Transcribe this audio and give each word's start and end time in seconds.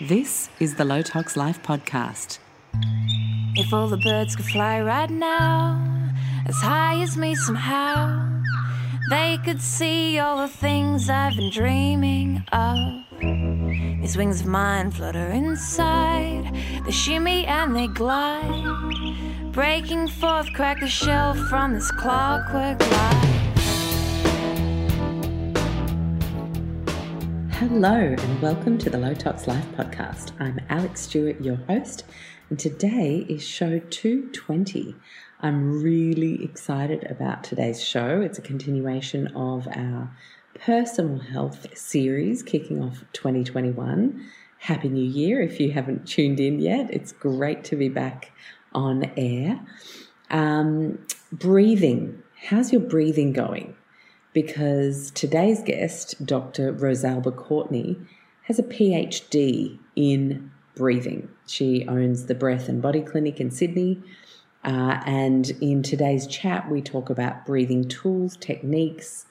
This 0.00 0.48
is 0.58 0.74
the 0.74 0.84
Low 0.84 1.02
Tox 1.02 1.36
Life 1.36 1.62
podcast. 1.62 2.40
If 3.54 3.72
all 3.72 3.86
the 3.86 3.96
birds 3.98 4.34
could 4.34 4.46
fly 4.46 4.80
right 4.80 5.08
now, 5.08 6.12
as 6.46 6.56
high 6.56 7.00
as 7.00 7.16
me 7.16 7.36
somehow, 7.36 8.42
they 9.08 9.38
could 9.44 9.60
see 9.60 10.18
all 10.18 10.38
the 10.38 10.48
things 10.48 11.08
I've 11.08 11.36
been 11.36 11.52
dreaming 11.52 12.42
of. 12.50 12.76
These 13.20 14.16
wings 14.16 14.40
of 14.40 14.48
mine 14.48 14.90
flutter 14.90 15.28
inside, 15.28 16.52
they 16.84 16.90
shimmy 16.90 17.46
and 17.46 17.76
they 17.76 17.86
glide, 17.86 19.52
breaking 19.52 20.08
forth, 20.08 20.52
crack 20.54 20.80
the 20.80 20.88
shell 20.88 21.34
from 21.34 21.74
this 21.74 21.92
clockwork 21.92 22.80
life. 22.80 23.33
Hello, 27.68 27.94
and 27.96 28.42
welcome 28.42 28.76
to 28.76 28.90
the 28.90 28.98
Low 28.98 29.14
Tox 29.14 29.46
Life 29.46 29.64
podcast. 29.72 30.32
I'm 30.38 30.60
Alex 30.68 31.00
Stewart, 31.00 31.40
your 31.40 31.56
host, 31.56 32.04
and 32.50 32.58
today 32.58 33.24
is 33.26 33.42
show 33.42 33.78
220. 33.78 34.94
I'm 35.40 35.82
really 35.82 36.44
excited 36.44 37.10
about 37.10 37.42
today's 37.42 37.82
show. 37.82 38.20
It's 38.20 38.36
a 38.36 38.42
continuation 38.42 39.28
of 39.28 39.66
our 39.68 40.14
personal 40.60 41.18
health 41.20 41.66
series 41.74 42.42
kicking 42.42 42.82
off 42.82 43.02
2021. 43.14 44.22
Happy 44.58 44.90
New 44.90 45.02
Year 45.02 45.40
if 45.40 45.58
you 45.58 45.72
haven't 45.72 46.06
tuned 46.06 46.40
in 46.40 46.60
yet. 46.60 46.90
It's 46.90 47.12
great 47.12 47.64
to 47.64 47.76
be 47.76 47.88
back 47.88 48.30
on 48.74 49.10
air. 49.16 49.58
Um, 50.30 50.98
breathing. 51.32 52.22
How's 52.46 52.72
your 52.72 52.82
breathing 52.82 53.32
going? 53.32 53.74
Because 54.34 55.12
today's 55.12 55.62
guest, 55.62 56.26
Dr. 56.26 56.72
Rosalba 56.74 57.34
Courtney, 57.34 57.96
has 58.42 58.58
a 58.58 58.64
PhD 58.64 59.78
in 59.96 60.50
breathing. 60.74 61.28
She 61.46 61.86
owns 61.88 62.26
the 62.26 62.34
Breath 62.34 62.68
and 62.68 62.82
Body 62.82 63.00
Clinic 63.00 63.40
in 63.40 63.50
Sydney. 63.50 64.02
Uh, 64.64 65.00
and 65.06 65.50
in 65.60 65.82
today's 65.82 66.26
chat, 66.26 66.68
we 66.70 66.82
talk 66.82 67.10
about 67.10 67.46
breathing 67.46 67.88
tools, 67.88 68.36
techniques, 68.36 69.26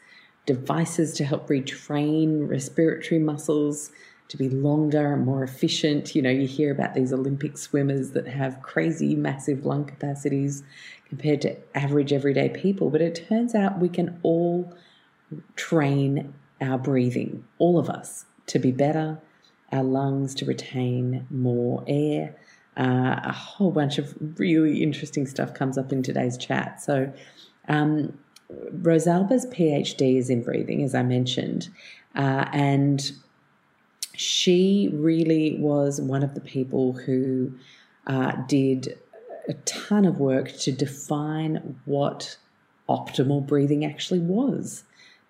devices 0.46 1.14
to 1.16 1.26
help 1.26 1.48
retrain 1.48 2.48
respiratory 2.48 3.20
muscles 3.20 3.92
to 4.30 4.38
be 4.38 4.50
longer 4.50 5.14
and 5.14 5.26
more 5.26 5.44
efficient. 5.44 6.16
You 6.16 6.22
know, 6.22 6.30
you 6.30 6.48
hear 6.48 6.72
about 6.72 6.94
these 6.94 7.12
Olympic 7.12 7.58
swimmers 7.58 8.12
that 8.12 8.28
have 8.28 8.62
crazy, 8.62 9.16
massive 9.16 9.66
lung 9.66 9.86
capacities 9.86 10.64
compared 11.10 11.42
to 11.42 11.58
average 11.76 12.14
everyday 12.14 12.50
people. 12.50 12.90
But 12.90 13.02
it 13.02 13.26
turns 13.28 13.54
out 13.54 13.80
we 13.80 13.90
can 13.90 14.20
all 14.24 14.74
train 15.56 16.34
our 16.62 16.78
breathing, 16.78 17.44
all 17.60 17.78
of 17.78 17.90
us, 17.90 18.26
to 18.48 18.60
be 18.60 18.72
better, 18.72 19.20
our 19.72 19.84
lungs 19.84 20.36
to 20.36 20.46
retain 20.46 21.26
more 21.30 21.84
air. 21.88 22.36
Uh, 22.78 23.20
a 23.24 23.32
whole 23.32 23.72
bunch 23.72 23.98
of 23.98 24.16
really 24.40 24.82
interesting 24.82 25.28
stuff 25.28 25.54
comes 25.54 25.78
up 25.78 25.92
in 25.92 26.02
today's 26.02 26.38
chat. 26.38 26.82
So, 26.82 27.12
um, 27.68 28.18
Rosalba's 28.72 29.46
PhD 29.48 30.18
is 30.18 30.30
in 30.30 30.44
breathing, 30.44 30.84
as 30.84 30.94
I 30.94 31.04
mentioned, 31.04 31.70
uh, 32.16 32.46
and 32.52 33.12
she 34.16 34.90
really 34.94 35.58
was 35.60 36.00
one 36.00 36.24
of 36.24 36.36
the 36.36 36.42
people 36.42 36.94
who 36.94 37.54
uh, 38.06 38.34
did 38.48 38.98
a 39.48 39.54
ton 39.66 40.06
of 40.06 40.20
work 40.20 40.52
to 40.60 40.72
define 40.72 41.80
what 41.86 42.38
optimal 42.90 43.46
breathing 43.46 43.86
actually 43.86 44.20
was 44.20 44.84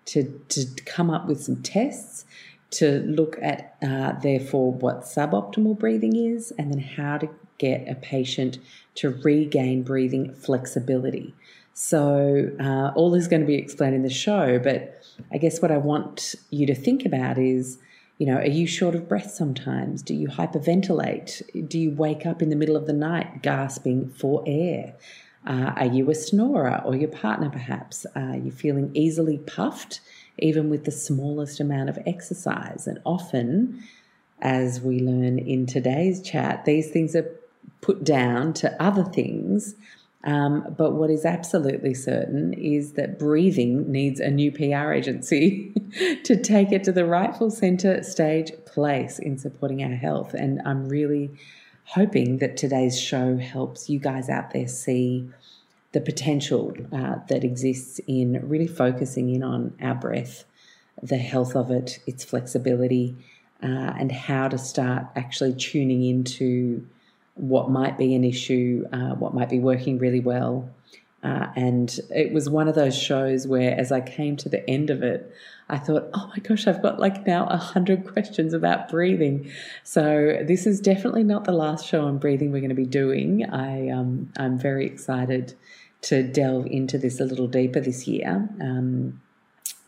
to, 0.06 0.40
to 0.48 0.66
come 0.84 1.10
up 1.10 1.26
with 1.26 1.42
some 1.42 1.62
tests 1.62 2.24
to 2.70 3.00
look 3.06 3.36
at, 3.40 3.76
uh, 3.82 4.12
therefore, 4.20 4.72
what 4.72 5.02
suboptimal 5.02 5.78
breathing 5.78 6.16
is 6.16 6.52
and 6.58 6.72
then 6.72 6.80
how 6.80 7.18
to 7.18 7.28
get 7.58 7.88
a 7.88 7.94
patient 7.94 8.58
to 8.96 9.10
regain 9.10 9.82
breathing 9.82 10.34
flexibility. 10.34 11.34
So, 11.72 12.50
uh, 12.60 12.92
all 12.94 13.14
is 13.14 13.28
going 13.28 13.40
to 13.40 13.46
be 13.46 13.56
explained 13.56 13.94
in 13.94 14.02
the 14.02 14.10
show, 14.10 14.58
but 14.58 15.02
I 15.32 15.38
guess 15.38 15.60
what 15.62 15.70
I 15.70 15.76
want 15.76 16.34
you 16.50 16.66
to 16.66 16.74
think 16.74 17.04
about 17.04 17.38
is 17.38 17.78
you 18.18 18.26
know, 18.26 18.36
are 18.36 18.46
you 18.46 18.66
short 18.66 18.94
of 18.94 19.08
breath 19.08 19.32
sometimes? 19.32 20.00
Do 20.00 20.14
you 20.14 20.28
hyperventilate? 20.28 21.68
Do 21.68 21.78
you 21.78 21.90
wake 21.90 22.24
up 22.24 22.42
in 22.42 22.48
the 22.48 22.56
middle 22.56 22.76
of 22.76 22.86
the 22.86 22.92
night 22.92 23.42
gasping 23.42 24.10
for 24.10 24.44
air? 24.46 24.94
Uh, 25.46 25.72
are 25.76 25.86
you 25.86 26.10
a 26.10 26.14
snorer 26.14 26.80
or 26.84 26.94
your 26.94 27.08
partner 27.08 27.50
perhaps? 27.50 28.06
Are 28.16 28.36
you 28.36 28.50
feeling 28.50 28.90
easily 28.94 29.38
puffed 29.38 30.00
even 30.38 30.70
with 30.70 30.84
the 30.84 30.90
smallest 30.90 31.60
amount 31.60 31.90
of 31.90 31.98
exercise? 32.06 32.86
And 32.86 32.98
often, 33.04 33.82
as 34.40 34.80
we 34.80 35.00
learn 35.00 35.38
in 35.38 35.66
today's 35.66 36.22
chat, 36.22 36.64
these 36.64 36.90
things 36.90 37.14
are 37.14 37.30
put 37.80 38.04
down 38.04 38.52
to 38.54 38.82
other 38.82 39.04
things. 39.04 39.74
Um, 40.24 40.74
but 40.78 40.92
what 40.92 41.10
is 41.10 41.26
absolutely 41.26 41.92
certain 41.92 42.54
is 42.54 42.92
that 42.92 43.18
breathing 43.18 43.92
needs 43.92 44.20
a 44.20 44.30
new 44.30 44.50
PR 44.50 44.92
agency 44.92 45.74
to 46.24 46.40
take 46.40 46.72
it 46.72 46.82
to 46.84 46.92
the 46.92 47.04
rightful 47.04 47.50
center 47.50 48.02
stage 48.02 48.52
place 48.64 49.18
in 49.18 49.36
supporting 49.36 49.82
our 49.82 49.94
health. 49.94 50.32
And 50.32 50.62
I'm 50.64 50.88
really 50.88 51.30
hoping 51.84 52.38
that 52.38 52.56
today's 52.56 52.98
show 52.98 53.36
helps 53.36 53.88
you 53.88 53.98
guys 53.98 54.28
out 54.28 54.52
there 54.52 54.68
see 54.68 55.28
the 55.92 56.00
potential 56.00 56.74
uh, 56.92 57.16
that 57.28 57.44
exists 57.44 58.00
in 58.06 58.46
really 58.48 58.66
focusing 58.66 59.32
in 59.32 59.42
on 59.42 59.72
our 59.80 59.94
breath, 59.94 60.44
the 61.02 61.16
health 61.16 61.54
of 61.54 61.70
it, 61.70 62.00
its 62.06 62.24
flexibility, 62.24 63.16
uh, 63.62 63.94
and 63.98 64.10
how 64.10 64.48
to 64.48 64.58
start 64.58 65.06
actually 65.14 65.54
tuning 65.54 66.04
into 66.04 66.84
what 67.34 67.70
might 67.70 67.96
be 67.96 68.14
an 68.14 68.24
issue, 68.24 68.84
uh, 68.92 69.14
what 69.14 69.34
might 69.34 69.48
be 69.48 69.58
working 69.60 69.98
really 69.98 70.20
well. 70.20 70.68
Uh, 71.22 71.46
and 71.56 72.00
it 72.10 72.32
was 72.32 72.50
one 72.50 72.68
of 72.68 72.74
those 72.74 72.96
shows 72.96 73.46
where, 73.46 73.78
as 73.78 73.90
I 73.90 74.00
came 74.00 74.36
to 74.38 74.48
the 74.48 74.68
end 74.68 74.90
of 74.90 75.02
it, 75.02 75.32
I 75.68 75.78
thought, 75.78 76.10
oh 76.12 76.26
my 76.28 76.38
gosh, 76.38 76.66
I've 76.66 76.82
got 76.82 77.00
like 77.00 77.26
now 77.26 77.46
a 77.46 77.56
hundred 77.56 78.06
questions 78.12 78.52
about 78.52 78.88
breathing. 78.88 79.50
So 79.82 80.42
this 80.46 80.66
is 80.66 80.80
definitely 80.80 81.24
not 81.24 81.44
the 81.44 81.52
last 81.52 81.86
show 81.86 82.04
on 82.04 82.18
breathing 82.18 82.52
we're 82.52 82.60
going 82.60 82.68
to 82.68 82.74
be 82.74 82.86
doing. 82.86 83.48
I 83.50 83.88
um, 83.90 84.32
I'm 84.36 84.58
very 84.58 84.86
excited 84.86 85.54
to 86.02 86.22
delve 86.22 86.66
into 86.66 86.98
this 86.98 87.18
a 87.18 87.24
little 87.24 87.46
deeper 87.46 87.80
this 87.80 88.06
year, 88.06 88.48
um, 88.60 89.22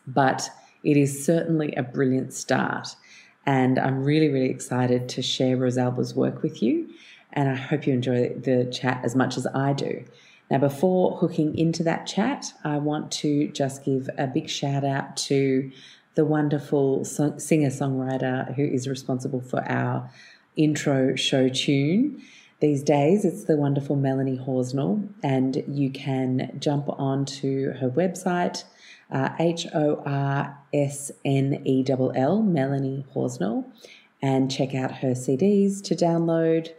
but 0.07 0.49
it 0.83 0.97
is 0.97 1.25
certainly 1.25 1.75
a 1.75 1.83
brilliant 1.83 2.33
start. 2.33 2.97
And 3.45 3.79
I'm 3.79 4.03
really, 4.03 4.29
really 4.29 4.51
excited 4.51 5.09
to 5.11 5.23
share 5.23 5.57
Rosalba's 5.57 6.15
work 6.15 6.43
with 6.43 6.63
you. 6.63 6.89
And 7.33 7.49
I 7.49 7.55
hope 7.55 7.87
you 7.87 7.93
enjoy 7.93 8.31
the 8.31 8.65
chat 8.73 9.01
as 9.05 9.15
much 9.15 9.37
as 9.37 9.47
I 9.49 9.73
do. 9.73 10.05
Now, 10.51 10.59
before 10.59 11.17
hooking 11.19 11.59
into 11.59 11.83
that 11.85 12.07
chat, 12.07 12.53
I 12.63 12.79
want 12.79 13.11
to 13.13 13.49
just 13.49 13.85
give 13.85 14.09
a 14.17 14.27
big 14.27 14.49
shout 14.49 14.85
out 14.85 15.17
to 15.29 15.71
the 16.15 16.25
wonderful 16.25 17.05
singer 17.05 17.69
songwriter 17.69 18.55
who 18.55 18.65
is 18.65 18.89
responsible 18.89 19.41
for 19.41 19.63
our 19.69 20.11
intro 20.57 21.17
show 21.17 21.49
tune. 21.49 22.23
These 22.61 22.83
days, 22.83 23.25
it's 23.25 23.45
the 23.45 23.57
wonderful 23.57 23.97
Melanie 23.97 24.39
Horsnell, 24.39 25.09
and 25.23 25.63
you 25.69 25.91
can 25.91 26.57
jump 26.59 26.89
onto 26.89 27.73
her 27.75 27.91
website, 27.91 28.65
uh, 29.11 29.31
H 29.39 29.67
O 29.75 30.03
R 30.07 30.59
S 30.73 31.13
N 31.25 31.63
E 31.67 31.85
L 31.89 32.13
L, 32.15 32.43
Melanie 32.43 33.05
Horsnell, 33.15 33.67
and 34.23 34.51
check 34.51 34.75
out 34.75 34.91
her 34.99 35.11
CDs 35.11 35.83
to 35.83 35.95
download. 35.95 36.71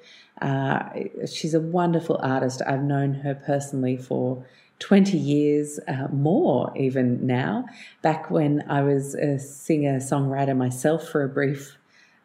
Uh, 0.42 0.90
she's 1.32 1.54
a 1.54 1.60
wonderful 1.60 2.20
artist. 2.22 2.62
I've 2.68 2.84
known 2.84 3.14
her 3.16 3.36
personally 3.36 3.98
for 3.98 4.46
20 4.80 5.18
years 5.18 5.80
uh, 5.88 6.08
more, 6.12 6.72
even 6.76 7.26
now. 7.26 7.66
Back 8.02 8.30
when 8.30 8.64
I 8.70 8.84
was 8.84 9.16
a 9.16 9.40
singer 9.40 9.98
songwriter 9.98 10.56
myself 10.56 11.08
for 11.08 11.24
a 11.24 11.30
brief 11.30 11.78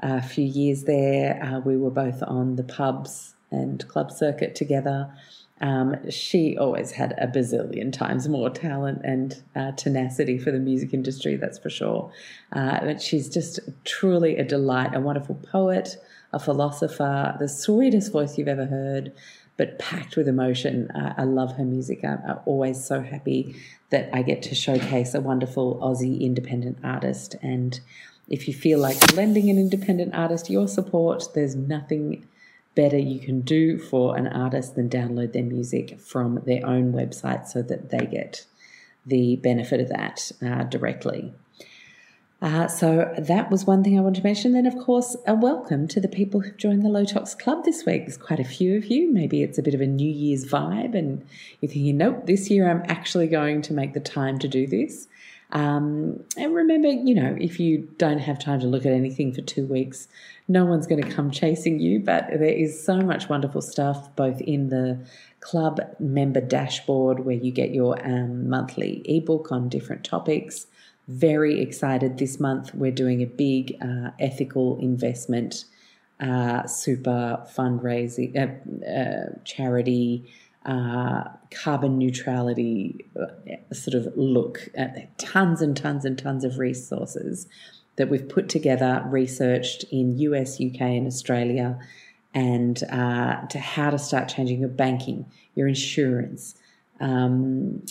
uh, 0.03 0.21
few 0.21 0.45
years 0.45 0.85
there, 0.85 1.43
uh, 1.43 1.61
we 1.61 1.77
were 1.77 1.91
both 1.91 2.23
on 2.23 2.57
the 2.57 2.65
pubs 2.65 3.35
and 3.51 3.87
club 3.89 4.11
circuit 4.11 4.55
together. 4.55 5.11
Um, 5.61 6.11
she 6.11 6.59
always 6.59 6.91
had 6.91 7.15
a 7.19 7.29
bazillion 7.29 7.93
times 7.93 8.29
more 8.29 8.51
talent 8.51 9.03
and 9.05 9.41
uh, 9.55 9.71
tenacity 9.73 10.37
for 10.37 10.51
the 10.51 10.59
music 10.59 10.93
industry, 10.93 11.37
that's 11.37 11.59
for 11.59 11.71
sure. 11.71 12.11
Uh, 12.53 12.99
she's 12.99 13.29
just 13.29 13.61
truly 13.85 14.37
a 14.37 14.45
delight, 14.45 14.95
a 14.95 15.01
wonderful 15.01 15.37
poet, 15.37 15.97
a 16.33 16.39
philosopher, 16.39 17.37
the 17.39 17.49
sweetest 17.49 18.13
voice 18.13 18.39
you've 18.39 18.49
ever 18.49 18.67
heard, 18.67 19.13
but 19.57 19.79
packed 19.79 20.17
with 20.17 20.29
emotion. 20.29 20.91
Uh, 20.91 21.15
I 21.17 21.25
love 21.25 21.57
her 21.57 21.65
music. 21.65 22.05
I'm, 22.05 22.21
I'm, 22.27 22.39
always 22.47 22.83
so 22.83 23.01
happy 23.01 23.55
that 23.91 24.09
I 24.13 24.23
get 24.23 24.43
to 24.45 24.55
showcase 24.55 25.15
a 25.15 25.21
wonderful 25.21 25.77
Aussie 25.77 26.21
independent 26.21 26.79
artist. 26.83 27.37
And 27.43 27.79
if 28.29 28.49
you 28.49 28.55
feel 28.55 28.79
like 28.79 29.15
lending 29.15 29.51
an 29.51 29.59
independent 29.59 30.15
artist 30.15 30.49
your 30.49 30.69
support, 30.69 31.29
there's 31.35 31.55
nothing 31.55 32.27
better 32.75 32.99
you 32.99 33.21
can 33.21 33.43
do 33.43 33.79
for 33.79 34.17
an 34.17 34.27
artist 34.27 34.75
than 34.75 34.89
download 34.89 35.35
their 35.35 35.43
music 35.43 36.01
from 36.01 36.41
their 36.47 36.67
own 36.67 36.93
website 36.93 37.47
so 37.47 37.61
that 37.63 37.91
they 37.91 38.07
get 38.07 38.47
the 39.05 39.37
benefit 39.37 39.81
of 39.81 39.89
that 39.91 40.33
uh, 40.43 40.63
directly. 40.65 41.35
Uh, 42.43 42.67
so 42.67 43.15
that 43.17 43.53
was 43.53 43.65
one 43.67 43.85
thing 43.85 43.97
I 43.97 44.03
wanted 44.03 44.21
to 44.21 44.27
mention. 44.27 44.53
Then, 44.53 44.67
of 44.67 44.77
course, 44.77 45.17
a 45.29 45.35
welcome 45.35 45.87
to 45.87 46.01
the 46.01 46.09
people 46.09 46.41
who've 46.41 46.57
joined 46.57 46.85
the 46.85 46.89
Low 46.89 47.05
Tox 47.05 47.37
Club 47.37 47.65
this 47.65 47.87
week. 47.87 48.03
There's 48.03 48.17
quite 48.17 48.41
a 48.41 48.45
few 48.45 48.77
of 48.77 48.87
you. 48.87 49.13
Maybe 49.13 49.45
it's 49.45 49.59
a 49.59 49.63
bit 49.63 49.75
of 49.75 49.81
a 49.81 49.87
New 49.87 50.11
Year's 50.11 50.45
vibe, 50.45 50.97
and 50.97 51.25
you're 51.61 51.71
thinking, 51.71 51.97
nope, 51.99 52.27
this 52.27 52.51
year 52.51 52.69
I'm 52.69 52.83
actually 52.89 53.29
going 53.29 53.63
to 53.63 53.73
make 53.73 53.95
the 53.95 54.01
time 54.01 54.41
to 54.41 54.49
do 54.49 54.67
this. 54.67 55.07
Um, 55.53 56.25
and 56.37 56.53
remember, 56.53 56.89
you 56.89 57.15
know, 57.15 57.37
if 57.39 57.61
you 57.61 57.89
don't 57.99 58.19
have 58.19 58.41
time 58.41 58.59
to 58.61 58.67
look 58.67 58.87
at 58.87 58.93
anything 58.93 59.33
for 59.33 59.43
two 59.43 59.67
weeks, 59.67 60.09
no 60.49 60.65
one's 60.65 60.89
going 60.89 61.03
to 61.03 61.11
come 61.11 61.31
chasing 61.31 61.79
you. 61.79 62.01
But 62.01 62.27
there 62.29 62.43
is 62.43 62.85
so 62.85 62.97
much 63.03 63.29
wonderful 63.29 63.63
stuff 63.63 64.17
both 64.17 64.41
in 64.41 64.71
the 64.71 64.99
club 65.39 65.81
member 66.01 66.41
dashboard 66.41 67.21
where 67.25 67.37
you 67.37 67.53
get 67.53 67.73
your 67.73 68.05
um, 68.05 68.49
monthly 68.49 69.03
ebook 69.05 69.53
on 69.53 69.69
different 69.69 70.03
topics. 70.03 70.67
Very 71.09 71.61
excited 71.61 72.19
this 72.19 72.39
month. 72.39 72.75
We're 72.75 72.93
doing 72.93 73.23
a 73.23 73.27
big 73.27 73.77
uh, 73.83 74.11
ethical 74.21 74.79
investment, 74.79 75.65
uh, 76.21 76.67
super 76.67 77.45
fundraising, 77.55 78.37
uh, 78.37 78.87
uh 78.89 79.39
charity 79.45 80.33
uh, 80.65 81.25
carbon 81.51 81.99
neutrality 81.99 83.05
uh, 83.21 83.75
sort 83.75 83.95
of 83.95 84.17
look 84.17 84.69
at 84.77 85.19
tons 85.19 85.61
and 85.61 85.77
tons 85.77 86.05
and 86.05 86.17
tons 86.17 86.45
of 86.45 86.59
resources 86.59 87.49
that 87.97 88.09
we've 88.09 88.29
put 88.29 88.49
together, 88.49 89.03
researched 89.07 89.85
in 89.91 90.17
US, 90.19 90.61
UK, 90.61 90.81
and 90.81 91.07
Australia, 91.09 91.79
and 92.33 92.77
to 92.77 93.59
how 93.59 93.91
to 93.91 93.99
start 93.99 94.29
changing 94.29 94.61
your 94.61 94.69
banking, 94.69 95.27
your 95.57 95.67
insurance, 95.67 96.55
um, 97.01 97.85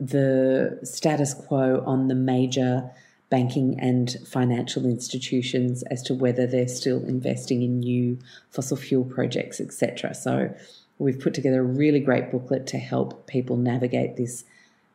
the 0.00 0.78
status 0.84 1.34
quo 1.34 1.82
on 1.86 2.08
the 2.08 2.14
major 2.14 2.90
banking 3.30 3.78
and 3.78 4.16
financial 4.26 4.86
institutions 4.86 5.82
as 5.84 6.02
to 6.02 6.14
whether 6.14 6.46
they're 6.46 6.68
still 6.68 7.04
investing 7.04 7.62
in 7.62 7.80
new 7.80 8.18
fossil 8.50 8.76
fuel 8.76 9.04
projects, 9.04 9.60
etc. 9.60 10.14
So 10.14 10.54
We've 10.98 11.18
put 11.18 11.34
together 11.34 11.60
a 11.60 11.64
really 11.64 12.00
great 12.00 12.30
booklet 12.30 12.66
to 12.68 12.78
help 12.78 13.26
people 13.26 13.56
navigate 13.56 14.16
this 14.16 14.44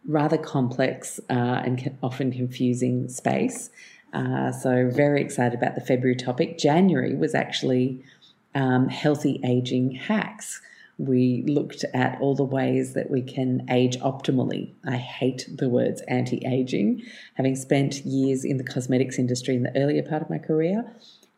rather 0.05 0.38
complex 0.38 1.19
uh, 1.29 1.33
and 1.33 1.97
often 2.03 2.31
confusing 2.31 3.07
space. 3.07 3.69
Uh, 4.11 4.51
so, 4.51 4.89
very 4.94 5.21
excited 5.21 5.57
about 5.57 5.75
the 5.75 5.81
February 5.81 6.15
topic. 6.15 6.57
January 6.57 7.15
was 7.15 7.33
actually 7.33 8.03
um, 8.53 8.89
healthy 8.89 9.39
aging 9.44 9.91
hacks. 9.91 10.61
We 10.97 11.43
looked 11.47 11.83
at 11.93 12.19
all 12.21 12.35
the 12.35 12.43
ways 12.43 12.93
that 12.93 13.09
we 13.09 13.21
can 13.21 13.65
age 13.69 13.97
optimally. 13.99 14.73
I 14.85 14.97
hate 14.97 15.47
the 15.57 15.69
words 15.69 16.01
anti 16.07 16.45
aging. 16.45 17.01
Having 17.35 17.55
spent 17.55 18.05
years 18.05 18.45
in 18.45 18.57
the 18.57 18.63
cosmetics 18.63 19.17
industry 19.17 19.55
in 19.55 19.63
the 19.63 19.75
earlier 19.75 20.03
part 20.03 20.21
of 20.21 20.29
my 20.29 20.37
career, 20.37 20.85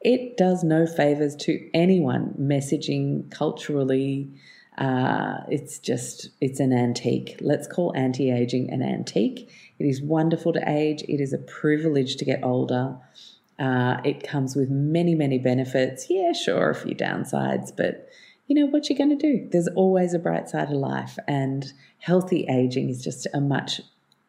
it 0.01 0.37
does 0.37 0.63
no 0.63 0.85
favors 0.85 1.35
to 1.37 1.69
anyone 1.73 2.35
messaging 2.39 3.31
culturally 3.31 4.29
uh, 4.77 5.37
it's 5.49 5.79
just, 5.79 6.29
it's 6.41 6.59
an 6.59 6.73
antique. 6.73 7.37
Let's 7.39 7.67
call 7.67 7.93
anti 7.95 8.31
aging 8.31 8.69
an 8.71 8.81
antique. 8.81 9.49
It 9.79 9.85
is 9.85 10.01
wonderful 10.01 10.53
to 10.53 10.69
age, 10.69 11.03
it 11.03 11.21
is 11.21 11.33
a 11.33 11.37
privilege 11.37 12.17
to 12.17 12.25
get 12.25 12.43
older. 12.43 12.97
Uh, 13.57 13.97
it 14.03 14.27
comes 14.27 14.55
with 14.55 14.69
many, 14.69 15.15
many 15.15 15.37
benefits. 15.37 16.07
Yeah, 16.09 16.33
sure, 16.33 16.69
a 16.69 16.75
few 16.75 16.93
downsides, 16.93 17.71
but 17.75 18.09
you 18.47 18.55
know 18.55 18.67
what 18.67 18.89
you're 18.89 18.97
going 18.97 19.17
to 19.17 19.31
do. 19.31 19.47
There's 19.51 19.67
always 19.69 20.13
a 20.13 20.19
bright 20.19 20.49
side 20.49 20.69
of 20.69 20.77
life, 20.77 21.17
and 21.27 21.71
healthy 21.99 22.45
aging 22.49 22.89
is 22.89 23.03
just 23.03 23.27
a 23.33 23.41
much 23.41 23.81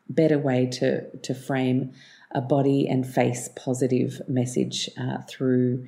better 0.09 0.39
way 0.39 0.67
to 0.67 1.11
to 1.19 1.35
frame 1.35 1.93
a 2.33 2.41
body 2.41 2.87
and 2.89 3.07
face 3.07 3.49
positive 3.57 4.21
message 4.29 4.89
uh, 4.99 5.19
through 5.29 5.87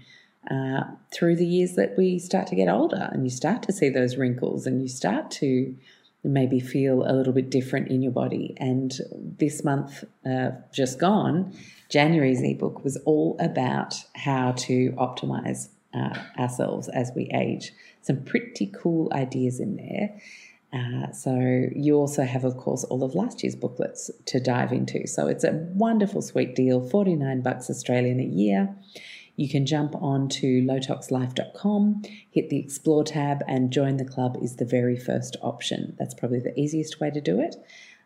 uh, 0.51 0.85
through 1.13 1.37
the 1.37 1.47
years 1.47 1.75
that 1.75 1.95
we 1.99 2.19
start 2.19 2.47
to 2.47 2.55
get 2.55 2.69
older 2.69 3.09
and 3.13 3.25
you 3.25 3.31
start 3.31 3.63
to 3.63 3.73
see 3.73 3.89
those 3.91 4.17
wrinkles 4.17 4.67
and 4.67 4.81
you 4.81 4.89
start 4.89 5.31
to 5.31 5.77
maybe 6.25 6.59
feel 6.59 7.03
a 7.09 7.13
little 7.13 7.33
bit 7.33 7.51
different 7.51 7.89
in 7.89 8.03
your 8.03 8.13
body. 8.13 8.55
And 8.57 8.93
this 9.39 9.63
month, 9.63 10.05
uh, 10.27 10.51
just 10.73 10.99
gone, 10.99 11.57
January's 11.91 12.43
ebook 12.43 12.83
was 12.83 12.97
all 13.05 13.37
about 13.41 13.95
how 14.15 14.53
to 14.53 14.93
optimize 14.93 15.69
uh, 15.95 16.19
ourselves 16.39 16.89
as 16.89 17.13
we 17.15 17.31
age. 17.35 17.73
Some 18.03 18.25
pretty 18.25 18.73
cool 18.75 19.11
ideas 19.13 19.61
in 19.61 19.77
there. 19.77 20.21
Uh, 20.71 21.13
so 21.13 21.67
you 21.75 21.95
also 21.95 22.25
have, 22.25 22.45
of 22.45 22.57
course, 22.57 22.85
all 22.85 23.03
of 23.03 23.15
last 23.15 23.43
year's 23.43 23.57
booklets 23.57 24.11
to 24.27 24.39
dive 24.39 24.73
into. 24.73 25.07
So 25.07 25.27
it's 25.27 25.45
a 25.45 25.53
wonderful, 25.73 26.21
sweet 26.21 26.55
deal, 26.55 26.87
49 26.87 27.43
bucks 27.43 27.71
Australian 27.71 28.21
a 28.21 28.25
year 28.25 28.75
you 29.39 29.49
can 29.49 29.67
jump 29.67 29.95
on 30.03 30.29
to 30.29 30.63
lowtoxlife.com, 30.63 32.03
hit 32.29 32.51
the 32.51 32.59
explore 32.59 33.05
tab, 33.05 33.45
and 33.47 33.71
join 33.71 33.97
the 33.97 34.05
club 34.05 34.37
is 34.43 34.57
the 34.57 34.65
very 34.65 34.97
first 34.97 35.37
option. 35.41 35.95
That's 35.97 36.13
probably 36.13 36.41
the 36.41 36.59
easiest 36.59 36.99
way 36.99 37.11
to 37.13 37.21
do 37.21 37.41
it. 37.41 37.55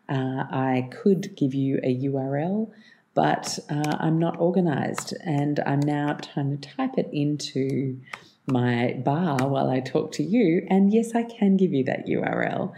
Uh, 0.07 0.45
I 0.51 0.89
could 0.91 1.35
give 1.35 1.55
you 1.55 1.79
a 1.83 1.95
URL, 2.03 2.69
but 3.15 3.57
uh, 3.67 3.97
I'm 3.99 4.19
not 4.19 4.39
organized, 4.39 5.15
and 5.25 5.59
I'm 5.65 5.79
now 5.79 6.17
trying 6.21 6.55
to 6.59 6.69
type 6.69 6.99
it 6.99 7.09
into 7.11 7.99
my 8.47 8.93
bar 9.05 9.47
while 9.47 9.69
I 9.69 9.79
talk 9.79 10.11
to 10.13 10.23
you. 10.23 10.65
And 10.69 10.93
yes, 10.93 11.15
I 11.15 11.23
can 11.23 11.57
give 11.57 11.73
you 11.73 11.83
that 11.85 12.07
URL 12.07 12.73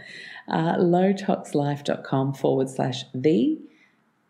uh, 0.48 0.76
lowtoxlife.com 0.76 2.34
forward 2.34 2.68
slash 2.70 3.04
the 3.14 3.58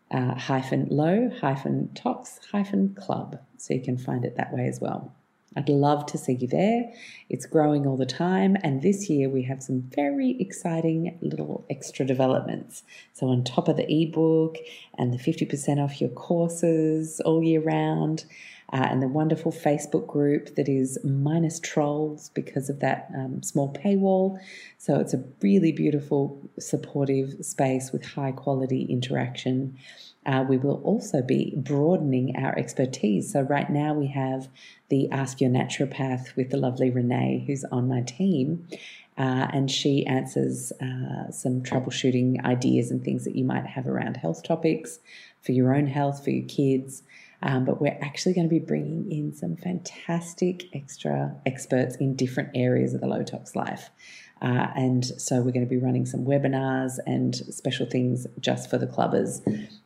uh, 0.09 0.35
hyphen 0.35 0.87
low 0.89 1.29
hyphen 1.41 1.91
tox 1.93 2.39
hyphen 2.51 2.95
club. 2.95 3.39
So 3.57 3.73
you 3.73 3.81
can 3.81 3.97
find 3.97 4.25
it 4.25 4.37
that 4.37 4.53
way 4.53 4.67
as 4.67 4.79
well. 4.79 5.13
I'd 5.55 5.69
love 5.69 6.05
to 6.07 6.19
see 6.19 6.33
you 6.33 6.47
there. 6.47 6.91
It's 7.29 7.47
growing 7.47 7.87
all 7.87 7.97
the 7.97 8.05
time, 8.05 8.57
and 8.63 8.83
this 8.83 9.09
year 9.09 9.27
we 9.27 9.41
have 9.43 9.63
some 9.63 9.81
very 9.95 10.37
exciting 10.39 11.17
little 11.21 11.65
extra 11.67 12.05
developments. 12.05 12.83
So, 13.13 13.27
on 13.29 13.43
top 13.43 13.67
of 13.67 13.75
the 13.75 13.91
ebook 13.91 14.57
and 14.99 15.11
the 15.11 15.17
50% 15.17 15.83
off 15.83 15.99
your 15.99 16.11
courses 16.11 17.19
all 17.21 17.41
year 17.41 17.61
round, 17.61 18.25
uh, 18.73 18.87
and 18.89 19.01
the 19.01 19.07
wonderful 19.07 19.51
Facebook 19.51 20.07
group 20.07 20.55
that 20.55 20.67
is 20.67 20.97
minus 21.03 21.59
trolls 21.59 22.29
because 22.29 22.69
of 22.69 22.79
that 22.81 23.09
um, 23.15 23.41
small 23.41 23.73
paywall. 23.73 24.37
So 24.77 24.99
it's 24.99 25.13
a 25.13 25.23
really 25.41 25.71
beautiful, 25.71 26.49
supportive 26.59 27.45
space 27.45 27.91
with 27.91 28.05
high 28.05 28.33
quality 28.33 28.83
interaction. 28.89 29.77
Uh, 30.25 30.43
we 30.47 30.57
will 30.57 30.81
also 30.83 31.21
be 31.21 31.53
broadening 31.55 32.35
our 32.35 32.57
expertise. 32.59 33.31
So, 33.31 33.41
right 33.41 33.69
now 33.69 33.93
we 33.93 34.07
have 34.07 34.49
the 34.89 35.09
Ask 35.09 35.39
Your 35.39 35.49
Naturopath 35.49 36.35
with 36.35 36.49
the 36.49 36.57
lovely 36.57 36.89
Renee, 36.89 37.45
who's 37.47 37.63
on 37.71 37.87
my 37.87 38.01
team. 38.01 38.67
Uh, 39.17 39.47
and 39.51 39.71
she 39.71 40.05
answers 40.05 40.71
uh, 40.81 41.31
some 41.31 41.63
troubleshooting 41.63 42.43
ideas 42.45 42.91
and 42.91 43.03
things 43.03 43.23
that 43.23 43.35
you 43.35 43.43
might 43.43 43.65
have 43.65 43.87
around 43.87 44.17
health 44.17 44.43
topics 44.43 44.99
for 45.41 45.53
your 45.53 45.73
own 45.73 45.87
health, 45.87 46.23
for 46.23 46.29
your 46.29 46.47
kids. 46.47 47.03
Um, 47.43 47.65
but 47.65 47.79
we're 47.79 47.97
actually 48.01 48.33
going 48.33 48.47
to 48.47 48.49
be 48.49 48.59
bringing 48.59 49.11
in 49.11 49.33
some 49.33 49.55
fantastic 49.55 50.65
extra 50.73 51.35
experts 51.45 51.95
in 51.97 52.15
different 52.15 52.49
areas 52.55 52.93
of 52.93 53.01
the 53.01 53.07
low 53.07 53.23
tox 53.23 53.55
life. 53.55 53.91
Uh, 54.41 54.67
and 54.75 55.05
so 55.05 55.37
we're 55.37 55.51
going 55.51 55.65
to 55.65 55.69
be 55.69 55.77
running 55.77 56.05
some 56.05 56.25
webinars 56.25 56.99
and 57.05 57.35
special 57.35 57.85
things 57.85 58.27
just 58.39 58.69
for 58.69 58.77
the 58.77 58.85
clubbers. 58.85 59.41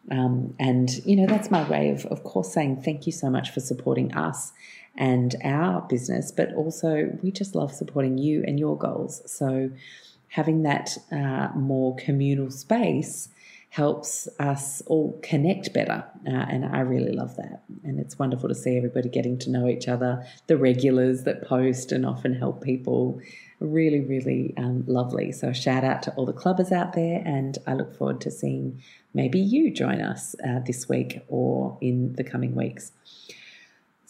Um, 0.09 0.53
and, 0.59 0.89
you 1.05 1.15
know, 1.15 1.25
that's 1.25 1.49
my 1.49 1.67
way 1.69 1.89
of, 1.89 2.05
of 2.07 2.23
course, 2.23 2.53
saying 2.53 2.81
thank 2.81 3.05
you 3.05 3.13
so 3.13 3.29
much 3.29 3.51
for 3.51 3.61
supporting 3.61 4.13
us 4.13 4.51
and 4.95 5.35
our 5.43 5.81
business, 5.81 6.31
but 6.31 6.53
also 6.53 7.17
we 7.21 7.31
just 7.31 7.55
love 7.55 7.73
supporting 7.73 8.17
you 8.17 8.43
and 8.45 8.59
your 8.59 8.77
goals. 8.77 9.21
So 9.25 9.71
having 10.27 10.63
that 10.63 10.97
uh, 11.11 11.49
more 11.55 11.95
communal 11.95 12.51
space 12.51 13.29
helps 13.71 14.27
us 14.37 14.81
all 14.87 15.17
connect 15.23 15.73
better. 15.73 16.03
Uh, 16.27 16.45
and 16.49 16.65
I 16.65 16.81
really 16.81 17.13
love 17.13 17.37
that. 17.37 17.63
And 17.85 18.01
it's 18.01 18.19
wonderful 18.19 18.49
to 18.49 18.55
see 18.55 18.75
everybody 18.75 19.07
getting 19.07 19.39
to 19.39 19.49
know 19.49 19.69
each 19.69 19.87
other, 19.87 20.27
the 20.47 20.57
regulars 20.57 21.23
that 21.23 21.47
post 21.47 21.93
and 21.93 22.05
often 22.05 22.33
help 22.33 22.61
people. 22.61 23.21
Really, 23.61 24.01
really 24.01 24.53
um, 24.57 24.83
lovely. 24.87 25.31
So, 25.31 25.53
shout 25.53 25.85
out 25.85 26.03
to 26.03 26.11
all 26.15 26.25
the 26.25 26.33
clubbers 26.33 26.73
out 26.73 26.91
there. 26.93 27.23
And 27.25 27.57
I 27.65 27.75
look 27.75 27.95
forward 27.95 28.19
to 28.21 28.31
seeing 28.31 28.83
maybe 29.13 29.39
you 29.39 29.71
join 29.71 30.01
us 30.01 30.35
uh, 30.45 30.59
this 30.65 30.89
week 30.89 31.21
or 31.29 31.77
in 31.79 32.13
the 32.17 32.25
coming 32.25 32.55
weeks. 32.55 32.91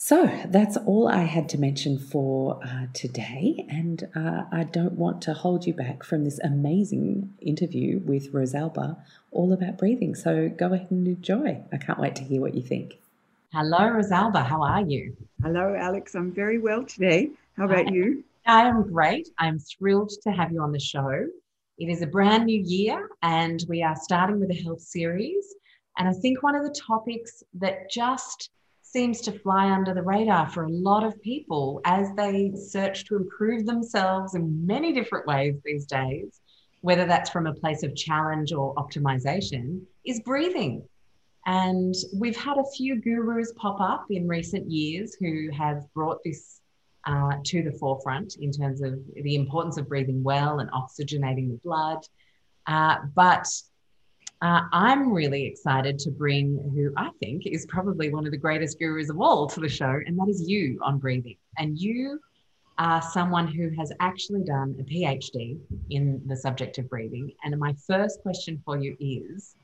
So 0.03 0.25
that's 0.47 0.77
all 0.77 1.07
I 1.07 1.25
had 1.25 1.47
to 1.49 1.59
mention 1.59 1.99
for 1.99 2.59
uh, 2.65 2.87
today, 2.91 3.67
and 3.69 4.09
uh, 4.15 4.45
I 4.51 4.63
don't 4.63 4.93
want 4.93 5.21
to 5.21 5.35
hold 5.35 5.67
you 5.67 5.75
back 5.75 6.03
from 6.03 6.23
this 6.23 6.39
amazing 6.39 7.35
interview 7.39 7.99
with 7.99 8.33
Rosalba 8.33 8.97
all 9.29 9.53
about 9.53 9.77
breathing. 9.77 10.15
So 10.15 10.49
go 10.49 10.73
ahead 10.73 10.89
and 10.89 11.07
enjoy. 11.07 11.61
I 11.71 11.77
can't 11.77 11.99
wait 11.99 12.15
to 12.15 12.23
hear 12.23 12.41
what 12.41 12.55
you 12.55 12.63
think. 12.63 12.97
Hello, 13.53 13.77
Rosalba. 13.77 14.43
How 14.43 14.63
are 14.63 14.81
you? 14.81 15.15
Hello, 15.43 15.75
Alex. 15.79 16.15
I'm 16.15 16.31
very 16.31 16.57
well 16.57 16.83
today. 16.83 17.29
How 17.55 17.65
about 17.65 17.89
I, 17.89 17.91
you? 17.91 18.23
I 18.47 18.63
am 18.63 18.91
great. 18.91 19.29
I'm 19.37 19.59
thrilled 19.59 20.13
to 20.23 20.31
have 20.31 20.51
you 20.51 20.63
on 20.63 20.71
the 20.71 20.79
show. 20.79 21.27
It 21.77 21.89
is 21.89 22.01
a 22.01 22.07
brand 22.07 22.47
new 22.47 22.59
year, 22.59 23.07
and 23.21 23.63
we 23.69 23.83
are 23.83 23.95
starting 23.95 24.39
with 24.39 24.49
a 24.49 24.63
health 24.63 24.81
series 24.81 25.53
And 25.99 26.09
I 26.09 26.13
think 26.13 26.41
one 26.41 26.55
of 26.55 26.63
the 26.63 26.73
topics 26.73 27.43
that 27.53 27.91
just 27.91 28.49
seems 28.91 29.21
to 29.21 29.31
fly 29.31 29.71
under 29.71 29.93
the 29.93 30.01
radar 30.01 30.49
for 30.49 30.63
a 30.63 30.69
lot 30.69 31.03
of 31.03 31.21
people 31.21 31.79
as 31.85 32.09
they 32.17 32.51
search 32.55 33.05
to 33.05 33.15
improve 33.15 33.65
themselves 33.65 34.35
in 34.35 34.65
many 34.65 34.91
different 34.91 35.25
ways 35.25 35.55
these 35.63 35.85
days, 35.85 36.41
whether 36.81 37.05
that's 37.05 37.29
from 37.29 37.47
a 37.47 37.53
place 37.53 37.83
of 37.83 37.95
challenge 37.95 38.51
or 38.51 38.75
optimization, 38.75 39.81
is 40.05 40.19
breathing. 40.21 40.83
And 41.45 41.95
we've 42.13 42.35
had 42.35 42.57
a 42.57 42.69
few 42.75 43.01
gurus 43.01 43.53
pop 43.55 43.79
up 43.79 44.07
in 44.09 44.27
recent 44.27 44.69
years 44.69 45.15
who 45.19 45.49
have 45.51 45.85
brought 45.93 46.19
this 46.25 46.59
uh, 47.07 47.37
to 47.45 47.63
the 47.63 47.71
forefront 47.71 48.35
in 48.41 48.51
terms 48.51 48.81
of 48.81 48.99
the 49.15 49.35
importance 49.35 49.77
of 49.77 49.87
breathing 49.87 50.21
well 50.21 50.59
and 50.59 50.69
oxygenating 50.71 51.49
the 51.49 51.59
blood. 51.63 52.05
Uh, 52.67 52.97
but 53.15 53.47
uh, 54.41 54.61
I'm 54.71 55.13
really 55.13 55.45
excited 55.45 55.99
to 55.99 56.09
bring 56.09 56.57
who 56.73 56.91
I 56.97 57.09
think 57.19 57.45
is 57.45 57.65
probably 57.67 58.09
one 58.09 58.25
of 58.25 58.31
the 58.31 58.37
greatest 58.37 58.79
gurus 58.79 59.09
of 59.09 59.21
all 59.21 59.47
to 59.47 59.59
the 59.59 59.69
show, 59.69 59.99
and 60.05 60.17
that 60.17 60.29
is 60.29 60.41
you 60.49 60.79
on 60.81 60.97
breathing. 60.97 61.37
And 61.57 61.77
you 61.77 62.19
are 62.79 63.01
someone 63.01 63.47
who 63.47 63.69
has 63.77 63.91
actually 63.99 64.43
done 64.43 64.75
a 64.79 64.83
PhD 64.83 65.59
in 65.91 66.21
the 66.25 66.35
subject 66.35 66.79
of 66.79 66.89
breathing. 66.89 67.31
And 67.43 67.57
my 67.59 67.75
first 67.85 68.23
question 68.23 68.59
for 68.65 68.77
you 68.77 68.97
is 68.99 69.55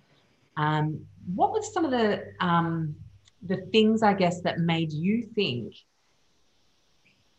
um, 0.58 1.04
what 1.34 1.52
were 1.52 1.64
some 1.64 1.84
of 1.84 1.90
the, 1.90 2.34
um, 2.40 2.96
the 3.42 3.58
things, 3.72 4.04
I 4.04 4.14
guess, 4.14 4.42
that 4.42 4.60
made 4.60 4.92
you 4.92 5.24
think 5.24 5.74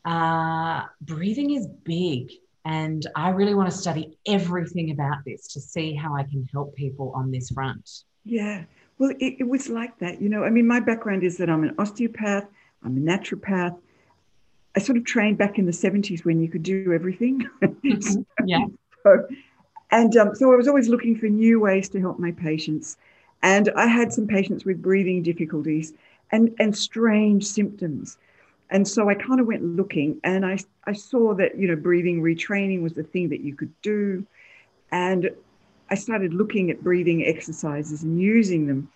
uh, 0.04 0.85
breathing 1.02 1.52
is 1.52 1.68
big 1.85 2.33
and 2.68 3.06
I 3.16 3.30
really 3.30 3.54
want 3.54 3.70
to 3.70 3.76
study 3.76 4.18
everything 4.26 4.90
about 4.90 5.25
this 5.25 5.48
to 5.54 5.60
see 5.60 5.94
how 5.94 6.14
I 6.14 6.25
can 6.25 6.46
help 6.52 6.75
people 6.75 7.12
on 7.14 7.30
this 7.30 7.48
front. 7.48 8.04
Yeah. 8.26 8.64
Well, 8.98 9.10
it, 9.18 9.37
it 9.38 9.48
was 9.48 9.70
like 9.70 9.98
that. 10.00 10.20
You 10.20 10.28
know, 10.28 10.44
I 10.44 10.50
mean, 10.50 10.66
my 10.66 10.78
background 10.78 11.25
is 11.25 11.38
that 11.38 11.48
I'm 11.48 11.64
an 11.64 11.75
osteopath, 11.78 12.44
I'm 12.84 12.96
a 12.98 13.00
naturopath. 13.00 13.78
I 14.76 14.80
sort 14.80 14.98
of 14.98 15.06
trained 15.06 15.38
back 15.38 15.58
in 15.58 15.64
the 15.64 15.72
70s 15.72 16.26
when 16.26 16.42
you 16.42 16.48
could 16.48 16.62
do 16.62 16.92
everything. 16.92 17.48
Yeah. 18.44 18.66
so, 19.02 19.26
and 19.90 20.14
um, 20.16 20.34
so 20.34 20.52
I 20.52 20.56
was 20.56 20.68
always 20.68 20.88
looking 20.88 21.16
for 21.16 21.26
new 21.26 21.58
ways 21.60 21.88
to 21.90 22.00
help 22.00 22.18
my 22.18 22.32
patients. 22.32 22.98
And 23.42 23.70
I 23.76 23.87
had 23.87 24.12
some 24.12 24.26
patients 24.26 24.66
with 24.66 24.82
breathing 24.82 25.22
difficulties 25.22 25.94
and, 26.32 26.54
and 26.58 26.76
strange 26.76 27.46
symptoms. 27.46 28.18
And 28.70 28.87
so 28.87 29.08
I 29.08 29.14
kind 29.14 29.40
of 29.40 29.46
went 29.46 29.64
looking 29.64 30.20
and 30.25 30.44
I, 30.44 30.58
I 30.84 30.92
saw 30.92 31.34
that, 31.34 31.58
you 31.58 31.68
know, 31.68 31.76
breathing 31.76 32.22
retraining 32.22 32.82
was 32.82 32.92
the 32.92 33.02
thing 33.02 33.30
that 33.30 33.40
you 33.40 33.54
could 33.54 33.72
do. 33.80 34.26
And 34.92 35.30
I 35.90 35.94
started 35.94 36.34
looking 36.34 36.70
at 36.70 36.82
breathing 36.82 37.25
exercises 37.25 38.02
and 38.02 38.20
using 38.20 38.66
them. 38.66 38.90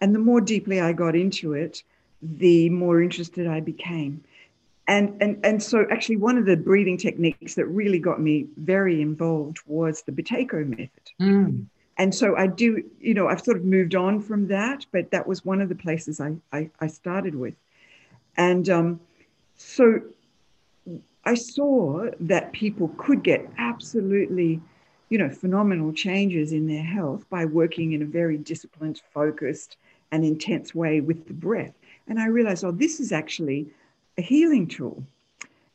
And 0.00 0.14
the 0.14 0.18
more 0.18 0.40
deeply 0.40 0.80
I 0.80 0.92
got 0.92 1.16
into 1.16 1.54
it, 1.54 1.82
the 2.22 2.68
more 2.70 3.02
interested 3.02 3.46
I 3.46 3.60
became. 3.60 4.22
And, 4.86 5.16
and, 5.22 5.40
and 5.44 5.62
so, 5.62 5.86
actually, 5.90 6.18
one 6.18 6.36
of 6.36 6.44
the 6.44 6.56
breathing 6.56 6.98
techniques 6.98 7.54
that 7.54 7.64
really 7.64 7.98
got 7.98 8.20
me 8.20 8.46
very 8.58 9.00
involved 9.00 9.60
was 9.66 10.02
the 10.02 10.12
Buteyko 10.12 10.66
method. 10.68 10.90
Mm. 11.18 11.66
And 11.96 12.14
so, 12.14 12.36
I 12.36 12.48
do, 12.48 12.84
you 13.00 13.14
know, 13.14 13.28
I've 13.28 13.40
sort 13.40 13.56
of 13.56 13.64
moved 13.64 13.94
on 13.94 14.20
from 14.20 14.48
that, 14.48 14.84
but 14.92 15.10
that 15.10 15.26
was 15.26 15.42
one 15.42 15.62
of 15.62 15.70
the 15.70 15.74
places 15.74 16.20
I, 16.20 16.34
I, 16.52 16.70
I 16.80 16.88
started 16.88 17.34
with. 17.34 17.54
And 18.36 18.68
um, 18.68 19.00
so 19.56 20.00
I 21.24 21.34
saw 21.34 22.10
that 22.20 22.52
people 22.52 22.88
could 22.98 23.22
get 23.22 23.48
absolutely, 23.56 24.60
you 25.08 25.18
know, 25.18 25.30
phenomenal 25.30 25.92
changes 25.92 26.52
in 26.52 26.66
their 26.66 26.82
health 26.82 27.28
by 27.30 27.44
working 27.46 27.92
in 27.92 28.02
a 28.02 28.06
very 28.06 28.36
disciplined, 28.36 29.00
focused, 29.12 29.76
and 30.12 30.24
intense 30.24 30.74
way 30.74 31.00
with 31.00 31.26
the 31.26 31.32
breath. 31.32 31.72
And 32.06 32.20
I 32.20 32.26
realized, 32.26 32.64
oh, 32.64 32.72
this 32.72 33.00
is 33.00 33.10
actually 33.10 33.66
a 34.18 34.22
healing 34.22 34.66
tool. 34.66 35.02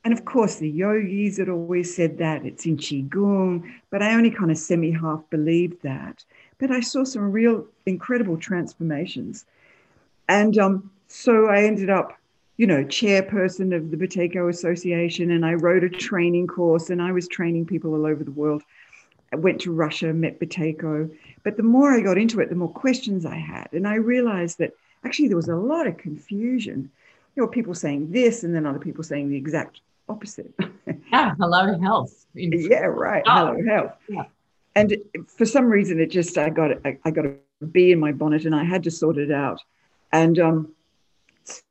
And 0.06 0.14
of 0.14 0.24
course, 0.24 0.56
the 0.56 0.70
yogis 0.70 1.38
had 1.38 1.50
always 1.50 1.94
said 1.94 2.20
that 2.20 2.46
it's 2.46 2.66
in 2.66 2.78
Qigong, 2.78 3.70
but 3.90 4.02
I 4.02 4.14
only 4.14 4.32
kind 4.32 4.52
of 4.52 4.58
semi 4.58 4.92
half 4.92 5.28
believed 5.30 5.82
that. 5.82 6.24
But 6.58 6.72
I 6.72 6.80
saw 6.80 7.04
some 7.04 7.32
real 7.32 7.66
incredible 7.86 8.38
transformations. 8.38 9.46
And 10.28 10.58
um, 10.58 10.92
so 11.08 11.48
I 11.48 11.64
ended 11.64 11.90
up 11.90 12.19
you 12.60 12.68
know, 12.68 12.84
chairperson 12.84 13.74
of 13.74 13.90
the 13.90 13.96
Buteyko 13.96 14.50
Association, 14.50 15.32
and 15.32 15.46
I 15.46 15.54
wrote 15.54 15.86
a 15.86 15.90
training 15.90 16.48
course, 16.48 16.90
and 16.90 17.02
I 17.02 17.14
was 17.14 17.26
training 17.26 17.68
people 17.68 17.94
all 17.94 18.06
over 18.06 18.22
the 18.22 18.32
world. 18.32 18.64
I 19.32 19.38
went 19.38 19.62
to 19.62 19.72
Russia, 19.72 20.12
met 20.12 20.42
Buteyko, 20.42 21.10
but 21.46 21.56
the 21.56 21.64
more 21.64 21.94
I 21.94 22.02
got 22.02 22.18
into 22.18 22.42
it, 22.42 22.50
the 22.50 22.56
more 22.56 22.68
questions 22.68 23.26
I 23.26 23.38
had, 23.38 23.70
and 23.72 23.88
I 23.88 23.96
realized 23.96 24.58
that 24.58 24.74
actually 25.06 25.30
there 25.30 25.38
was 25.38 25.48
a 25.48 25.56
lot 25.56 25.88
of 25.88 25.98
confusion. 25.98 26.92
There 27.34 27.46
were 27.46 27.50
people 27.50 27.74
saying 27.74 28.12
this, 28.12 28.44
and 28.44 28.54
then 28.54 28.66
other 28.66 28.78
people 28.78 29.06
saying 29.06 29.30
the 29.30 29.38
exact 29.38 29.80
opposite. 30.10 30.54
yeah, 31.14 31.36
hello 31.40 31.80
health. 31.80 32.26
yeah, 32.34 32.88
right. 32.88 33.24
Oh. 33.26 33.56
Hello 33.56 33.66
health. 33.66 33.94
Yeah. 34.10 34.26
And 34.76 34.98
for 35.28 35.46
some 35.46 35.68
reason, 35.68 35.98
it 36.02 36.12
just 36.12 36.38
I 36.38 36.50
got 36.50 36.72
I, 36.86 36.98
I 37.06 37.12
got 37.12 37.26
a 37.26 37.36
bee 37.72 37.94
in 37.94 38.02
my 38.02 38.12
bonnet, 38.12 38.44
and 38.44 38.54
I 38.54 38.66
had 38.66 38.84
to 38.84 38.92
sort 38.92 39.18
it 39.18 39.32
out. 39.32 39.62
And 40.12 40.40
um, 40.40 40.74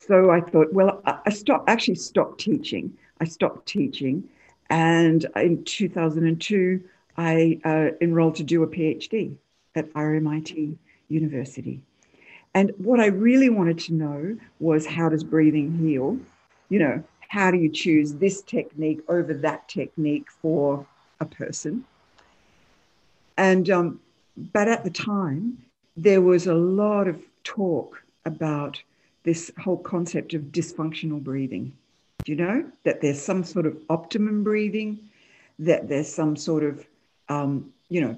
so 0.00 0.30
I 0.30 0.40
thought, 0.40 0.73
well, 0.73 1.02
I 1.04 1.30
stopped, 1.30 1.68
actually 1.68 1.97
stopped 1.97 2.40
teaching. 2.40 2.97
I 3.20 3.25
stopped 3.25 3.66
teaching. 3.66 4.28
And 4.70 5.26
in 5.37 5.64
2002, 5.64 6.82
I 7.16 7.61
uh, 7.64 7.88
enrolled 8.00 8.37
to 8.37 8.44
do 8.44 8.62
a 8.62 8.66
PhD 8.66 9.35
at 9.75 9.92
RMIT 9.94 10.76
University. 11.08 11.80
And 12.54 12.73
what 12.78 13.00
I 13.00 13.06
really 13.06 13.50
wanted 13.50 13.78
to 13.80 13.94
know 13.94 14.37
was 14.61 14.87
how 14.87 15.08
does 15.08 15.25
breathing 15.25 15.76
heal? 15.78 16.18
You 16.68 16.78
know, 16.78 17.02
how 17.28 17.50
do 17.50 17.58
you 17.58 17.70
choose 17.70 18.14
this 18.14 18.42
technique 18.42 19.00
over 19.08 19.35
that 19.35 19.68
technique 19.68 20.30
for 20.30 20.87
a 21.20 21.26
person? 21.26 21.85
And, 23.37 23.68
um, 23.70 24.00
but 24.52 24.68
at 24.68 24.85
the 24.85 24.90
time, 24.90 25.58
there 25.97 26.20
was 26.20 26.47
a 26.47 26.54
lot 26.54 27.08
of 27.08 27.20
talk 27.44 28.02
about 28.25 28.82
this 29.25 29.51
whole 29.59 29.79
concept 29.79 30.35
of 30.35 30.43
dysfunctional 30.43 31.23
breathing. 31.23 31.73
Do 32.25 32.33
you 32.33 32.39
know 32.39 32.71
that 32.85 33.01
there's 33.01 33.21
some 33.21 33.45
sort 33.45 33.67
of 33.67 33.77
optimum 33.89 34.43
breathing, 34.45 34.99
that 35.59 35.89
there's 35.89 36.13
some 36.13 36.37
sort 36.37 36.65
of, 36.65 36.87
um, 37.29 37.73
you 37.89 38.01
know, 38.01 38.17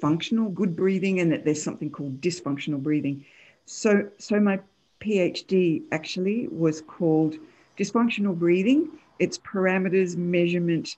functional 0.00 0.50
good 0.50 0.74
breathing, 0.74 1.20
and 1.20 1.30
that 1.32 1.44
there's 1.44 1.62
something 1.62 1.90
called 1.90 2.20
dysfunctional 2.20 2.82
breathing. 2.82 3.24
So, 3.66 4.08
so 4.18 4.40
my 4.40 4.60
PhD 5.00 5.82
actually 5.92 6.48
was 6.48 6.80
called 6.80 7.36
dysfunctional 7.78 8.38
breathing, 8.38 8.88
its 9.18 9.38
parameters, 9.38 10.16
measurement, 10.16 10.96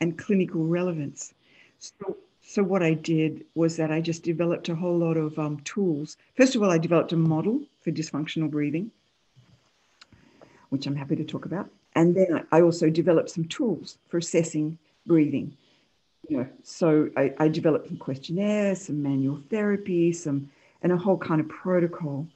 and 0.00 0.16
clinical 0.18 0.66
relevance. 0.66 1.34
So, 1.78 2.16
so 2.48 2.62
what 2.62 2.82
I 2.82 2.94
did 2.94 3.44
was 3.54 3.76
that 3.76 3.92
I 3.92 4.00
just 4.00 4.22
developed 4.22 4.70
a 4.70 4.74
whole 4.74 4.96
lot 4.96 5.18
of 5.18 5.38
um, 5.38 5.60
tools. 5.64 6.16
First 6.34 6.56
of 6.56 6.62
all, 6.62 6.70
I 6.70 6.78
developed 6.78 7.12
a 7.12 7.16
model 7.16 7.60
for 7.82 7.90
dysfunctional 7.90 8.50
breathing, 8.50 8.90
which 10.70 10.86
I'm 10.86 10.96
happy 10.96 11.14
to 11.16 11.24
talk 11.24 11.44
about. 11.44 11.68
And 11.94 12.16
then 12.16 12.46
I 12.50 12.62
also 12.62 12.88
developed 12.88 13.28
some 13.28 13.44
tools 13.44 13.98
for 14.08 14.16
assessing 14.16 14.78
breathing. 15.04 15.58
You 16.30 16.38
know, 16.38 16.48
so 16.62 17.10
I, 17.18 17.34
I 17.36 17.48
developed 17.48 17.88
some 17.88 17.98
questionnaires, 17.98 18.86
some 18.86 19.02
manual 19.02 19.42
therapy, 19.50 20.14
some 20.14 20.50
and 20.82 20.90
a 20.90 20.96
whole 20.96 21.18
kind 21.18 21.42
of 21.42 21.50
protocol. 21.50 22.26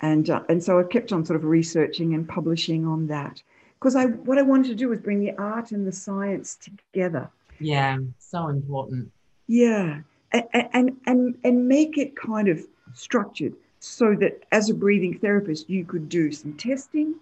And 0.00 0.28
uh, 0.28 0.42
and 0.48 0.60
so 0.60 0.80
I 0.80 0.82
kept 0.82 1.12
on 1.12 1.24
sort 1.24 1.36
of 1.36 1.44
researching 1.44 2.14
and 2.14 2.28
publishing 2.28 2.84
on 2.84 3.06
that 3.06 3.40
because 3.78 3.94
I 3.94 4.06
what 4.06 4.38
I 4.38 4.42
wanted 4.42 4.70
to 4.70 4.74
do 4.74 4.88
was 4.88 4.98
bring 4.98 5.20
the 5.20 5.38
art 5.38 5.70
and 5.70 5.86
the 5.86 5.92
science 5.92 6.56
together. 6.56 7.30
Yeah, 7.60 7.98
so 8.18 8.48
important. 8.48 9.12
Yeah, 9.52 10.00
and 10.32 10.96
and 11.04 11.36
and, 11.44 11.68
make 11.68 11.98
it 11.98 12.16
kind 12.16 12.48
of 12.48 12.58
structured 12.94 13.52
so 13.80 14.14
that 14.14 14.44
as 14.50 14.70
a 14.70 14.74
breathing 14.74 15.18
therapist, 15.18 15.68
you 15.68 15.84
could 15.84 16.08
do 16.08 16.32
some 16.32 16.54
testing, 16.54 17.16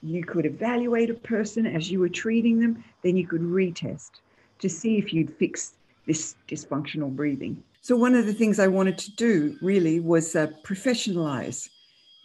you 0.00 0.22
could 0.24 0.46
evaluate 0.46 1.10
a 1.10 1.14
person 1.14 1.66
as 1.66 1.90
you 1.90 1.98
were 1.98 2.08
treating 2.08 2.60
them, 2.60 2.84
then 3.02 3.16
you 3.16 3.26
could 3.26 3.40
retest 3.40 4.10
to 4.60 4.68
see 4.68 4.96
if 4.96 5.12
you'd 5.12 5.36
fixed 5.38 5.74
this 6.06 6.36
dysfunctional 6.46 7.10
breathing. 7.10 7.60
So, 7.80 7.96
one 7.96 8.14
of 8.14 8.26
the 8.26 8.32
things 8.32 8.60
I 8.60 8.68
wanted 8.68 8.96
to 8.98 9.10
do 9.16 9.56
really 9.60 9.98
was 9.98 10.36
uh, 10.36 10.52
professionalize 10.64 11.68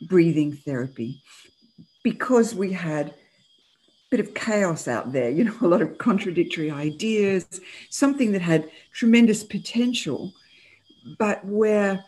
breathing 0.07 0.53
therapy 0.53 1.23
because 2.03 2.53
we 2.53 2.73
had 2.73 3.15
bit 4.15 4.25
of 4.25 4.33
chaos 4.33 4.87
out 4.87 5.11
there, 5.11 5.29
you 5.29 5.43
know, 5.43 5.55
a 5.61 5.67
lot 5.67 5.81
of 5.81 5.97
contradictory 5.97 6.71
ideas, 6.71 7.61
something 7.89 8.31
that 8.31 8.41
had 8.41 8.69
tremendous 8.91 9.43
potential, 9.43 10.33
but 11.17 11.43
where 11.45 12.03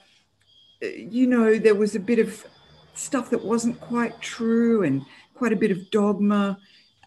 you 0.81 1.25
know, 1.27 1.57
there 1.57 1.75
was 1.75 1.95
a 1.95 1.99
bit 1.99 2.19
of 2.19 2.45
stuff 2.93 3.29
that 3.29 3.43
wasn't 3.43 3.79
quite 3.79 4.19
true 4.21 4.83
and 4.83 5.03
quite 5.33 5.53
a 5.53 5.55
bit 5.55 5.71
of 5.71 5.89
dogma 5.91 6.57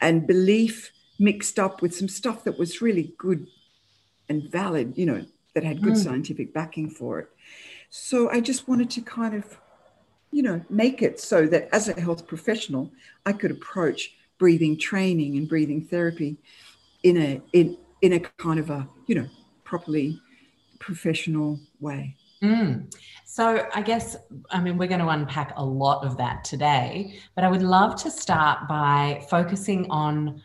and 0.01 0.27
belief 0.27 0.93
mixed 1.19 1.59
up 1.59 1.83
with 1.83 1.95
some 1.95 2.09
stuff 2.09 2.45
that 2.45 2.59
was 2.59 2.81
really 2.81 3.13
good 3.19 3.47
and 4.29 4.51
valid, 4.51 4.95
you 4.97 5.07
know, 5.07 5.25
that 5.55 5.65
had 5.65 5.83
good 5.83 5.95
mm. 5.95 6.05
scientific 6.05 6.55
backing 6.55 6.89
for 6.89 7.19
it. 7.19 7.29
So 7.91 8.31
I 8.31 8.41
just 8.41 8.69
wanted 8.69 8.91
to 8.91 9.03
kind 9.03 9.35
of, 9.35 9.59
you 10.31 10.43
know, 10.43 10.61
make 10.71 11.03
it 11.03 11.21
so 11.21 11.47
that 11.47 11.69
as 11.73 11.89
a 11.89 12.01
health 12.01 12.27
professional, 12.27 12.91
I 13.27 13.33
could 13.33 13.51
approach 13.51 14.15
breathing 14.41 14.77
training 14.77 15.37
and 15.37 15.49
breathing 15.49 15.85
therapy 15.85 16.37
in 17.05 17.17
a 17.17 17.41
in 17.53 17.77
in 18.03 18.15
a 18.15 18.21
kind 18.21 18.59
of 18.59 18.71
a 18.71 18.89
you 19.07 19.15
know 19.15 19.29
properly 19.63 20.19
professional 20.81 21.61
way. 21.79 22.17
Mm. 22.43 22.93
So, 23.27 23.69
I 23.75 23.83
guess, 23.83 24.17
I 24.51 24.63
mean, 24.63 24.79
we're 24.79 24.89
going 24.89 25.01
to 25.01 25.09
unpack 25.09 25.53
a 25.57 25.65
lot 25.65 26.05
of 26.05 26.17
that 26.17 26.43
today, 26.43 27.19
but 27.35 27.45
I 27.45 27.49
would 27.49 27.63
love 27.63 27.95
to 28.03 28.11
start 28.11 28.67
by 28.67 29.23
focusing 29.29 29.89
on 29.91 30.43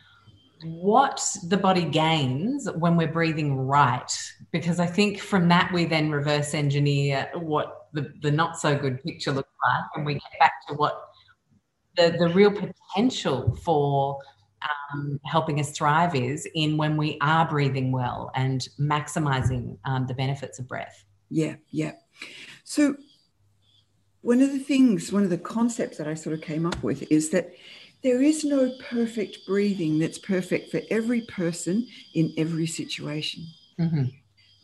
what 0.64 1.26
the 1.48 1.56
body 1.56 1.86
gains 1.86 2.70
when 2.76 2.98
we're 2.98 3.12
breathing 3.12 3.56
right. 3.56 4.12
Because 4.52 4.82
I 4.82 4.88
think 4.88 5.20
from 5.20 5.48
that, 5.48 5.72
we 5.74 5.86
then 5.86 6.12
reverse 6.12 6.54
engineer 6.54 7.30
what 7.34 7.88
the, 7.94 8.12
the 8.22 8.30
not 8.30 8.60
so 8.60 8.78
good 8.78 9.02
picture 9.02 9.32
looks 9.32 9.50
like, 9.66 9.84
and 9.96 10.06
we 10.06 10.16
get 10.16 10.40
back 10.40 10.54
to 10.68 10.74
what 10.74 11.02
the, 11.98 12.16
the 12.18 12.30
real 12.30 12.52
potential 12.52 13.58
for 13.64 14.20
um, 14.94 15.20
helping 15.26 15.60
us 15.60 15.72
thrive 15.72 16.16
is 16.16 16.48
in 16.56 16.78
when 16.78 16.98
we 16.98 17.18
are 17.22 17.48
breathing 17.48 17.92
well 17.92 18.32
and 18.36 18.68
maximizing 18.80 19.78
um, 19.86 20.08
the 20.08 20.14
benefits 20.14 20.60
of 20.60 20.68
breath. 20.68 21.04
Yeah, 21.30 21.56
yeah. 21.72 21.94
So, 22.64 22.96
one 24.22 24.42
of 24.42 24.52
the 24.52 24.60
things, 24.60 25.12
one 25.12 25.24
of 25.24 25.30
the 25.30 25.38
concepts 25.38 25.98
that 25.98 26.08
I 26.08 26.16
sort 26.16 26.34
of 26.34 26.42
came 26.42 26.66
up 26.66 26.82
with 26.82 27.10
is 27.12 27.30
that 27.30 27.52
there 28.02 28.22
is 28.22 28.44
no 28.44 28.72
perfect 28.80 29.46
breathing 29.46 30.00
that's 30.00 30.18
perfect 30.18 30.72
for 30.72 30.82
every 30.90 31.22
person 31.22 31.88
in 32.14 32.34
every 32.38 32.66
situation. 32.68 33.46
Mm-hmm. 33.80 34.06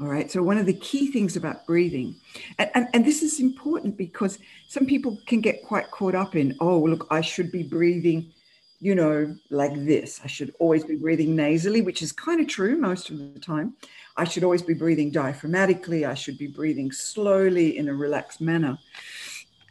All 0.01 0.07
right. 0.07 0.31
So, 0.31 0.41
one 0.41 0.57
of 0.57 0.65
the 0.65 0.73
key 0.73 1.11
things 1.11 1.35
about 1.35 1.67
breathing, 1.67 2.15
and, 2.57 2.71
and, 2.73 2.87
and, 2.91 3.05
this 3.05 3.21
is 3.21 3.39
important 3.39 3.97
because 3.97 4.39
some 4.67 4.87
people 4.87 5.19
can 5.27 5.41
get 5.41 5.61
quite 5.63 5.91
caught 5.91 6.15
up 6.15 6.35
in, 6.35 6.57
oh, 6.59 6.79
look, 6.79 7.05
I 7.11 7.21
should 7.21 7.51
be 7.51 7.61
breathing, 7.61 8.33
you 8.79 8.95
know, 8.95 9.35
like 9.51 9.75
this. 9.75 10.19
I 10.23 10.27
should 10.27 10.55
always 10.57 10.83
be 10.83 10.95
breathing 10.95 11.35
nasally, 11.35 11.81
which 11.81 12.01
is 12.01 12.11
kind 12.11 12.41
of 12.41 12.47
true 12.47 12.77
most 12.77 13.11
of 13.11 13.19
the 13.19 13.39
time. 13.39 13.75
I 14.17 14.23
should 14.23 14.43
always 14.43 14.63
be 14.63 14.73
breathing 14.73 15.11
diaphragmatically. 15.11 16.09
I 16.09 16.15
should 16.15 16.39
be 16.39 16.47
breathing 16.47 16.91
slowly 16.91 17.77
in 17.77 17.87
a 17.87 17.93
relaxed 17.93 18.41
manner. 18.41 18.79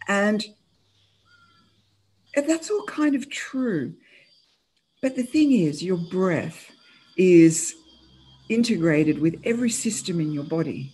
And 0.07 0.45
that's 2.37 2.71
all 2.71 2.85
kind 2.85 3.17
of 3.17 3.29
true. 3.31 3.95
But 5.03 5.17
the 5.17 5.25
thing 5.25 5.51
is, 5.51 5.83
your 5.83 5.99
breath 5.99 6.71
is 7.17 7.75
integrated 8.50 9.19
with 9.19 9.40
every 9.45 9.71
system 9.71 10.21
in 10.21 10.33
your 10.33 10.45
body. 10.45 10.92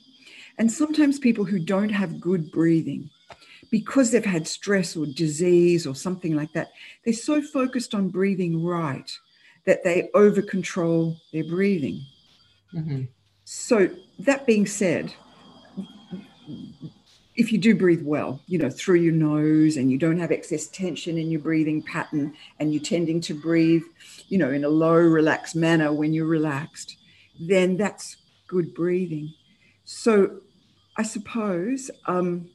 And 0.58 0.70
sometimes 0.70 1.18
people 1.18 1.44
who 1.44 1.58
don't 1.58 1.90
have 1.90 2.20
good 2.20 2.50
breathing, 2.52 3.10
because 3.70 4.10
they've 4.10 4.24
had 4.24 4.46
stress 4.46 4.96
or 4.96 5.06
disease 5.06 5.86
or 5.86 5.94
something 5.94 6.36
like 6.36 6.52
that, 6.52 6.70
they're 7.04 7.14
so 7.14 7.42
focused 7.42 7.94
on 7.94 8.08
breathing 8.08 8.64
right 8.64 9.10
that 9.64 9.82
they 9.82 10.08
over 10.14 10.40
control 10.40 11.16
their 11.32 11.44
breathing. 11.44 12.00
Mm-hmm. 12.72 13.02
So, 13.44 13.90
that 14.20 14.46
being 14.46 14.66
said, 14.66 15.12
if 17.36 17.52
you 17.52 17.58
do 17.58 17.74
breathe 17.74 18.02
well, 18.02 18.40
you 18.46 18.58
know, 18.58 18.70
through 18.70 19.00
your 19.00 19.12
nose 19.12 19.76
and 19.76 19.90
you 19.90 19.98
don't 19.98 20.18
have 20.18 20.32
excess 20.32 20.68
tension 20.68 21.18
in 21.18 21.30
your 21.30 21.40
breathing 21.40 21.82
pattern 21.82 22.34
and 22.58 22.72
you're 22.72 22.82
tending 22.82 23.20
to 23.22 23.34
breathe, 23.34 23.82
you 24.28 24.38
know, 24.38 24.50
in 24.50 24.64
a 24.64 24.68
low, 24.68 24.94
relaxed 24.94 25.54
manner 25.54 25.92
when 25.92 26.12
you're 26.12 26.26
relaxed, 26.26 26.96
then 27.40 27.76
that's 27.76 28.16
good 28.46 28.74
breathing. 28.74 29.32
So, 29.84 30.40
I 30.96 31.02
suppose 31.02 31.90
um, 32.06 32.48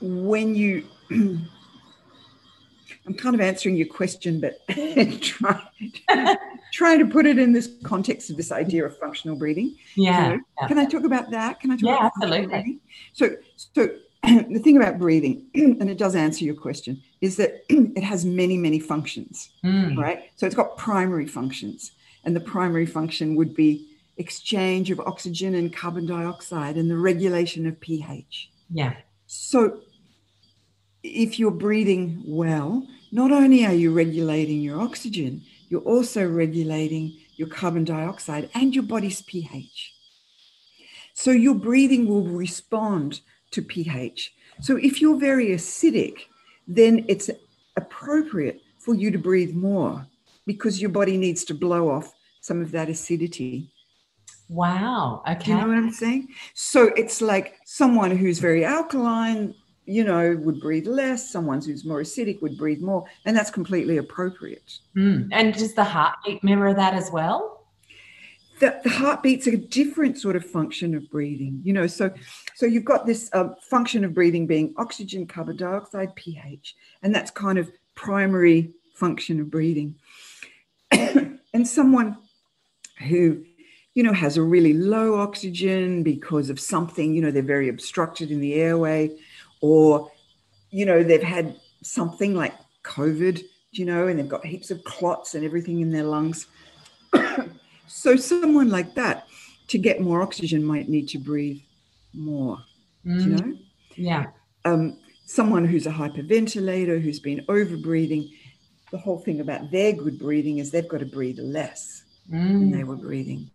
when 0.00 0.54
you 0.54 0.84
I'm 3.06 3.14
kind 3.14 3.34
of 3.34 3.40
answering 3.40 3.76
your 3.76 3.86
question, 3.86 4.40
but 4.40 4.66
trying, 5.20 5.60
trying 6.72 6.98
to 7.00 7.06
put 7.06 7.26
it 7.26 7.38
in 7.38 7.52
this 7.52 7.68
context 7.82 8.30
of 8.30 8.36
this 8.36 8.50
idea 8.50 8.84
of 8.86 8.96
functional 8.98 9.36
breathing. 9.36 9.76
Yeah. 9.94 10.28
Know, 10.28 10.40
yeah. 10.60 10.68
Can 10.68 10.78
I 10.78 10.86
talk 10.86 11.04
about 11.04 11.30
that? 11.30 11.60
Can 11.60 11.70
I 11.70 11.76
talk 11.76 11.82
yeah, 11.82 12.10
absolutely. 12.16 12.78
So, 13.12 13.36
so 13.56 13.88
the 14.22 14.60
thing 14.62 14.78
about 14.78 14.98
breathing, 14.98 15.46
and 15.54 15.90
it 15.90 15.98
does 15.98 16.14
answer 16.14 16.44
your 16.44 16.54
question, 16.54 17.02
is 17.20 17.36
that 17.36 17.64
it 17.68 18.02
has 18.02 18.24
many, 18.24 18.56
many 18.56 18.80
functions, 18.80 19.50
mm. 19.62 19.96
right? 19.98 20.30
So 20.36 20.46
it's 20.46 20.54
got 20.54 20.78
primary 20.78 21.26
functions, 21.26 21.92
and 22.24 22.34
the 22.34 22.40
primary 22.40 22.86
function 22.86 23.36
would 23.36 23.54
be 23.54 23.94
exchange 24.16 24.90
of 24.90 25.00
oxygen 25.00 25.54
and 25.54 25.74
carbon 25.74 26.06
dioxide 26.06 26.76
and 26.76 26.90
the 26.90 26.96
regulation 26.96 27.66
of 27.66 27.80
pH. 27.80 28.50
Yeah. 28.70 28.94
So 29.26 29.80
if 31.02 31.38
you're 31.38 31.50
breathing 31.50 32.22
well, 32.26 32.86
not 33.12 33.32
only 33.32 33.66
are 33.66 33.74
you 33.74 33.92
regulating 33.92 34.60
your 34.60 34.80
oxygen, 34.80 35.42
you're 35.68 35.80
also 35.82 36.26
regulating 36.26 37.18
your 37.36 37.48
carbon 37.48 37.84
dioxide 37.84 38.48
and 38.54 38.74
your 38.74 38.84
body's 38.84 39.22
pH. 39.22 39.92
So 41.14 41.30
your 41.30 41.54
breathing 41.54 42.08
will 42.08 42.26
respond 42.26 43.20
to 43.52 43.62
pH. 43.62 44.32
So 44.60 44.76
if 44.76 45.00
you're 45.00 45.18
very 45.18 45.48
acidic, 45.48 46.14
then 46.66 47.04
it's 47.08 47.30
appropriate 47.76 48.60
for 48.78 48.94
you 48.94 49.10
to 49.10 49.18
breathe 49.18 49.54
more 49.54 50.06
because 50.46 50.80
your 50.80 50.90
body 50.90 51.16
needs 51.16 51.44
to 51.44 51.54
blow 51.54 51.90
off 51.90 52.12
some 52.40 52.60
of 52.60 52.70
that 52.72 52.88
acidity. 52.88 53.70
Wow. 54.48 55.22
Okay. 55.28 55.52
you 55.52 55.56
know 55.56 55.68
what 55.68 55.76
I'm 55.76 55.92
saying? 55.92 56.28
So 56.52 56.90
it's 56.96 57.22
like 57.22 57.56
someone 57.64 58.10
who's 58.10 58.38
very 58.38 58.64
alkaline, 58.64 59.54
you 59.86 60.04
know, 60.04 60.36
would 60.42 60.60
breathe 60.60 60.86
less. 60.86 61.30
Someone 61.30 61.62
who's 61.62 61.84
more 61.84 62.02
acidic 62.02 62.42
would 62.42 62.58
breathe 62.58 62.80
more, 62.80 63.04
and 63.24 63.36
that's 63.36 63.50
completely 63.50 63.96
appropriate. 63.96 64.78
Mm. 64.96 65.28
And 65.32 65.54
does 65.54 65.74
the 65.74 65.84
heartbeat 65.84 66.44
mirror 66.44 66.74
that 66.74 66.94
as 66.94 67.10
well? 67.10 67.66
The, 68.60 68.78
the 68.84 68.90
heartbeat's 68.90 69.46
a 69.46 69.56
different 69.56 70.18
sort 70.18 70.36
of 70.36 70.44
function 70.44 70.94
of 70.94 71.10
breathing. 71.10 71.60
You 71.64 71.72
know, 71.72 71.86
so 71.86 72.12
so 72.54 72.66
you've 72.66 72.84
got 72.84 73.06
this 73.06 73.30
uh, 73.32 73.54
function 73.68 74.04
of 74.04 74.14
breathing 74.14 74.46
being 74.46 74.74
oxygen, 74.76 75.26
carbon 75.26 75.56
dioxide, 75.56 76.14
pH, 76.14 76.76
and 77.02 77.14
that's 77.14 77.30
kind 77.30 77.58
of 77.58 77.72
primary 77.94 78.74
function 78.94 79.40
of 79.40 79.50
breathing. 79.50 79.96
and 80.90 81.66
someone 81.66 82.16
who 83.08 83.44
you 83.94 84.02
know, 84.02 84.12
has 84.12 84.36
a 84.36 84.42
really 84.42 84.72
low 84.72 85.20
oxygen 85.20 86.02
because 86.02 86.50
of 86.50 86.58
something, 86.58 87.14
you 87.14 87.22
know, 87.22 87.30
they're 87.30 87.42
very 87.42 87.68
obstructed 87.68 88.32
in 88.32 88.40
the 88.40 88.54
airway 88.54 89.16
or 89.60 90.10
you 90.70 90.84
know 90.84 91.02
they've 91.04 91.22
had 91.22 91.56
something 91.82 92.34
like 92.34 92.52
covid 92.82 93.40
you 93.70 93.84
know 93.84 94.08
and 94.08 94.18
they've 94.18 94.28
got 94.28 94.44
heaps 94.44 94.72
of 94.72 94.82
clots 94.82 95.34
and 95.34 95.44
everything 95.44 95.80
in 95.80 95.90
their 95.90 96.04
lungs. 96.04 96.46
So 97.86 98.16
someone 98.16 98.70
like 98.70 98.94
that 98.94 99.26
to 99.68 99.78
get 99.78 100.00
more 100.00 100.22
oxygen 100.22 100.64
might 100.64 100.88
need 100.88 101.06
to 101.10 101.18
breathe 101.18 101.60
more 102.14 102.58
mm. 103.06 103.20
you 103.20 103.26
know? 103.26 103.58
Yeah. 103.94 104.26
Um, 104.64 104.96
someone 105.26 105.66
who's 105.66 105.86
a 105.86 105.90
hyperventilator 105.90 107.00
who's 107.00 107.20
been 107.20 107.44
over 107.48 107.76
breathing 107.76 108.30
the 108.90 108.98
whole 108.98 109.18
thing 109.18 109.40
about 109.40 109.70
their 109.70 109.92
good 109.92 110.18
breathing 110.18 110.58
is 110.58 110.70
they've 110.70 110.88
got 110.88 111.00
to 111.00 111.06
breathe 111.06 111.38
less 111.38 112.04
mm. 112.30 112.42
than 112.42 112.70
they 112.70 112.84
were 112.84 112.96
breathing 112.96 113.50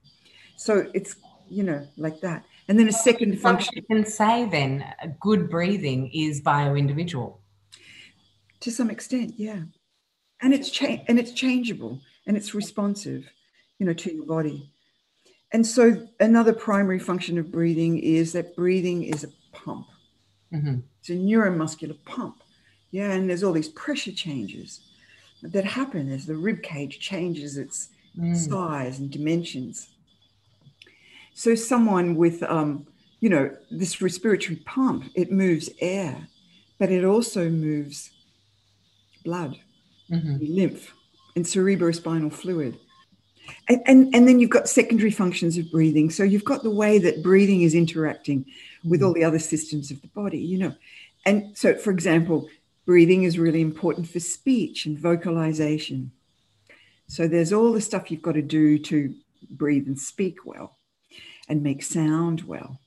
so 0.58 0.86
it's 0.94 1.16
you 1.50 1.64
know 1.64 1.88
like 1.98 2.20
that 2.22 2.44
and 2.70 2.78
then 2.78 2.88
a 2.88 2.94
second 2.94 3.42
function. 3.42 3.74
You 3.76 3.82
can 3.82 4.06
say 4.06 4.48
then 4.48 4.86
good 5.20 5.50
breathing 5.50 6.12
is 6.14 6.40
bio 6.40 6.76
individual. 6.76 7.42
To 8.60 8.72
some 8.72 8.92
extent, 8.92 9.34
yeah. 9.38 9.64
And 10.44 10.54
it's 10.54 10.70
cha- 10.70 11.04
and 11.08 11.18
it's 11.18 11.32
changeable 11.32 12.00
and 12.28 12.38
it's 12.38 12.54
responsive, 12.54 13.28
you 13.80 13.88
know, 13.88 13.94
to 13.94 14.14
your 14.14 14.26
body. 14.26 14.72
And 15.52 15.66
so 15.66 16.08
another 16.20 16.54
primary 16.54 17.00
function 17.00 17.40
of 17.40 17.52
breathing 17.52 17.98
is 17.98 18.34
that 18.34 18.56
breathing 18.56 19.02
is 19.02 19.24
a 19.24 19.30
pump. 19.52 19.88
Mm-hmm. 20.54 20.82
It's 21.00 21.10
a 21.10 21.14
neuromuscular 21.14 21.98
pump. 22.06 22.44
Yeah, 22.92 23.14
and 23.14 23.28
there's 23.28 23.44
all 23.44 23.54
these 23.54 23.70
pressure 23.70 24.12
changes 24.12 24.89
that 25.42 25.66
happen 25.66 26.12
as 26.12 26.26
the 26.26 26.36
rib 26.36 26.62
cage 26.62 27.00
changes 27.00 27.58
its 27.58 27.90
mm. 28.18 28.36
size 28.36 29.00
and 29.00 29.10
dimensions. 29.10 29.90
So 31.34 31.56
someone 31.56 32.16
with, 32.16 32.44
um, 32.44 32.86
you 33.22 33.30
know, 33.30 33.56
this 33.72 34.02
respiratory 34.02 34.58
pump, 34.66 35.06
it 35.16 35.32
moves 35.32 35.70
air, 35.80 36.28
but 36.78 36.92
it 36.92 37.06
also 37.06 37.50
moves 37.50 38.12
blood, 39.24 39.58
mm-hmm. 40.10 40.38
lymph, 40.42 40.94
and 41.36 41.46
cerebrospinal 41.46 42.34
fluid. 42.34 42.78
And, 43.68 43.82
and, 43.86 44.16
and, 44.16 44.28
then 44.28 44.40
you've 44.40 44.50
got 44.50 44.70
secondary 44.70 45.10
functions 45.10 45.58
of 45.58 45.72
breathing. 45.72 46.12
So 46.12 46.24
you've 46.24 46.46
got 46.46 46.62
the 46.62 46.70
way 46.70 47.00
that 47.00 47.24
breathing 47.24 47.62
is 47.62 47.74
interacting 47.74 48.46
with 48.84 49.02
all 49.02 49.12
mm-hmm. 49.12 49.22
the 49.22 49.26
other 49.26 49.40
systems 49.40 49.92
of 49.92 50.02
the 50.02 50.08
body, 50.10 50.40
you 50.40 50.58
know. 50.58 50.76
And 51.26 51.58
so, 51.58 51.76
for 51.76 51.92
example, 51.92 52.48
breathing 52.90 53.22
is 53.22 53.38
really 53.38 53.62
important 53.62 54.10
for 54.10 54.20
speech 54.20 54.88
and 54.88 54.98
vocalization. 54.98 56.12
So 57.06 57.28
there's 57.28 57.54
all 57.54 57.72
the 57.72 57.82
stuff 57.82 58.10
you've 58.10 58.24
got 58.24 58.32
to 58.32 58.42
do 58.42 58.80
to 58.80 59.14
breathe 59.52 59.86
and 59.86 60.00
speak 60.00 60.44
well 60.44 60.76
and 61.48 61.62
make 61.62 61.84
sound 61.84 62.42
well. 62.48 62.80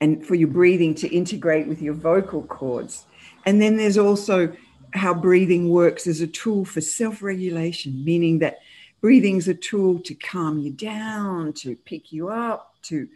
and 0.00 0.26
for 0.26 0.34
your 0.34 0.48
breathing 0.48 0.96
to 0.96 1.14
integrate 1.14 1.68
with 1.68 1.80
your 1.80 1.94
vocal 1.94 2.42
cords. 2.42 3.04
And 3.44 3.62
then 3.62 3.76
there's 3.76 3.96
also 3.96 4.52
how 4.94 5.14
breathing 5.14 5.70
works 5.70 6.08
as 6.08 6.20
a 6.20 6.26
tool 6.26 6.64
for 6.64 6.80
self 6.80 7.22
regulation, 7.22 8.04
meaning 8.04 8.40
that 8.40 8.58
breathing 9.00 9.36
is 9.36 9.46
a 9.46 9.54
tool 9.54 10.00
to 10.00 10.14
calm 10.16 10.58
you 10.58 10.72
down, 10.72 11.52
to 11.62 11.76
pick 11.76 12.10
you 12.10 12.30
up, 12.30 12.74
to 12.90 13.08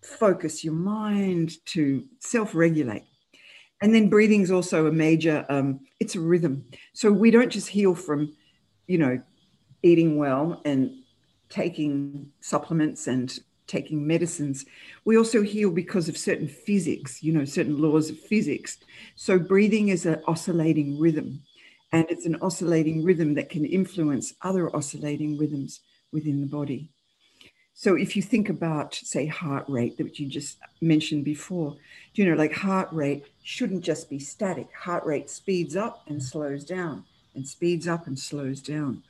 focus 0.00 0.62
your 0.62 0.74
mind, 0.74 1.56
to 1.74 2.04
self 2.20 2.54
regulate. 2.54 3.02
And 3.80 3.94
then 3.94 4.08
breathing 4.08 4.42
is 4.42 4.50
also 4.50 4.86
a 4.86 4.92
major, 4.92 5.44
um, 5.48 5.80
it's 6.00 6.14
a 6.14 6.20
rhythm. 6.20 6.64
So 6.94 7.12
we 7.12 7.30
don't 7.30 7.50
just 7.50 7.68
heal 7.68 7.94
from, 7.94 8.34
you 8.86 8.98
know, 8.98 9.20
eating 9.82 10.16
well 10.16 10.62
and 10.64 10.90
taking 11.48 12.32
supplements 12.40 13.06
and 13.06 13.38
taking 13.66 14.06
medicines. 14.06 14.64
We 15.04 15.18
also 15.18 15.42
heal 15.42 15.70
because 15.70 16.08
of 16.08 16.16
certain 16.16 16.48
physics, 16.48 17.22
you 17.22 17.32
know, 17.32 17.44
certain 17.44 17.78
laws 17.78 18.10
of 18.10 18.18
physics. 18.18 18.78
So 19.16 19.38
breathing 19.38 19.88
is 19.88 20.06
an 20.06 20.22
oscillating 20.26 20.98
rhythm, 20.98 21.42
and 21.92 22.06
it's 22.08 22.26
an 22.26 22.36
oscillating 22.42 23.04
rhythm 23.04 23.34
that 23.34 23.50
can 23.50 23.64
influence 23.64 24.34
other 24.42 24.74
oscillating 24.74 25.36
rhythms 25.36 25.80
within 26.12 26.40
the 26.40 26.46
body. 26.46 26.90
So 27.78 27.94
if 27.94 28.16
you 28.16 28.22
think 28.22 28.48
about, 28.48 28.94
say, 28.94 29.26
heart 29.26 29.66
rate 29.68 29.98
that 29.98 30.18
you 30.18 30.26
just 30.26 30.56
mentioned 30.80 31.26
before, 31.26 31.76
you 32.14 32.24
know, 32.24 32.34
like 32.34 32.54
heart 32.54 32.88
rate 32.90 33.26
shouldn't 33.42 33.84
just 33.84 34.08
be 34.08 34.18
static. 34.18 34.68
Heart 34.72 35.04
rate 35.04 35.28
speeds 35.28 35.76
up 35.76 36.02
and 36.06 36.22
slows 36.22 36.64
down, 36.64 37.04
and 37.34 37.46
speeds 37.46 37.86
up 37.86 38.06
and 38.06 38.18
slows 38.18 38.62
down. 38.62 39.02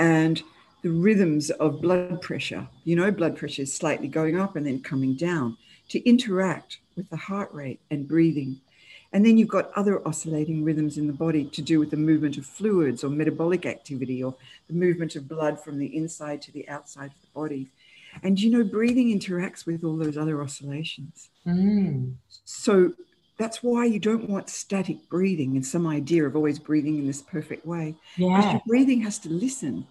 And 0.00 0.42
the 0.82 0.90
rhythms 0.90 1.50
of 1.50 1.80
blood 1.80 2.20
pressure. 2.20 2.66
You 2.82 2.96
know, 2.96 3.12
blood 3.12 3.36
pressure 3.36 3.62
is 3.62 3.72
slightly 3.72 4.08
going 4.08 4.36
up 4.36 4.56
and 4.56 4.66
then 4.66 4.82
coming 4.82 5.14
down 5.14 5.56
to 5.90 6.04
interact 6.08 6.78
with 6.96 7.08
the 7.08 7.16
heart 7.16 7.54
rate 7.54 7.78
and 7.92 8.08
breathing. 8.08 8.60
And 9.12 9.24
then 9.24 9.38
you've 9.38 9.48
got 9.48 9.70
other 9.76 10.06
oscillating 10.08 10.64
rhythms 10.64 10.98
in 10.98 11.06
the 11.06 11.12
body 11.12 11.44
to 11.44 11.62
do 11.62 11.78
with 11.78 11.90
the 11.90 11.96
movement 11.96 12.36
of 12.36 12.46
fluids 12.46 13.04
or 13.04 13.10
metabolic 13.10 13.64
activity 13.64 14.24
or 14.24 14.34
the 14.66 14.74
movement 14.74 15.14
of 15.14 15.28
blood 15.28 15.60
from 15.60 15.78
the 15.78 15.96
inside 15.96 16.42
to 16.42 16.52
the 16.52 16.68
outside 16.68 17.12
body. 17.34 17.68
And 18.22 18.40
you 18.40 18.50
know, 18.50 18.64
breathing 18.64 19.16
interacts 19.16 19.66
with 19.66 19.84
all 19.84 19.96
those 19.96 20.16
other 20.16 20.42
oscillations. 20.42 21.30
Mm. 21.46 22.14
So 22.44 22.92
that's 23.38 23.62
why 23.62 23.84
you 23.84 23.98
don't 23.98 24.28
want 24.28 24.50
static 24.50 25.08
breathing 25.08 25.56
and 25.56 25.64
some 25.64 25.86
idea 25.86 26.26
of 26.26 26.36
always 26.36 26.58
breathing 26.58 26.98
in 26.98 27.06
this 27.06 27.22
perfect 27.22 27.64
way. 27.64 27.94
Because 28.16 28.44
Yeah. 28.44 28.52
your 28.52 28.62
breathing 28.66 29.00
has 29.02 29.18
to 29.20 29.28
listen 29.28 29.86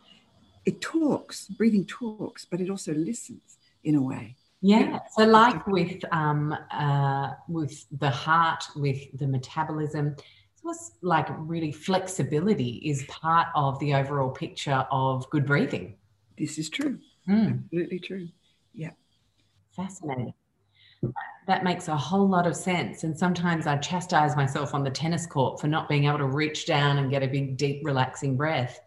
it 0.65 0.81
talks, 0.81 1.47
breathing 1.47 1.85
talks, 1.85 2.45
but 2.45 2.61
it 2.61 2.69
also 2.69 2.93
listens 2.93 3.57
in 3.83 3.95
a 3.95 4.01
way. 4.01 4.35
Yeah. 4.61 4.99
So, 5.15 5.25
like 5.25 5.65
with 5.67 6.03
um, 6.11 6.55
uh, 6.71 7.31
with 7.47 7.85
the 7.97 8.09
heart, 8.09 8.63
with 8.75 8.99
the 9.17 9.27
metabolism, 9.27 10.15
it's 10.17 10.61
almost 10.63 10.93
like 11.01 11.27
really 11.39 11.71
flexibility 11.71 12.81
is 12.83 13.03
part 13.07 13.47
of 13.55 13.79
the 13.79 13.95
overall 13.95 14.29
picture 14.29 14.85
of 14.91 15.29
good 15.29 15.45
breathing. 15.45 15.95
This 16.37 16.57
is 16.57 16.69
true. 16.69 16.99
Mm, 17.29 17.63
Absolutely 17.65 17.99
true. 17.99 18.27
Yeah. 18.73 18.91
Fascinating. 19.75 20.33
That 21.47 21.63
makes 21.63 21.87
a 21.87 21.95
whole 21.95 22.27
lot 22.27 22.45
of 22.45 22.55
sense. 22.55 23.03
And 23.03 23.17
sometimes 23.17 23.65
I 23.67 23.77
chastise 23.77 24.35
myself 24.35 24.73
on 24.73 24.83
the 24.83 24.89
tennis 24.89 25.25
court 25.25 25.59
for 25.61 25.67
not 25.67 25.87
being 25.87 26.05
able 26.05 26.17
to 26.17 26.25
reach 26.25 26.65
down 26.65 26.97
and 26.97 27.09
get 27.09 27.23
a 27.23 27.27
big, 27.27 27.57
deep, 27.57 27.81
relaxing 27.85 28.35
breath. 28.35 28.79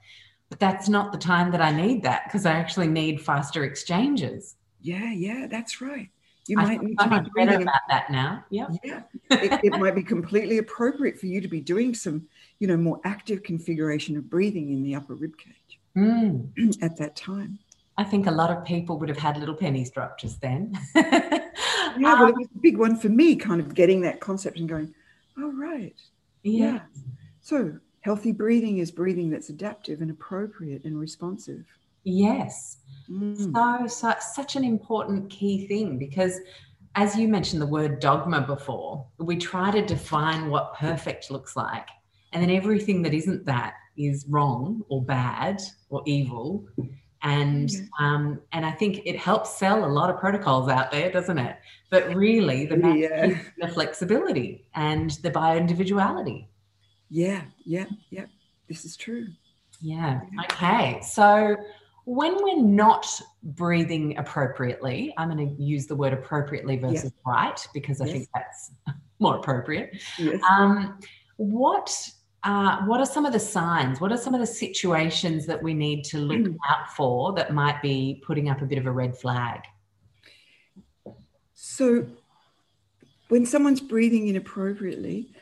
But 0.50 0.61
that's 0.61 0.88
not 0.88 1.12
the 1.12 1.18
time 1.18 1.50
that 1.52 1.62
I 1.62 1.72
need 1.72 2.02
that 2.02 2.24
because 2.24 2.44
I 2.44 2.52
actually 2.52 2.88
need 2.88 3.22
faster 3.22 3.64
exchanges. 3.64 4.57
Yeah, 4.83 5.11
yeah, 5.12 5.46
that's 5.50 5.81
right. 5.81 6.11
You 6.48 6.59
I 6.59 6.64
might 6.64 6.83
need 6.83 6.96
so 7.00 7.09
to 7.09 7.11
be 7.22 7.31
better 7.35 7.50
breathing. 7.52 7.62
about 7.62 7.81
that 7.88 8.11
now. 8.11 8.44
Yep. 8.50 8.68
Yeah, 8.85 9.02
it, 9.31 9.61
it 9.64 9.78
might 9.78 9.94
be 9.94 10.02
completely 10.02 10.59
appropriate 10.59 11.18
for 11.18 11.26
you 11.26 11.40
to 11.40 11.48
be 11.48 11.61
doing 11.61 11.94
some, 11.94 12.26
you 12.59 12.66
know, 12.66 12.76
more 12.76 13.00
active 13.05 13.42
configuration 13.44 14.16
of 14.16 14.28
breathing 14.28 14.70
in 14.72 14.83
the 14.83 14.94
upper 14.94 15.14
rib 15.14 15.37
cage 15.38 15.78
Mm. 15.96 16.48
at 16.83 16.96
that 16.96 17.14
time. 17.16 17.59
I 17.98 18.05
think 18.05 18.26
a 18.26 18.31
lot 18.31 18.50
of 18.50 18.64
people 18.64 18.98
would 18.98 19.09
have 19.09 19.18
had 19.18 19.37
little 19.37 19.55
pennies 19.55 19.90
drop 19.90 20.18
just 20.18 20.40
then. 20.40 20.78
Yeah, 21.98 22.20
well, 22.20 22.28
it 22.28 22.37
was 22.37 22.48
a 22.55 22.59
big 22.61 22.78
one 22.78 22.96
for 22.96 23.09
me, 23.09 23.37
kind 23.37 23.61
of 23.61 23.74
getting 23.74 24.00
that 24.02 24.20
concept 24.20 24.59
and 24.59 24.68
going, 24.68 24.94
oh, 25.38 25.52
right. 25.52 25.94
yeah. 26.42 26.81
So 27.40 27.78
healthy 28.00 28.33
breathing 28.33 28.78
is 28.78 28.90
breathing 28.90 29.31
that's 29.31 29.50
adaptive 29.50 30.00
and 30.00 30.11
appropriate 30.11 30.85
and 30.85 30.98
responsive. 30.98 31.64
Yes. 32.05 32.78
Mm. 33.11 33.52
So, 33.52 33.87
so 33.87 34.14
such 34.35 34.57
an 34.57 34.64
important 34.64 35.31
key 35.31 35.66
thing 35.66 35.98
because 35.98 36.38
as 36.94 37.16
you 37.16 37.28
mentioned 37.28 37.62
the 37.62 37.66
word 37.66 38.00
dogma 38.00 38.42
before, 38.42 39.07
we 39.18 39.37
try 39.37 39.70
to 39.70 39.83
define 39.83 40.50
what 40.50 40.74
perfect 40.74 41.31
looks 41.31 41.57
like. 41.57 41.88
And 42.33 42.42
then 42.42 42.50
everything 42.50 43.02
that 43.02 43.14
isn't 43.14 43.44
that 43.46 43.74
is 43.96 44.26
wrong 44.28 44.83
or 44.88 45.02
bad 45.02 45.61
or 45.90 46.02
evil. 46.07 46.64
And 47.22 47.70
Yeah. 47.70 47.80
um, 48.00 48.40
and 48.52 48.66
I 48.66 48.72
think 48.72 49.02
it 49.04 49.16
helps 49.16 49.56
sell 49.56 49.85
a 49.85 49.87
lot 49.92 50.11
of 50.11 50.18
protocols 50.18 50.68
out 50.68 50.90
there, 50.90 51.11
doesn't 51.11 51.38
it? 51.38 51.56
But 51.90 52.14
really 52.14 52.66
the 52.66 52.76
Yeah. 52.78 53.26
is 53.26 53.37
the 53.61 53.68
flexibility 53.68 54.66
and 54.74 55.11
the 55.22 55.30
bio-individuality. 55.30 56.48
Yeah, 57.11 57.42
yeah, 57.64 57.87
yeah. 58.11 58.24
This 58.68 58.85
is 58.85 58.96
true. 58.96 59.26
Yeah. 59.80 60.20
Okay. 60.44 61.00
So 61.02 61.56
when 62.04 62.42
we're 62.42 62.62
not 62.62 63.06
breathing 63.42 64.16
appropriately, 64.18 65.14
I'm 65.16 65.30
going 65.30 65.56
to 65.56 65.62
use 65.62 65.87
the 65.87 65.94
word 65.94 66.12
appropriately 66.12 66.76
versus 66.76 67.12
right 67.26 67.64
because 67.74 68.00
I 68.00 68.06
Yes. 68.06 68.12
think 68.14 68.28
that's 68.35 68.72
more 69.20 69.37
appropriate. 69.37 70.02
Yes. 70.18 70.40
Um, 70.50 70.98
what 71.37 72.11
uh, 72.44 72.85
what 72.87 72.98
are 73.00 73.07
some 73.07 73.24
of 73.24 73.33
the 73.33 73.38
signs? 73.40 74.00
What 74.00 74.11
are 74.11 74.16
some 74.16 74.35
of 74.35 74.40
the 74.40 74.46
situations 74.46 75.46
that 75.46 75.62
we 75.62 75.74
need 75.74 76.05
to 76.07 76.18
look 76.18 76.40
Mm. 76.40 76.57
out 76.68 76.90
for 76.96 77.33
that 77.35 77.55
might 77.55 77.81
be 77.81 78.22
putting 78.26 78.48
up 78.48 78.62
a 78.62 78.66
bit 78.66 78.78
of 78.78 78.87
a 78.87 78.90
red 78.90 79.16
flag? 79.16 79.61
So, 81.55 82.07
when 83.28 83.46
someone's 83.46 83.81
breathing 83.81 84.28
inappropriately, 84.28 85.33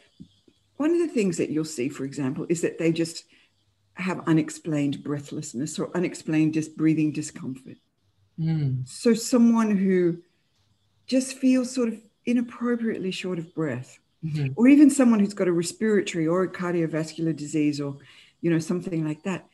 one 0.76 0.92
of 0.92 0.98
the 0.98 1.08
things 1.08 1.38
that 1.38 1.50
you'll 1.50 1.64
see, 1.64 1.88
for 1.88 2.04
example, 2.04 2.46
is 2.48 2.60
that 2.60 2.78
they 2.78 2.92
just 2.92 3.24
have 3.94 4.22
unexplained 4.26 5.02
breathlessness 5.02 5.78
or 5.78 5.94
unexplained 5.96 6.54
just 6.54 6.76
breathing 6.76 7.12
discomfort. 7.12 7.76
Mm. 8.38 8.86
So, 8.86 9.14
someone 9.14 9.76
who 9.76 10.22
just 11.06 11.36
feels 11.38 11.74
sort 11.74 11.88
of 11.88 12.00
inappropriately 12.26 13.10
short 13.10 13.38
of 13.38 13.54
breath, 13.54 13.98
Mhm. 14.24 14.52
or 14.56 14.68
even 14.68 14.90
someone 14.90 15.20
who's 15.20 15.34
got 15.34 15.48
a 15.48 15.52
respiratory 15.52 16.26
or 16.26 16.42
a 16.42 16.52
cardiovascular 16.52 17.34
disease 17.34 17.80
or, 17.80 17.96
you 18.42 18.50
know, 18.50 18.58
something 18.58 19.04
like 19.04 19.22
that, 19.22 19.48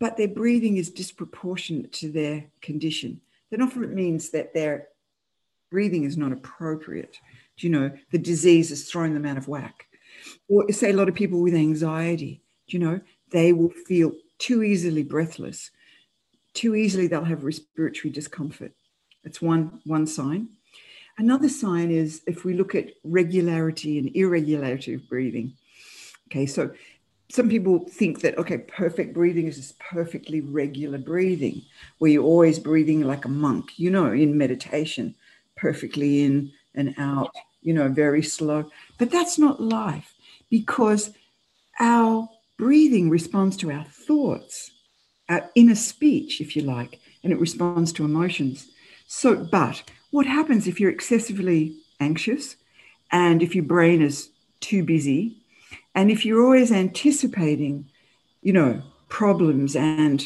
but 0.00 0.16
their 0.16 0.28
breathing 0.28 0.76
is 0.76 0.90
disproportionate 0.90 1.92
to 1.92 2.10
their 2.10 2.46
condition, 2.60 3.20
then 3.50 3.62
often 3.62 3.84
it 3.84 3.92
means 3.92 4.30
that 4.30 4.52
their 4.52 4.88
breathing 5.70 6.04
is 6.04 6.16
not 6.16 6.32
appropriate. 6.32 7.18
Do 7.56 7.66
you 7.66 7.72
know, 7.72 7.92
the 8.10 8.18
disease 8.18 8.70
has 8.70 8.90
thrown 8.90 9.14
them 9.14 9.26
out 9.26 9.36
of 9.38 9.48
whack. 9.48 9.86
Or 10.48 10.70
say 10.72 10.90
a 10.90 10.96
lot 10.96 11.08
of 11.08 11.14
people 11.14 11.40
with 11.40 11.54
anxiety, 11.54 12.42
do 12.66 12.76
you 12.76 12.84
know, 12.84 13.00
they 13.30 13.52
will 13.52 13.70
feel 13.70 14.12
too 14.38 14.62
easily 14.62 15.02
breathless. 15.02 15.70
Too 16.52 16.74
easily 16.74 17.06
they'll 17.06 17.24
have 17.24 17.44
respiratory 17.44 18.10
discomfort. 18.12 18.72
That's 19.22 19.40
one 19.42 19.80
one 19.84 20.06
sign. 20.06 20.48
Another 21.18 21.48
sign 21.48 21.90
is 21.90 22.22
if 22.26 22.44
we 22.44 22.54
look 22.54 22.74
at 22.74 22.90
regularity 23.04 23.98
and 23.98 24.14
irregularity 24.14 24.94
of 24.94 25.08
breathing. 25.08 25.54
Okay, 26.28 26.46
so 26.46 26.72
some 27.30 27.48
people 27.48 27.86
think 27.88 28.20
that 28.20 28.36
okay, 28.38 28.58
perfect 28.58 29.14
breathing 29.14 29.46
is 29.46 29.56
this 29.56 29.74
perfectly 29.78 30.40
regular 30.40 30.98
breathing, 30.98 31.62
where 31.98 32.10
you're 32.10 32.24
always 32.24 32.58
breathing 32.58 33.02
like 33.02 33.24
a 33.24 33.28
monk, 33.28 33.78
you 33.78 33.90
know, 33.90 34.12
in 34.12 34.36
meditation, 34.36 35.14
perfectly 35.56 36.24
in 36.24 36.52
and 36.74 36.94
out, 36.98 37.34
you 37.62 37.72
know, 37.72 37.88
very 37.88 38.22
slow. 38.22 38.68
But 38.98 39.10
that's 39.10 39.38
not 39.38 39.60
life 39.62 40.14
because 40.50 41.12
our 41.80 42.28
breathing 42.58 43.10
responds 43.10 43.56
to 43.58 43.70
our 43.70 43.84
thoughts, 43.84 44.70
our 45.28 45.50
inner 45.54 45.74
speech, 45.74 46.40
if 46.40 46.56
you 46.56 46.62
like, 46.62 47.00
and 47.22 47.32
it 47.32 47.40
responds 47.40 47.92
to 47.92 48.04
emotions. 48.04 48.70
So, 49.06 49.36
but 49.36 49.82
what 50.14 50.26
happens 50.26 50.68
if 50.68 50.78
you're 50.78 50.92
excessively 50.92 51.76
anxious 51.98 52.54
and 53.10 53.42
if 53.42 53.52
your 53.52 53.64
brain 53.64 54.00
is 54.00 54.30
too 54.60 54.84
busy 54.84 55.36
and 55.96 56.08
if 56.08 56.24
you're 56.24 56.40
always 56.40 56.70
anticipating, 56.70 57.90
you 58.40 58.52
know, 58.52 58.80
problems 59.08 59.74
and 59.74 60.24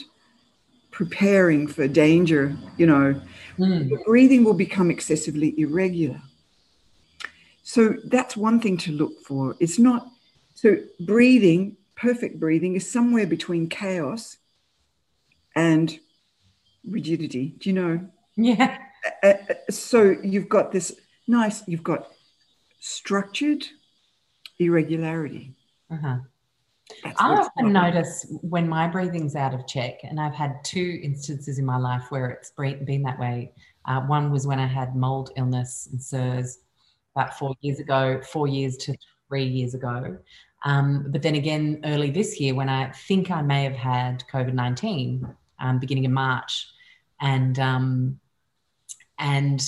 preparing 0.91 1.67
for 1.67 1.89
danger, 1.89 2.55
you 2.77 2.87
know, 2.87 3.21
Mm. 3.59 3.89
your 3.89 4.05
breathing 4.05 4.45
will 4.45 4.59
become 4.67 4.91
excessively 4.91 5.55
irregular. 5.59 6.21
So 7.63 7.95
that's 8.05 8.37
one 8.37 8.61
thing 8.61 8.77
to 8.85 8.93
look 8.93 9.15
for. 9.23 9.57
It's 9.59 9.79
not 9.79 10.07
so 10.55 10.77
breathing, 11.01 11.79
perfect 11.97 12.39
breathing 12.39 12.75
is 12.77 12.91
somewhere 12.91 13.27
between 13.27 13.69
chaos 13.71 14.37
and 15.57 15.99
rigidity. 16.85 17.55
Do 17.59 17.71
you 17.71 17.75
know? 17.75 18.11
Yeah. 18.37 18.79
Uh, 19.23 19.27
uh, 19.27 19.55
so 19.71 20.17
you've 20.23 20.49
got 20.49 20.73
this 20.73 20.95
nice. 21.27 21.67
You've 21.67 21.83
got 21.83 22.09
structured 22.81 23.67
irregularity. 24.59 25.55
Uh-huh. 25.91 26.19
I 27.05 27.35
often 27.35 27.73
not- 27.73 27.95
notice 27.95 28.27
when 28.41 28.69
my 28.69 28.89
breathing's 28.89 29.37
out 29.37 29.55
of 29.55 29.67
check, 29.67 30.01
and 30.05 30.19
I've 30.21 30.35
had 30.35 30.57
two 30.65 31.01
instances 31.03 31.59
in 31.59 31.67
my 31.67 31.77
life 31.77 32.11
where 32.11 32.31
it's 32.31 32.51
been 32.51 33.03
that 33.03 33.19
way. 33.19 33.53
Uh, 33.85 34.01
one 34.03 34.31
was 34.31 34.47
when 34.47 34.59
I 34.59 34.67
had 34.67 34.97
mold 34.97 35.31
illness 35.37 35.89
and 35.91 36.01
CIRS 36.01 36.59
about 37.15 37.39
four 37.39 37.55
years 37.61 37.79
ago, 37.79 38.21
four 38.23 38.47
years 38.47 38.77
to 38.79 38.97
three 39.29 39.45
years 39.45 39.75
ago. 39.75 40.19
Um, 40.65 41.07
but 41.09 41.23
then 41.23 41.37
again, 41.37 41.81
early 41.85 42.11
this 42.11 42.41
year, 42.41 42.55
when 42.55 42.69
I 42.69 42.91
think 42.91 43.31
I 43.31 43.43
may 43.43 43.65
have 43.65 43.77
had 43.77 44.25
COVID 44.33 44.55
19, 44.55 45.29
um, 45.61 45.79
beginning 45.79 46.07
of 46.07 46.13
March. 46.13 46.69
And, 47.21 47.59
um, 47.59 48.21
and 49.19 49.61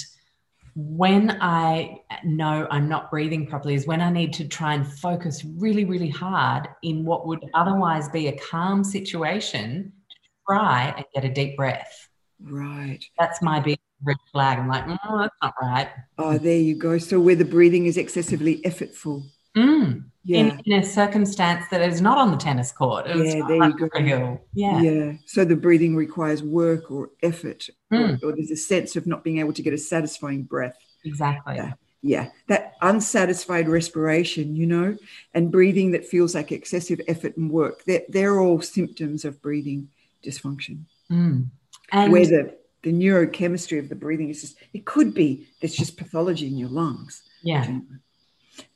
when 0.76 1.36
I 1.40 2.00
know 2.24 2.66
I'm 2.70 2.88
not 2.88 3.10
breathing 3.10 3.46
properly 3.46 3.74
is 3.74 3.86
when 3.86 4.00
I 4.00 4.10
need 4.10 4.32
to 4.34 4.46
try 4.46 4.74
and 4.74 4.86
focus 4.86 5.44
really, 5.44 5.84
really 5.84 6.08
hard 6.08 6.68
in 6.82 7.04
what 7.04 7.26
would 7.26 7.44
otherwise 7.54 8.08
be 8.08 8.28
a 8.28 8.38
calm 8.38 8.84
situation 8.84 9.92
to 10.10 10.16
try 10.48 10.94
and 10.96 11.04
get 11.14 11.24
a 11.24 11.32
deep 11.32 11.56
breath. 11.56 12.08
Right. 12.40 13.04
That's 13.18 13.42
my 13.42 13.60
big 13.60 13.78
red 14.02 14.16
flag. 14.32 14.58
I'm 14.58 14.68
like, 14.68 14.84
oh, 14.88 15.18
that's 15.18 15.34
not 15.42 15.54
right. 15.60 15.88
Oh, 16.18 16.38
there 16.38 16.56
you 16.56 16.76
go. 16.76 16.98
So 16.98 17.20
where 17.20 17.36
the 17.36 17.44
breathing 17.44 17.86
is 17.86 17.96
excessively 17.96 18.62
effortful. 18.62 19.24
Mm. 19.56 20.04
Yeah. 20.22 20.38
In, 20.38 20.60
in 20.66 20.80
a 20.80 20.84
circumstance 20.84 21.64
that 21.70 21.80
is 21.80 22.00
not 22.02 22.18
on 22.18 22.30
the 22.30 22.36
tennis 22.36 22.72
court. 22.72 23.06
Yeah, 23.08 23.14
there 23.48 23.56
you 23.68 23.88
go. 23.88 24.00
hill. 24.02 24.40
Yeah. 24.54 24.80
Yeah. 24.82 25.12
So 25.26 25.44
the 25.44 25.56
breathing 25.56 25.96
requires 25.96 26.42
work 26.42 26.90
or 26.90 27.10
effort, 27.22 27.68
Mm. 27.92 28.22
or, 28.22 28.28
or 28.28 28.36
there's 28.36 28.50
a 28.50 28.56
sense 28.56 28.96
of 28.96 29.06
not 29.06 29.24
being 29.24 29.38
able 29.38 29.52
to 29.54 29.62
get 29.62 29.72
a 29.72 29.78
satisfying 29.78 30.42
breath. 30.44 30.76
Exactly. 31.04 31.56
Yeah. 31.56 31.72
Yeah. 32.02 32.28
That 32.48 32.74
unsatisfied 32.82 33.68
respiration, 33.68 34.54
you 34.56 34.66
know, 34.66 34.96
and 35.34 35.50
breathing 35.50 35.90
that 35.92 36.06
feels 36.06 36.34
like 36.34 36.52
excessive 36.52 37.00
effort 37.08 37.36
and 37.36 37.50
work. 37.50 37.82
They're, 37.84 38.02
they're 38.08 38.38
all 38.40 38.60
symptoms 38.60 39.24
of 39.24 39.40
breathing 39.42 39.88
dysfunction. 40.24 40.84
Mm. 41.10 41.46
And 41.92 42.12
where 42.12 42.26
the, 42.26 42.56
the 42.82 42.92
neurochemistry 42.92 43.78
of 43.78 43.88
the 43.88 43.94
breathing 43.96 44.28
is 44.30 44.42
just, 44.42 44.56
it 44.72 44.84
could 44.84 45.12
be 45.14 45.48
there's 45.60 45.74
just 45.74 45.96
pathology 45.96 46.46
in 46.46 46.56
your 46.58 46.68
lungs. 46.68 47.22
yeah. 47.42 47.78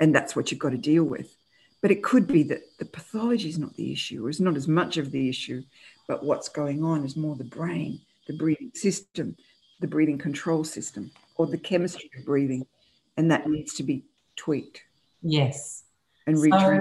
And 0.01 0.15
that's 0.15 0.35
what 0.35 0.51
you've 0.51 0.61
got 0.61 0.71
to 0.71 0.79
deal 0.79 1.05
with. 1.05 1.37
But 1.81 1.91
it 1.91 2.03
could 2.03 2.27
be 2.27 2.43
that 2.45 2.63
the 2.79 2.87
pathology 2.87 3.49
is 3.49 3.59
not 3.59 3.75
the 3.75 3.93
issue, 3.93 4.25
or 4.27 4.31
is 4.31 4.41
not 4.41 4.57
as 4.57 4.67
much 4.67 4.97
of 4.97 5.11
the 5.11 5.29
issue, 5.29 5.63
but 6.09 6.25
what's 6.25 6.49
going 6.49 6.83
on 6.83 7.05
is 7.05 7.17
more 7.17 7.37
the 7.37 7.45
brain, 7.45 8.01
the 8.27 8.37
breathing 8.37 8.71
system, 8.75 9.37
the 9.81 9.87
breathing 9.87 10.19
control 10.19 10.65
system, 10.65 11.11
or 11.37 11.47
the 11.47 11.59
chemistry 11.59 12.11
of 12.19 12.25
breathing. 12.25 12.67
And 13.17 13.31
that 13.31 13.49
needs 13.49 13.75
to 13.75 13.83
be 13.83 14.05
tweaked 14.37 14.83
Yes. 15.23 15.85
and 16.27 16.39
So- 16.39 16.81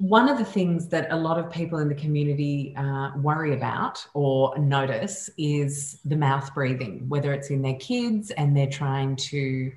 One 0.00 0.28
of 0.28 0.38
the 0.38 0.44
things 0.44 0.88
that 0.90 1.10
a 1.10 1.16
lot 1.16 1.38
of 1.38 1.50
people 1.50 1.80
in 1.80 1.88
the 1.88 1.94
community 1.94 2.72
uh, 2.76 3.10
worry 3.16 3.52
about 3.54 4.06
or 4.14 4.56
notice 4.58 5.28
is 5.36 5.98
the 6.04 6.14
mouth 6.14 6.54
breathing, 6.54 7.08
whether 7.08 7.32
it's 7.32 7.50
in 7.50 7.62
their 7.62 7.74
kids 7.74 8.30
and 8.32 8.56
they're 8.56 8.70
trying 8.70 9.16
to 9.16 9.72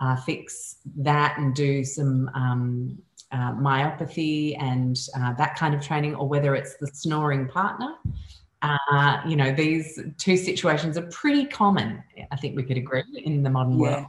uh, 0.00 0.16
fix 0.16 0.76
that 0.96 1.38
and 1.38 1.54
do 1.54 1.84
some 1.84 2.30
um, 2.34 2.98
uh, 3.32 3.52
myopathy 3.52 4.56
and 4.60 4.98
uh, 5.16 5.32
that 5.34 5.54
kind 5.56 5.74
of 5.74 5.80
training, 5.80 6.14
or 6.14 6.26
whether 6.28 6.54
it's 6.54 6.76
the 6.80 6.86
snoring 6.88 7.46
partner. 7.48 7.94
Uh, 8.62 9.18
you 9.26 9.36
know, 9.36 9.52
these 9.52 9.98
two 10.18 10.36
situations 10.36 10.98
are 10.98 11.06
pretty 11.10 11.46
common, 11.46 12.02
I 12.30 12.36
think 12.36 12.56
we 12.56 12.62
could 12.62 12.76
agree, 12.76 13.04
in 13.24 13.42
the 13.42 13.50
modern 13.50 13.78
world. 13.78 14.00
Yeah. 14.00 14.06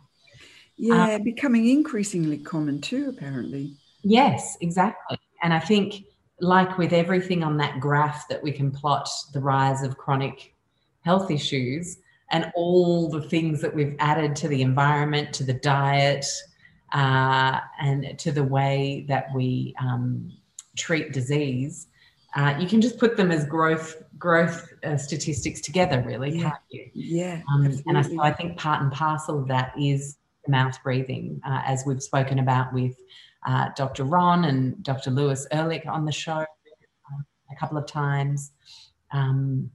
Yeah, 0.77 1.19
becoming 1.19 1.69
increasingly 1.69 2.39
common 2.39 2.81
too, 2.81 3.09
apparently. 3.09 3.75
Yes, 4.03 4.57
exactly. 4.61 5.19
And 5.43 5.53
I 5.53 5.59
think, 5.59 6.05
like 6.39 6.79
with 6.79 6.91
everything 6.91 7.43
on 7.43 7.57
that 7.57 7.79
graph 7.79 8.27
that 8.29 8.41
we 8.41 8.51
can 8.51 8.71
plot 8.71 9.07
the 9.31 9.39
rise 9.39 9.83
of 9.83 9.95
chronic 9.95 10.55
health 11.01 11.29
issues 11.29 11.97
and 12.31 12.51
all 12.55 13.09
the 13.09 13.21
things 13.21 13.61
that 13.61 13.73
we've 13.73 13.95
added 13.99 14.35
to 14.37 14.47
the 14.47 14.61
environment, 14.61 15.33
to 15.33 15.43
the 15.43 15.53
diet, 15.53 16.25
uh, 16.93 17.59
and 17.79 18.17
to 18.19 18.31
the 18.31 18.43
way 18.43 19.05
that 19.07 19.27
we 19.35 19.75
um, 19.79 20.31
treat 20.77 21.13
disease, 21.13 21.87
uh, 22.35 22.55
you 22.59 22.67
can 22.67 22.81
just 22.81 22.97
put 22.97 23.17
them 23.17 23.31
as 23.31 23.45
growth 23.45 24.01
growth 24.17 24.71
uh, 24.83 24.95
statistics 24.97 25.61
together, 25.61 26.03
really, 26.05 26.37
Yeah. 26.37 26.43
can't 26.43 26.61
you? 26.69 26.89
Yeah. 26.93 27.41
Um, 27.51 27.65
and 27.87 27.97
I, 27.97 28.01
so 28.03 28.21
I 28.21 28.31
think 28.31 28.57
part 28.57 28.81
and 28.81 28.91
parcel 28.91 29.39
of 29.39 29.47
that 29.47 29.73
is 29.79 30.17
mouth 30.47 30.77
breathing, 30.83 31.41
uh, 31.43 31.61
as 31.65 31.83
we've 31.87 32.03
spoken 32.03 32.37
about 32.37 32.71
with 32.71 32.95
uh, 33.47 33.69
Dr. 33.75 34.03
Ron 34.03 34.45
and 34.45 34.81
Dr. 34.83 35.09
Lewis 35.09 35.47
Ehrlich 35.51 35.85
on 35.87 36.05
the 36.05 36.11
show 36.11 36.37
um, 36.37 37.25
a 37.51 37.55
couple 37.59 37.77
of 37.77 37.87
times. 37.87 38.51
Um, 39.11 39.71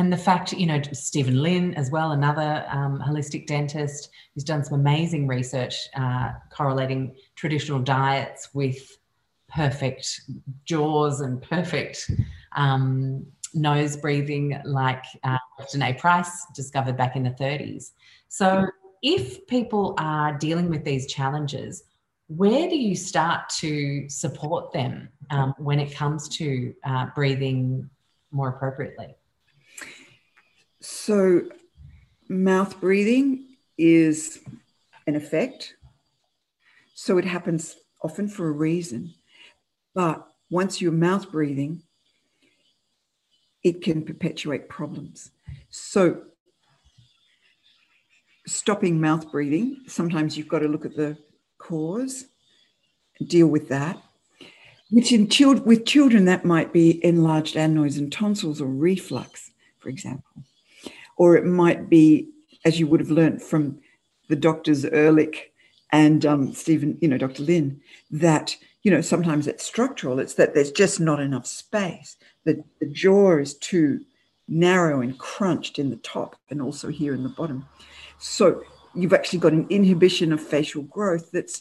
and 0.00 0.10
the 0.10 0.16
fact, 0.16 0.54
you 0.54 0.64
know, 0.64 0.80
Steven 0.94 1.42
Lin 1.42 1.74
as 1.74 1.90
well, 1.90 2.12
another 2.12 2.64
um, 2.70 3.04
holistic 3.06 3.46
dentist 3.46 4.08
who's 4.32 4.44
done 4.44 4.64
some 4.64 4.80
amazing 4.80 5.26
research 5.26 5.74
uh, 5.94 6.32
correlating 6.48 7.14
traditional 7.34 7.78
diets 7.78 8.48
with 8.54 8.96
perfect 9.50 10.22
jaws 10.64 11.20
and 11.20 11.42
perfect 11.42 12.10
um, 12.56 13.26
nose 13.52 13.98
breathing, 13.98 14.58
like 14.64 15.04
uh, 15.22 15.36
Danae 15.70 15.92
Price 15.92 16.46
discovered 16.54 16.96
back 16.96 17.14
in 17.14 17.22
the 17.22 17.32
30s. 17.32 17.90
So, 18.28 18.68
if 19.02 19.46
people 19.48 19.94
are 19.98 20.32
dealing 20.38 20.70
with 20.70 20.82
these 20.82 21.08
challenges, 21.08 21.84
where 22.28 22.70
do 22.70 22.76
you 22.76 22.96
start 22.96 23.50
to 23.58 24.08
support 24.08 24.72
them 24.72 25.10
um, 25.28 25.52
when 25.58 25.78
it 25.78 25.94
comes 25.94 26.26
to 26.38 26.74
uh, 26.84 27.08
breathing 27.14 27.90
more 28.30 28.48
appropriately? 28.48 29.14
So, 30.82 31.42
mouth 32.28 32.80
breathing 32.80 33.56
is 33.76 34.38
an 35.06 35.14
effect. 35.14 35.74
So, 36.94 37.18
it 37.18 37.26
happens 37.26 37.76
often 38.02 38.28
for 38.28 38.48
a 38.48 38.52
reason. 38.52 39.12
But 39.94 40.26
once 40.50 40.80
you're 40.80 40.92
mouth 40.92 41.30
breathing, 41.30 41.82
it 43.62 43.82
can 43.82 44.04
perpetuate 44.06 44.70
problems. 44.70 45.30
So, 45.68 46.22
stopping 48.46 49.02
mouth 49.02 49.30
breathing, 49.30 49.82
sometimes 49.86 50.38
you've 50.38 50.48
got 50.48 50.60
to 50.60 50.68
look 50.68 50.86
at 50.86 50.96
the 50.96 51.18
cause, 51.58 52.24
deal 53.26 53.48
with 53.48 53.68
that. 53.68 54.02
Which 54.90 55.12
in 55.12 55.28
child, 55.28 55.66
with 55.66 55.84
children, 55.84 56.24
that 56.24 56.46
might 56.46 56.72
be 56.72 57.04
enlarged 57.04 57.54
adenoids 57.54 57.98
and 57.98 58.10
tonsils 58.10 58.62
or 58.62 58.66
reflux, 58.66 59.50
for 59.78 59.90
example 59.90 60.42
or 61.20 61.36
it 61.36 61.44
might 61.44 61.90
be, 61.90 62.30
as 62.64 62.80
you 62.80 62.86
would 62.86 62.98
have 62.98 63.10
learnt 63.10 63.42
from 63.42 63.78
the 64.28 64.36
doctors 64.36 64.86
Ehrlich 64.86 65.52
and 65.92 66.24
um, 66.24 66.54
Stephen, 66.54 66.96
you 67.02 67.08
know, 67.08 67.18
Dr. 67.18 67.42
Lin, 67.42 67.78
that 68.10 68.56
you 68.82 68.90
know 68.90 69.02
sometimes 69.02 69.46
it's 69.46 69.62
structural. 69.62 70.18
It's 70.18 70.32
that 70.34 70.54
there's 70.54 70.72
just 70.72 70.98
not 70.98 71.20
enough 71.20 71.46
space. 71.46 72.16
The 72.46 72.64
the 72.80 72.86
jaw 72.86 73.36
is 73.36 73.52
too 73.52 74.00
narrow 74.48 75.02
and 75.02 75.18
crunched 75.18 75.78
in 75.78 75.90
the 75.90 75.96
top, 75.96 76.36
and 76.48 76.62
also 76.62 76.88
here 76.88 77.12
in 77.12 77.22
the 77.22 77.28
bottom. 77.28 77.66
So 78.18 78.62
you've 78.94 79.12
actually 79.12 79.40
got 79.40 79.52
an 79.52 79.66
inhibition 79.68 80.32
of 80.32 80.40
facial 80.40 80.84
growth 80.84 81.30
that's 81.32 81.60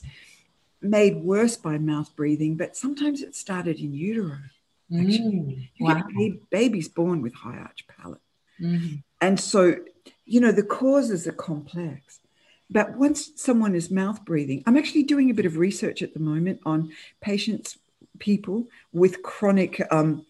made 0.81 1.17
worse 1.17 1.57
by 1.57 1.77
mouth 1.77 2.15
breathing, 2.15 2.55
but 2.55 2.77
sometimes 2.77 3.21
it 3.21 3.35
started 3.35 3.77
in 3.81 3.93
utero. 3.93 4.37
Mm, 4.89 5.67
You 5.75 5.85
wow. 5.85 6.01
get 6.17 6.49
babies 6.49 6.87
born 6.87 7.21
with 7.21 7.33
high 7.33 7.57
arch 7.57 7.85
palate. 7.87 8.21
Mhm. 8.61 9.03
And 9.21 9.39
so, 9.39 9.75
you 10.25 10.39
know, 10.39 10.51
the 10.51 10.63
causes 10.63 11.27
are 11.27 11.33
complex. 11.33 12.19
But 12.69 12.95
once 12.97 13.31
someone 13.35 13.75
is 13.75 13.89
mouth 13.89 14.23
breathing, 14.25 14.63
I'm 14.65 14.77
actually 14.77 15.03
doing 15.03 15.29
a 15.29 15.33
bit 15.33 15.45
of 15.47 15.57
research 15.57 16.01
at 16.01 16.13
the 16.13 16.19
moment 16.19 16.59
on 16.65 16.91
patients, 17.19 17.77
people 18.19 18.67
with 18.93 19.23
chronic 19.23 19.81
um, 19.91 20.25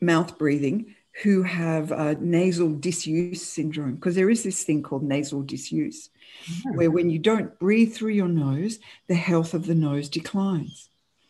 mouth 0.00 0.38
breathing 0.38 0.94
who 1.22 1.42
have 1.42 1.90
uh, 1.90 2.14
nasal 2.20 2.72
disuse 2.72 3.42
syndrome, 3.42 3.96
because 3.96 4.14
there 4.14 4.30
is 4.30 4.44
this 4.44 4.62
thing 4.62 4.82
called 4.82 5.02
nasal 5.02 5.42
disuse, 5.42 6.08
Mhm. 6.48 6.76
where 6.76 6.90
when 6.90 7.10
you 7.10 7.18
don't 7.18 7.58
breathe 7.58 7.92
through 7.92 8.12
your 8.12 8.28
nose, 8.28 8.78
the 9.08 9.16
health 9.16 9.52
of 9.52 9.66
the 9.66 9.74
nose 9.74 10.08
declines. 10.08 10.88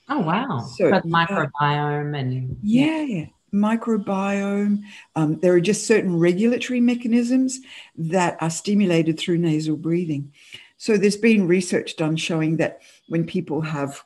Oh, 0.09 0.21
wow. 0.21 0.61
So, 0.77 0.91
But 0.91 1.07
yeah. 1.07 1.27
microbiome 1.27 2.19
and 2.19 2.59
Yeah, 2.63 3.27
microbiome. 3.53 4.83
Um, 5.17 5.39
there 5.41 5.53
are 5.53 5.61
just 5.61 5.87
certain 5.87 6.19
regulatory 6.19 6.81
mechanisms 6.81 7.61
that 7.97 8.37
are 8.41 8.51
stimulated 8.51 9.19
through 9.19 9.39
nasal 9.39 9.77
breathing. 9.77 10.33
So 10.77 10.97
there's 10.97 11.17
been 11.17 11.47
research 11.47 11.97
done 11.97 12.17
showing 12.17 12.57
that 12.57 12.83
when 13.09 13.27
people 13.27 13.61
have 13.61 14.03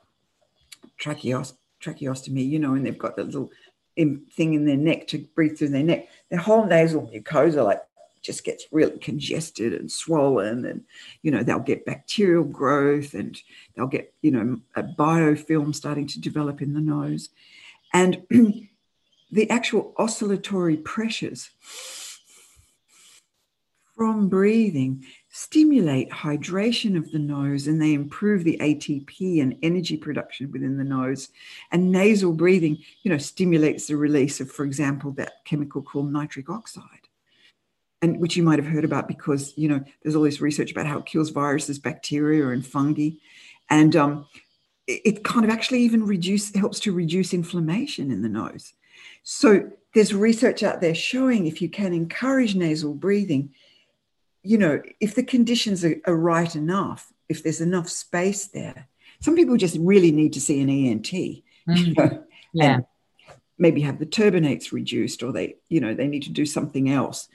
tracheos- 1.01 1.57
tracheostomy, 1.81 2.49
you 2.49 2.59
know, 2.59 2.75
and 2.75 2.85
they've 2.85 2.99
got 2.99 3.17
that 3.17 3.27
little 3.27 3.51
thing 3.97 4.55
in 4.55 4.67
their 4.67 4.77
neck 4.77 5.07
to 5.09 5.19
breathe 5.35 5.57
through 5.57 5.69
their 5.69 5.85
neck, 5.85 6.09
their 6.31 6.41
whole 6.41 6.67
nasal 6.67 7.09
mucosa 7.15 7.65
like 7.65 7.81
just 8.25 8.43
gets 8.43 8.67
really 8.73 8.99
congested 8.99 9.75
and 9.75 9.93
swollen 9.93 10.65
and 10.65 10.83
you 11.23 11.31
know 11.31 11.43
they'll 11.43 11.59
get 11.61 11.85
bacterial 11.85 12.43
growth 12.43 13.13
and 13.13 13.41
they'll 13.77 13.87
get 13.87 14.13
you 14.23 14.31
know 14.31 14.59
a 14.77 14.83
biofilm 14.83 15.75
starting 15.75 16.07
to 16.07 16.21
develop 16.21 16.63
in 16.63 16.73
the 16.73 16.81
nose 16.81 17.29
and 17.93 18.23
the 19.35 19.51
actual 19.51 19.93
oscillatory 19.99 20.77
pressures 20.77 21.51
from 23.97 24.29
breathing 24.29 25.05
stimulate 25.29 26.09
hydration 26.11 26.97
of 26.97 27.11
the 27.11 27.19
nose 27.19 27.67
and 27.67 27.83
they 27.83 27.95
improve 27.95 28.45
the 28.45 28.57
ATP 28.59 29.43
and 29.43 29.57
energy 29.63 29.97
production 29.97 30.53
within 30.53 30.77
the 30.77 30.85
nose. 30.85 31.31
And 31.73 31.91
nasal 31.91 32.33
breathing, 32.33 32.79
you 33.03 33.11
know, 33.11 33.19
stimulates 33.19 33.89
the 33.89 33.97
release 33.97 34.41
of, 34.41 34.53
for 34.53 34.65
example, 34.65 35.11
that 35.13 35.45
chemical 35.45 35.83
called 35.83 36.13
nitric 36.13 36.49
oxide. 36.49 36.85
And 38.03 38.21
which 38.21 38.37
you 38.37 38.45
might 38.45 38.61
have 38.61 38.69
heard 38.69 38.85
about 38.85 39.09
because 39.09 39.55
you 39.57 39.67
know 39.67 39.83
there's 40.03 40.15
all 40.15 40.25
this 40.25 40.41
research 40.41 40.71
about 40.71 40.87
how 40.87 40.99
it 40.99 41.07
kills 41.07 41.31
viruses, 41.31 41.79
bacteria, 41.79 42.49
and 42.49 42.65
fungi, 42.65 43.13
and 43.71 43.97
um, 43.97 44.27
it, 44.87 45.25
kind 45.25 45.43
of 45.43 45.51
actually 45.51 45.81
even 45.81 46.05
reduce 46.05 46.55
helps 46.55 46.81
to 46.81 46.93
reduce 46.93 47.33
inflammation 47.33 48.11
in 48.11 48.21
the 48.21 48.29
nose. 48.29 48.75
So 49.25 49.71
there's 49.95 50.15
research 50.15 50.63
out 50.63 50.81
there 50.81 50.95
showing 50.95 51.47
if 51.47 51.61
you 51.61 51.69
can 51.69 51.93
encourage 51.93 52.55
nasal 52.55 52.95
breathing, 52.95 53.55
you 54.43 54.59
know, 54.59 54.83
if 55.01 55.15
the 55.15 55.23
conditions 55.23 55.85
are, 55.85 55.97
are 56.07 56.17
right 56.17 56.55
enough, 56.55 57.13
if 57.29 57.43
there's 57.43 57.63
enough 57.63 57.89
space 57.89 58.47
there, 58.47 58.89
some 59.21 59.35
people 59.35 59.57
just 59.57 59.77
really 59.81 60.13
need 60.13 60.35
to 60.35 60.41
see 60.41 60.61
an 60.61 60.69
ENT. 60.69 61.11
Mm. 61.11 61.43
You 61.67 61.95
know, 61.95 62.25
yeah. 62.53 62.81
maybe 63.59 63.81
have 63.81 63.99
the 63.99 64.07
turbinates 64.07 64.71
reduced 64.71 65.23
or 65.23 65.33
they, 65.33 65.57
you 65.69 65.81
know, 65.81 65.95
they 65.95 66.07
need 66.07 66.25
to 66.25 66.31
do 66.31 66.45
something 66.45 66.91
else. 66.91 67.29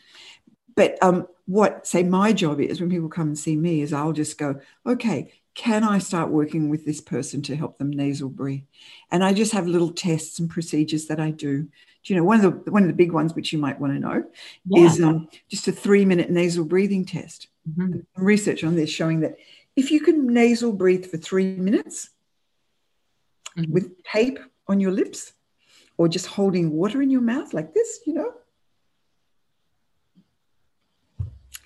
But 0.75 0.97
um, 1.01 1.27
what, 1.47 1.87
say, 1.87 2.03
my 2.03 2.31
job 2.31 2.61
is 2.61 2.79
when 2.79 2.91
people 2.91 3.09
come 3.09 3.29
and 3.29 3.39
see 3.39 3.55
me 3.55 3.81
is 3.81 3.91
I'll 3.91 4.13
just 4.13 4.37
go, 4.37 4.61
okay, 4.85 5.33
can 5.59 5.83
I 5.83 5.97
start 5.97 6.29
working 6.29 6.69
with 6.69 6.85
this 6.85 7.01
person 7.01 7.41
to 7.41 7.55
help 7.55 7.77
them 7.77 7.91
nasal 7.91 8.29
breathe? 8.29 8.63
And 9.11 9.25
I 9.25 9.33
just 9.33 9.51
have 9.51 9.67
little 9.67 9.91
tests 9.91 10.39
and 10.39 10.49
procedures 10.49 11.07
that 11.07 11.19
I 11.19 11.31
do 11.31 11.63
Do 11.63 11.69
you 12.05 12.15
know 12.15 12.23
one 12.23 12.45
of 12.45 12.63
the 12.63 12.71
one 12.71 12.83
of 12.83 12.87
the 12.87 12.95
big 12.95 13.11
ones 13.11 13.35
which 13.35 13.51
you 13.51 13.59
might 13.59 13.77
want 13.77 13.91
to 13.91 13.99
know 13.99 14.23
yeah. 14.67 14.85
is 14.85 15.01
um, 15.01 15.27
just 15.49 15.67
a 15.67 15.73
three 15.73 16.05
minute 16.05 16.29
nasal 16.29 16.63
breathing 16.63 17.05
test 17.05 17.49
mm-hmm. 17.69 17.99
research 18.15 18.63
on 18.63 18.75
this 18.75 18.89
showing 18.89 19.19
that 19.19 19.35
if 19.75 19.91
you 19.91 19.99
can 19.99 20.27
nasal 20.27 20.71
breathe 20.71 21.05
for 21.05 21.17
three 21.17 21.57
minutes 21.57 22.09
mm-hmm. 23.57 23.69
with 23.69 24.01
tape 24.03 24.39
on 24.69 24.79
your 24.79 24.91
lips 24.91 25.33
or 25.97 26.07
just 26.07 26.27
holding 26.27 26.71
water 26.71 27.01
in 27.01 27.09
your 27.09 27.25
mouth 27.33 27.53
like 27.53 27.73
this 27.73 27.99
you 28.05 28.13
know 28.13 28.31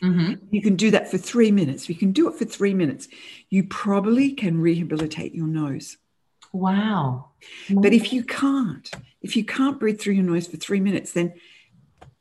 Mm-hmm. 0.03 0.45
You 0.51 0.61
can 0.61 0.75
do 0.75 0.91
that 0.91 1.09
for 1.09 1.17
three 1.17 1.51
minutes. 1.51 1.87
You 1.87 1.95
can 1.95 2.11
do 2.11 2.27
it 2.27 2.35
for 2.35 2.45
three 2.45 2.73
minutes. 2.73 3.07
You 3.49 3.63
probably 3.63 4.33
can 4.33 4.59
rehabilitate 4.59 5.33
your 5.33 5.47
nose. 5.47 5.97
Wow. 6.51 7.29
But 7.69 7.93
if 7.93 8.11
you 8.11 8.23
can't, 8.23 8.91
if 9.21 9.35
you 9.35 9.45
can't 9.45 9.79
breathe 9.79 9.99
through 9.99 10.13
your 10.13 10.25
nose 10.25 10.45
for 10.45 10.57
three 10.57 10.79
minutes, 10.79 11.13
then 11.13 11.33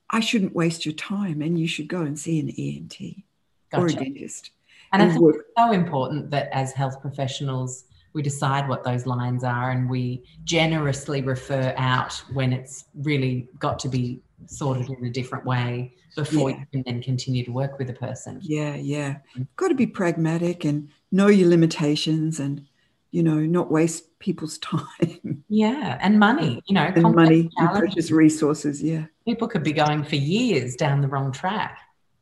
I 0.09 0.21
shouldn't 0.21 0.55
waste 0.55 0.87
your 0.87 0.95
time 0.95 1.43
and 1.43 1.59
you 1.59 1.67
should 1.67 1.89
go 1.89 2.03
and 2.03 2.19
see 2.19 2.39
an 2.39 2.51
ENT 2.51 3.25
gotcha. 3.71 3.83
or 3.83 3.87
a 3.87 3.93
dentist. 3.93 4.53
And, 4.93 5.03
and 5.03 5.11
I 5.11 5.15
think 5.15 5.25
work. 5.25 5.37
it's 5.37 5.49
so 5.57 5.73
important 5.73 6.31
that 6.31 6.49
as 6.53 6.73
health 6.73 7.01
professionals, 7.01 7.85
we 8.13 8.23
decide 8.23 8.69
what 8.69 8.85
those 8.85 9.07
lines 9.07 9.43
are 9.43 9.71
and 9.71 9.89
we 9.89 10.23
generously 10.45 11.23
refer 11.23 11.75
out 11.77 12.13
when 12.33 12.53
it's 12.53 12.85
really 12.95 13.49
got 13.59 13.79
to 13.81 13.89
be 13.89 14.21
sorted 14.47 14.91
in 14.91 15.05
a 15.05 15.11
different 15.11 15.45
way 15.45 15.95
before 16.17 16.51
yeah. 16.51 16.59
you 16.59 16.67
can 16.73 16.83
then 16.87 17.03
continue 17.03 17.45
to 17.45 17.53
work 17.53 17.79
with 17.79 17.89
a 17.91 17.95
person. 17.95 18.39
Yeah, 18.43 18.75
yeah. 18.75 19.19
Got 19.57 19.69
to 19.69 19.75
be 19.75 19.87
pragmatic 19.87 20.65
and 20.65 20.89
know 21.11 21.29
your 21.29 21.49
limitations 21.49 22.41
and 22.41 22.67
you 23.13 23.23
know, 23.23 23.39
not 23.39 23.71
waste 23.71 24.19
people's 24.19 24.59
time. 24.59 25.45
Yeah, 25.49 25.99
and 26.01 26.19
money, 26.19 26.61
you 26.67 26.75
know, 26.75 26.91
and 26.95 27.15
money, 27.15 27.51
and 27.59 27.71
precious 27.71 28.11
resources. 28.11 28.83
Yeah, 28.83 29.05
people 29.25 29.47
could 29.47 29.63
be 29.63 29.73
going 29.73 30.03
for 30.03 30.17
years 30.17 30.75
down 30.75 31.01
the 31.01 31.09
wrong 31.09 31.31
track. 31.31 31.79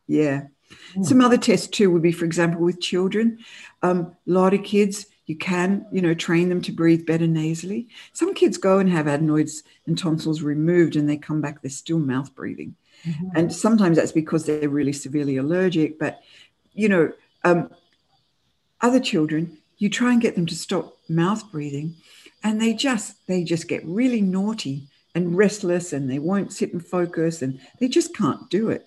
Yeah. 0.07 0.43
Mm. 0.97 1.05
Some 1.05 1.21
other 1.21 1.39
tests 1.39 1.69
too 1.69 1.91
would 1.91 2.03
be, 2.03 2.13
for 2.13 2.25
example, 2.25 2.61
with 2.61 2.81
children. 2.81 3.39
Um, 3.83 4.15
a 4.27 4.31
lot 4.31 4.55
of 4.55 4.63
kids, 4.63 5.07
you 5.31 5.37
can, 5.37 5.87
you 5.93 6.03
know, 6.03 6.13
train 6.13 6.49
them 6.49 6.61
to 6.61 6.73
breathe 6.73 7.07
better 7.07 7.29
nasally. 7.29 7.87
Some 8.13 8.35
kids 8.35 8.59
go 8.59 8.81
and 8.81 8.91
have 8.91 9.07
adenoids 9.07 9.63
and 9.87 9.97
tonsils 9.97 10.43
removed, 10.43 10.97
and 10.97 11.09
they 11.09 11.17
come 11.17 11.41
back, 11.41 11.63
they're 11.63 11.71
still 11.71 12.01
mouth 12.01 12.35
breathing. 12.35 12.75
Mm-hmm. 13.05 13.29
And 13.37 13.53
sometimes 13.53 13.97
that's 13.97 14.11
because 14.11 14.45
they're 14.45 14.69
really 14.69 14.93
severely 14.93 15.37
allergic. 15.37 16.01
But, 16.01 16.21
you 16.73 16.89
know, 16.89 17.13
um, 17.45 17.71
other 18.81 18.99
children, 18.99 19.59
you 19.79 19.89
try 19.89 20.11
and 20.13 20.21
get 20.21 20.35
them 20.35 20.47
to 20.47 20.57
stop 20.57 20.97
mouth 21.09 21.49
breathing 21.53 21.95
and 22.43 22.61
they 22.61 22.75
just 22.75 23.25
they 23.29 23.45
just 23.45 23.69
get 23.69 23.85
really 23.85 24.21
naughty 24.21 24.89
and 25.15 25.37
restless 25.37 25.93
and 25.93 26.11
they 26.11 26.19
won't 26.19 26.53
sit 26.53 26.73
and 26.73 26.85
focus 26.85 27.41
and 27.41 27.61
they 27.79 27.89
just 27.89 28.17
can't 28.17 28.49
do 28.51 28.71
it 28.71 28.87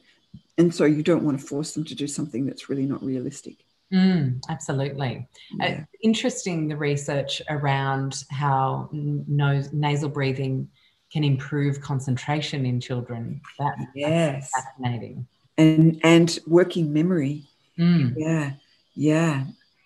and 0.58 0.74
so 0.74 0.86
you 0.86 1.04
don't 1.04 1.24
want 1.24 1.40
to 1.40 1.46
force 1.46 1.74
them 1.74 1.84
to 1.84 1.96
do 1.96 2.08
something 2.08 2.46
that's 2.46 2.70
really 2.70 2.86
not 2.86 3.04
realistic 3.04 3.66
mm, 3.94 4.42
absolutely. 4.50 5.28
Uh, 5.62 5.66
yeah. 5.66 5.80
uh, 5.82 5.84
interesting 6.02 6.68
the 6.68 6.78
research 6.78 7.42
around 7.50 8.24
how 8.32 8.90
nose 8.92 9.72
nasal 9.72 10.10
breathing 10.10 10.68
can 11.12 11.24
improve 11.24 11.80
concentration 11.82 12.66
in 12.66 12.80
children. 12.80 13.40
That, 13.60 13.76
yes. 13.94 14.52
fascinating. 14.54 15.28
And 15.58 16.00
and 16.04 16.40
working 16.48 16.92
memory. 16.92 17.44
Mm. 17.78 18.14
yeah 18.18 18.54
yeah. 18.96 19.46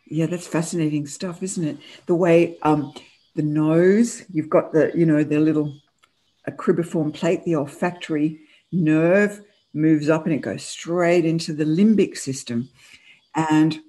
Yeah, 0.09 0.27
that's 0.27 0.47
fascinating 0.47 1.05
stuff, 1.07 1.43
isn't 1.43 1.63
it? 1.67 1.77
The 2.05 2.15
way 2.15 2.57
um, 2.61 2.93
the 3.35 3.41
nose, 3.41 4.23
you've 4.31 4.49
got 4.49 4.71
the, 4.71 4.91
you 4.95 5.05
know, 5.05 5.23
the 5.23 5.39
little 5.39 5.77
a 6.45 6.51
cribriform 6.51 7.13
plate, 7.13 7.43
the 7.43 7.55
olfactory 7.55 8.39
nerve 8.71 9.41
moves 9.73 10.09
up 10.09 10.25
and 10.25 10.33
it 10.33 10.41
goes 10.41 10.63
straight 10.63 11.25
into 11.25 11.53
the 11.53 11.65
limbic 11.65 12.17
system. 12.17 12.69
And 13.35 13.79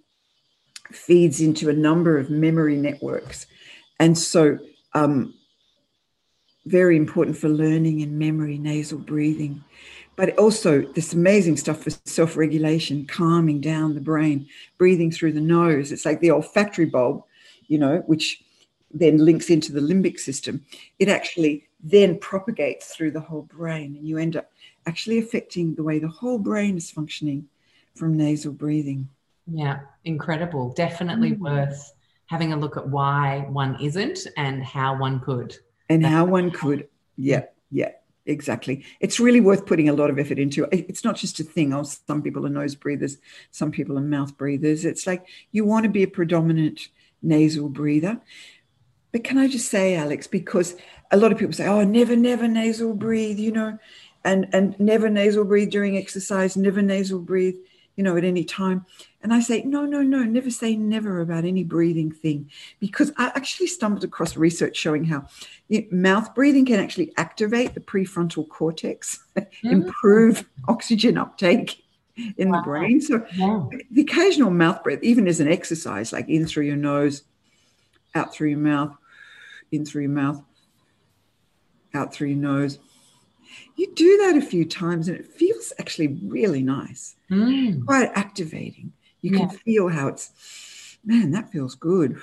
feeds 0.92 1.40
into 1.40 1.68
a 1.68 1.72
number 1.72 2.18
of 2.18 2.30
memory 2.30 2.76
networks. 2.76 3.46
And 4.00 4.16
so, 4.16 4.58
um, 4.94 5.34
very 6.66 6.96
important 6.96 7.36
for 7.36 7.48
learning 7.48 8.02
and 8.02 8.18
memory, 8.18 8.58
nasal 8.58 8.98
breathing 8.98 9.64
but 10.18 10.36
also 10.36 10.82
this 10.96 11.12
amazing 11.12 11.56
stuff 11.56 11.84
for 11.84 11.90
self 12.04 12.36
regulation, 12.36 13.06
calming 13.06 13.60
down 13.60 13.94
the 13.94 14.00
brain, 14.00 14.48
breathing 14.76 15.12
through 15.12 15.32
the 15.32 15.40
nose. 15.40 15.92
It's 15.92 16.04
like 16.04 16.18
the 16.18 16.32
olfactory 16.32 16.86
bulb, 16.86 17.22
you 17.68 17.78
know, 17.78 18.02
which 18.06 18.42
then 18.92 19.18
links 19.18 19.48
into 19.48 19.70
the 19.70 19.80
limbic 19.80 20.18
system. 20.18 20.66
It 20.98 21.08
actually 21.08 21.68
then 21.80 22.18
propagates 22.18 22.96
through 22.96 23.12
the 23.12 23.20
whole 23.20 23.42
brain, 23.42 23.94
and 23.96 24.08
you 24.08 24.18
end 24.18 24.34
up 24.34 24.50
actually 24.86 25.20
affecting 25.20 25.76
the 25.76 25.84
way 25.84 26.00
the 26.00 26.08
whole 26.08 26.40
brain 26.40 26.76
is 26.76 26.90
functioning 26.90 27.46
from 27.94 28.16
nasal 28.16 28.52
breathing. 28.52 29.08
Yeah, 29.50 29.80
incredible. 30.04 30.72
Definitely 30.72 31.32
mm. 31.32 31.38
worth 31.38 31.92
having 32.26 32.52
a 32.52 32.56
look 32.56 32.76
at 32.76 32.88
why 32.88 33.46
one 33.48 33.80
isn't 33.80 34.26
and 34.36 34.62
how 34.62 34.98
one 34.98 35.20
could. 35.20 35.56
And 35.88 36.04
how 36.04 36.26
one 36.26 36.50
could. 36.50 36.88
Yeah, 37.16 37.44
yeah 37.70 37.92
exactly. 38.26 38.84
It's 39.00 39.18
really 39.18 39.40
worth 39.40 39.64
putting 39.64 39.88
a 39.88 39.94
lot 39.94 40.10
of 40.10 40.18
effort 40.18 40.38
into. 40.38 40.68
It's 40.70 41.02
not 41.02 41.16
just 41.16 41.40
a 41.40 41.44
thing. 41.44 41.72
Oh, 41.72 41.82
some 41.82 42.22
people 42.22 42.46
are 42.46 42.50
nose 42.50 42.74
breathers, 42.74 43.16
some 43.50 43.70
people 43.72 43.96
are 43.96 44.02
mouth 44.02 44.36
breathers. 44.36 44.84
It's 44.84 45.06
like 45.06 45.26
you 45.50 45.64
want 45.64 45.84
to 45.84 45.90
be 45.90 46.02
a 46.02 46.08
predominant 46.08 46.88
nasal 47.22 47.70
breather. 47.70 48.20
But 49.10 49.24
can 49.24 49.38
I 49.38 49.48
just 49.48 49.70
say, 49.70 49.96
Alex, 49.96 50.26
because 50.26 50.76
a 51.10 51.16
lot 51.16 51.32
of 51.32 51.38
people 51.38 51.54
say, 51.54 51.66
"Oh, 51.66 51.82
never, 51.82 52.14
never 52.14 52.46
nasal 52.46 52.92
breathe," 52.92 53.38
you 53.38 53.50
know, 53.50 53.78
and 54.22 54.46
and 54.52 54.78
never 54.78 55.08
nasal 55.08 55.44
breathe 55.44 55.70
during 55.70 55.96
exercise, 55.96 56.58
never 56.58 56.82
nasal 56.82 57.20
breathe 57.20 57.56
you 57.98 58.04
know, 58.04 58.16
at 58.16 58.24
any 58.24 58.44
time. 58.44 58.86
And 59.20 59.34
I 59.34 59.40
say, 59.40 59.62
no, 59.62 59.84
no, 59.84 60.02
no, 60.02 60.22
never 60.22 60.50
say 60.50 60.76
never 60.76 61.20
about 61.20 61.44
any 61.44 61.64
breathing 61.64 62.12
thing, 62.12 62.50
because 62.78 63.10
I 63.16 63.32
actually 63.34 63.66
stumbled 63.66 64.04
across 64.04 64.36
research 64.36 64.76
showing 64.76 65.04
how 65.04 65.26
mouth 65.90 66.34
breathing 66.34 66.64
can 66.64 66.78
actually 66.78 67.12
activate 67.16 67.74
the 67.74 67.80
prefrontal 67.80 68.48
cortex, 68.48 69.24
mm-hmm. 69.36 69.68
improve 69.70 70.48
oxygen 70.68 71.18
uptake 71.18 71.82
in 72.36 72.50
wow. 72.50 72.58
the 72.58 72.62
brain. 72.62 73.00
So 73.00 73.26
yeah. 73.34 73.64
the 73.90 74.02
occasional 74.02 74.50
mouth 74.50 74.84
breath, 74.84 75.02
even 75.02 75.26
as 75.26 75.40
an 75.40 75.48
exercise, 75.48 76.12
like 76.12 76.28
in 76.28 76.46
through 76.46 76.66
your 76.66 76.76
nose, 76.76 77.22
out 78.14 78.32
through 78.32 78.50
your 78.50 78.58
mouth, 78.58 78.96
in 79.72 79.84
through 79.84 80.02
your 80.02 80.10
mouth, 80.12 80.42
out 81.94 82.12
through 82.12 82.28
your 82.28 82.38
nose, 82.38 82.78
you 83.76 83.92
do 83.94 84.18
that 84.18 84.36
a 84.36 84.46
few 84.46 84.64
times 84.64 85.08
and 85.08 85.18
it 85.18 85.26
feels 85.26 85.72
actually 85.78 86.18
really 86.24 86.62
nice, 86.62 87.16
mm. 87.30 87.84
quite 87.84 88.10
activating. 88.14 88.92
You 89.22 89.32
yeah. 89.32 89.38
can 89.38 89.48
feel 89.50 89.88
how 89.88 90.08
it's, 90.08 90.98
man, 91.04 91.30
that 91.32 91.50
feels 91.50 91.74
good. 91.74 92.18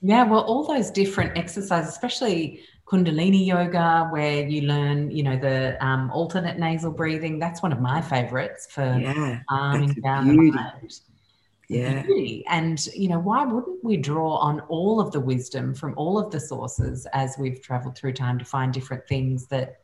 Yeah, 0.00 0.24
well, 0.24 0.42
all 0.42 0.64
those 0.64 0.90
different 0.90 1.38
exercises, 1.38 1.90
especially 1.90 2.60
Kundalini 2.86 3.46
yoga, 3.46 4.08
where 4.10 4.46
you 4.46 4.62
learn, 4.62 5.10
you 5.10 5.22
know, 5.22 5.38
the 5.38 5.82
um, 5.84 6.10
alternate 6.10 6.58
nasal 6.58 6.92
breathing. 6.92 7.38
That's 7.38 7.62
one 7.62 7.72
of 7.72 7.80
my 7.80 8.02
favorites 8.02 8.66
for 8.70 8.98
Yeah, 9.00 9.40
calming 9.48 9.94
down 10.02 10.28
the 10.28 10.34
mind. 10.34 11.00
yeah. 11.70 12.02
Beauty. 12.02 12.44
And, 12.48 12.84
you 12.94 13.08
know, 13.08 13.18
why 13.18 13.46
wouldn't 13.46 13.82
we 13.82 13.96
draw 13.96 14.36
on 14.36 14.60
all 14.68 15.00
of 15.00 15.12
the 15.12 15.20
wisdom 15.20 15.74
from 15.74 15.94
all 15.96 16.18
of 16.18 16.30
the 16.30 16.40
sources 16.40 17.06
as 17.14 17.36
we've 17.38 17.62
traveled 17.62 17.96
through 17.96 18.12
time 18.12 18.38
to 18.38 18.44
find 18.44 18.74
different 18.74 19.08
things 19.08 19.46
that 19.46 19.76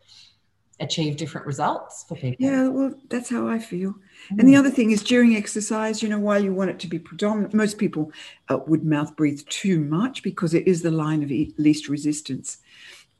achieve 0.80 1.16
different 1.16 1.46
results 1.46 2.04
for 2.08 2.16
people? 2.16 2.44
Yeah, 2.44 2.68
well, 2.68 2.94
that's 3.08 3.28
how 3.28 3.46
I 3.46 3.58
feel. 3.58 3.94
Mm. 4.32 4.40
And 4.40 4.48
the 4.48 4.56
other 4.56 4.70
thing 4.70 4.90
is 4.90 5.02
during 5.02 5.36
exercise, 5.36 6.02
you 6.02 6.08
know, 6.08 6.18
while 6.18 6.42
you 6.42 6.52
want 6.52 6.70
it 6.70 6.78
to 6.80 6.86
be 6.86 6.98
predominant, 6.98 7.54
most 7.54 7.78
people 7.78 8.12
uh, 8.48 8.58
would 8.66 8.84
mouth 8.84 9.14
breathe 9.16 9.42
too 9.48 9.80
much 9.80 10.22
because 10.22 10.54
it 10.54 10.66
is 10.66 10.82
the 10.82 10.90
line 10.90 11.22
of 11.22 11.30
least 11.58 11.88
resistance. 11.88 12.58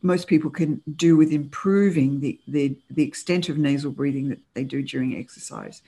Most 0.02 0.28
people 0.28 0.50
can 0.50 0.80
do 0.96 1.16
with 1.16 1.30
improving 1.30 2.20
the, 2.20 2.40
the, 2.48 2.74
the 2.90 3.02
extent 3.02 3.50
of 3.50 3.58
nasal 3.58 3.90
breathing 3.90 4.30
that 4.30 4.40
they 4.54 4.64
do 4.64 4.82
during 4.82 5.14
exercise. 5.14 5.82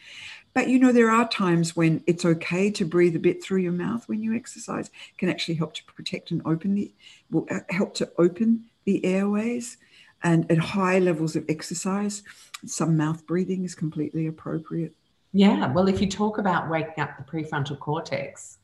But 0.54 0.68
you 0.68 0.78
know, 0.78 0.92
there 0.92 1.10
are 1.10 1.26
times 1.26 1.74
when 1.74 2.04
it's 2.06 2.26
okay 2.26 2.70
to 2.72 2.84
breathe 2.84 3.16
a 3.16 3.18
bit 3.18 3.42
through 3.42 3.60
your 3.60 3.72
mouth 3.72 4.06
when 4.08 4.22
you 4.22 4.36
exercise. 4.36 4.88
It 4.88 5.16
can 5.16 5.30
actually 5.30 5.54
help 5.54 5.72
to 5.74 5.84
protect 5.84 6.30
and 6.30 6.42
open 6.44 6.74
the, 6.74 6.92
will 7.30 7.46
uh, 7.50 7.60
help 7.70 7.94
to 7.94 8.12
open 8.18 8.64
the 8.84 9.02
airways. 9.04 9.78
And 10.22 10.50
at 10.50 10.58
high 10.58 10.98
levels 10.98 11.36
of 11.36 11.44
exercise, 11.48 12.22
some 12.64 12.96
mouth 12.96 13.26
breathing 13.26 13.64
is 13.64 13.74
completely 13.74 14.26
appropriate. 14.26 14.94
Yeah, 15.32 15.72
well, 15.72 15.88
if 15.88 16.00
you 16.00 16.08
talk 16.08 16.38
about 16.38 16.68
waking 16.68 17.02
up 17.02 17.16
the 17.16 17.24
prefrontal 17.24 17.78
cortex 17.78 18.58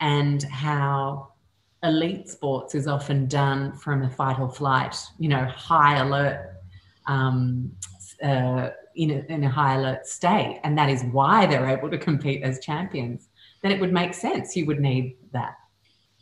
and 0.00 0.42
how 0.44 1.32
elite 1.82 2.28
sports 2.28 2.74
is 2.74 2.86
often 2.86 3.26
done 3.26 3.72
from 3.76 4.02
a 4.02 4.10
fight 4.10 4.38
or 4.38 4.50
flight, 4.50 4.96
you 5.18 5.28
know, 5.28 5.44
high 5.44 5.98
alert, 5.98 6.54
um, 7.06 7.70
uh, 8.22 8.70
in, 8.96 9.10
a, 9.10 9.32
in 9.32 9.44
a 9.44 9.48
high 9.48 9.74
alert 9.76 10.06
state, 10.06 10.60
and 10.64 10.76
that 10.76 10.90
is 10.90 11.04
why 11.12 11.46
they're 11.46 11.68
able 11.68 11.88
to 11.88 11.98
compete 11.98 12.42
as 12.42 12.58
champions, 12.58 13.28
then 13.62 13.70
it 13.70 13.80
would 13.80 13.92
make 13.92 14.12
sense 14.12 14.56
you 14.56 14.66
would 14.66 14.80
need 14.80 15.16
that. 15.32 15.54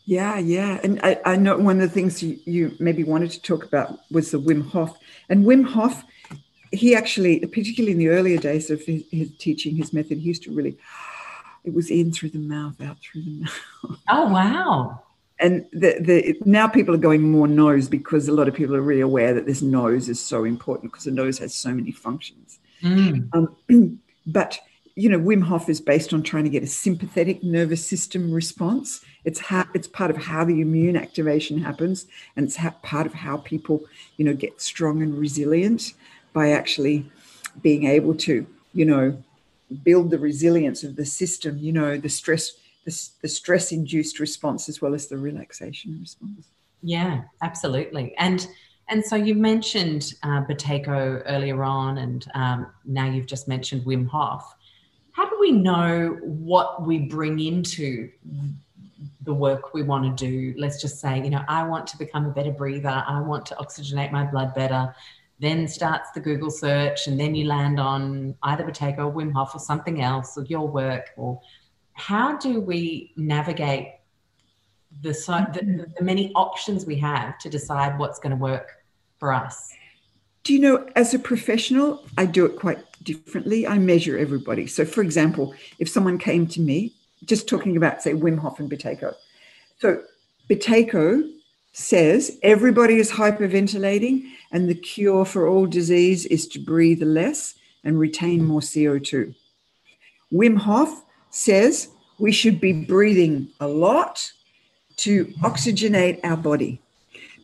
Yeah, 0.07 0.39
yeah. 0.39 0.79
And 0.85 1.01
I, 1.03 1.21
I 1.25 1.37
know 1.37 1.59
one 1.59 1.81
of 1.81 1.89
the 1.89 1.95
things 1.95 2.23
you, 2.23 2.39
you 2.45 2.77
maybe 2.79 3.03
wanted 3.03 3.33
to 3.33 3.43
talk 3.43 3.65
about 3.65 3.99
was 4.11 4.31
the 4.31 4.41
Wim 4.41 4.71
Hof. 4.71 4.97
And 5.29 5.45
Wim 5.45 5.67
Hof, 5.67 6.05
he 6.73 6.95
actually, 6.95 7.41
particularly 7.41 7.91
in 7.91 7.99
the 7.99 8.09
earlier 8.09 8.39
days 8.39 8.71
of 8.71 8.81
his, 8.83 9.03
his 9.11 9.37
teaching, 9.39 9.75
his 9.75 9.93
method, 9.93 10.19
he 10.19 10.29
used 10.29 10.45
to 10.45 10.53
really, 10.53 10.79
it 11.65 11.75
was 11.75 11.91
in 11.91 12.13
through 12.13 12.31
the 12.31 12.39
mouth, 12.39 12.81
out 12.81 12.99
through 13.01 13.23
the 13.23 13.41
mouth. 13.41 13.61
Oh, 14.09 14.29
wow. 14.29 15.03
And 15.41 15.67
the, 15.73 15.97
the 16.01 16.39
now 16.45 16.69
people 16.69 16.95
are 16.95 16.99
going 16.99 17.23
more 17.23 17.49
nose 17.49 17.89
because 17.89 18.29
a 18.29 18.33
lot 18.33 18.47
of 18.47 18.55
people 18.55 18.77
are 18.77 18.81
really 18.81 19.01
aware 19.01 19.35
that 19.35 19.45
this 19.45 19.61
nose 19.61 20.09
is 20.09 20.21
so 20.21 20.45
important 20.45 20.93
because 20.93 21.05
the 21.05 21.11
nose 21.11 21.39
has 21.39 21.53
so 21.53 21.75
many 21.75 21.91
functions. 21.91 22.59
Mm. 22.81 23.29
Um, 23.35 24.01
but 24.27 24.59
you 24.99 25.11
know, 25.11 25.19
Wim 25.19 25.43
Hof 25.43 25.69
is 25.69 25.79
based 25.79 26.15
on 26.15 26.23
trying 26.23 26.45
to 26.45 26.51
get 26.51 26.63
a 26.63 26.67
sympathetic 26.67 27.45
nervous 27.45 27.87
system 27.87 28.33
response. 28.33 29.05
It's 29.25 29.43
it's 29.75 29.87
part 29.87 30.11
of 30.11 30.17
how 30.17 30.45
the 30.47 30.63
immune 30.63 30.97
activation 30.97 31.59
happens, 31.59 32.07
and 32.35 32.47
it's 32.47 32.57
part 32.83 33.07
of 33.07 33.13
how 33.13 33.37
people, 33.37 33.85
you 34.17 34.25
know, 34.25 34.33
get 34.33 34.61
strong 34.61 35.03
and 35.03 35.15
resilient 35.19 35.93
by 36.33 36.51
actually 36.51 37.05
being 37.63 37.85
able 37.85 38.15
to, 38.15 38.47
you 38.73 38.87
know, 38.87 39.23
build 39.83 40.11
the 40.11 40.19
resilience 40.19 40.83
of 40.83 40.97
the 40.97 41.05
system. 41.05 41.59
You 41.59 41.73
know, 41.73 41.99
the 41.99 42.09
stress, 42.09 42.53
the, 42.87 43.09
the 43.21 43.29
stress-induced 43.29 44.19
response 44.19 44.67
as 44.71 44.81
well 44.81 44.95
as 44.95 45.09
the 45.09 45.19
relaxation 45.19 45.99
response. 46.01 46.47
Yeah, 46.83 47.25
absolutely. 47.43 48.15
And 48.17 48.49
and 48.89 49.05
so 49.05 49.15
you 49.15 49.35
mentioned 49.35 50.15
uh, 50.23 50.43
Buteyko 50.45 51.23
earlier 51.27 51.63
on, 51.65 51.99
and 51.99 52.27
um, 52.35 52.69
now 52.87 53.11
you've 53.11 53.27
just 53.27 53.47
mentioned 53.47 53.85
Wim 53.85 54.09
Hof. 54.09 54.55
How 55.17 55.27
do 55.31 55.39
we 55.41 55.51
know 55.51 56.19
what 56.21 56.87
we 56.87 56.99
bring 56.99 57.41
into 57.41 58.11
the 59.23 59.33
work 59.33 59.73
we 59.73 59.83
want 59.83 60.05
to 60.05 60.27
do? 60.27 60.55
Let's 60.59 60.79
just 60.79 61.01
say, 61.01 61.25
you 61.25 61.31
know, 61.31 61.43
I 61.49 61.67
want 61.67 61.87
to 61.87 61.97
become 61.97 62.27
a 62.27 62.29
better 62.29 62.51
breather. 62.51 63.03
I 63.09 63.23
want 63.23 63.47
to 63.47 63.55
oxygenate 63.55 64.13
my 64.13 64.25
blood 64.25 64.55
better. 64.55 64.95
Then 65.39 65.69
starts 65.69 66.11
the 66.11 66.21
Google 66.21 66.51
search, 66.51 67.07
and 67.07 67.19
then 67.19 67.35
you 67.35 67.47
land 67.47 67.81
on 67.81 68.37
either 68.43 68.63
Buteyko 68.63 68.99
or 68.99 69.11
Wim 69.11 69.33
Hof 69.33 69.55
or 69.55 69.59
something 69.59 70.03
else, 70.03 70.37
or 70.37 70.45
your 70.45 70.69
work. 70.69 71.07
Or 71.17 71.41
how 71.95 72.37
do 72.37 72.61
we 72.61 73.15
navigate 73.17 73.95
the, 75.01 75.13
the, 75.13 75.87
the 75.97 76.05
many 76.05 76.31
options 76.35 76.85
we 76.85 76.97
have 76.97 77.39
to 77.39 77.49
decide 77.49 77.99
what's 77.99 78.19
going 78.19 78.33
to 78.33 78.37
work 78.37 78.85
for 79.19 79.33
us? 79.33 79.73
Do 80.43 80.53
you 80.53 80.61
know, 80.61 80.87
as 80.95 81.15
a 81.15 81.19
professional, 81.19 82.05
I 82.19 82.27
do 82.27 82.45
it 82.45 82.57
quite 82.57 82.86
differently. 83.07 83.67
I 83.67 83.79
measure 83.79 84.19
everybody. 84.19 84.67
So, 84.67 84.85
for 84.85 85.01
example, 85.01 85.55
if 85.79 85.89
someone 85.89 86.19
came 86.19 86.47
to 86.49 86.61
me, 86.61 86.93
just 87.25 87.49
talking 87.49 87.77
about, 87.79 88.03
say, 88.03 88.13
Wim 88.13 88.39
Hof 88.39 88.61
and 88.61 88.71
Buteyko. 88.71 89.15
So, 89.79 90.03
Buteyko 90.51 91.33
says 91.73 92.39
everybody 92.43 92.97
is 92.97 93.11
hyperventilating, 93.11 94.25
and 94.53 94.69
the 94.69 94.75
cure 94.75 95.25
for 95.25 95.49
all 95.49 95.67
disease 95.67 96.27
is 96.27 96.47
to 96.49 96.59
breathe 96.59 97.03
less 97.03 97.55
and 97.85 97.99
retain 97.99 98.45
more 98.45 98.61
CO2. 98.61 99.35
Wim 100.33 100.59
Hof 100.59 101.05
says 101.31 101.89
we 102.19 102.33
should 102.33 102.61
be 102.61 102.73
breathing 102.73 103.49
a 103.61 103.69
lot 103.69 104.33
to 104.97 105.27
oxygenate 105.43 106.19
our 106.25 106.37
body. 106.37 106.81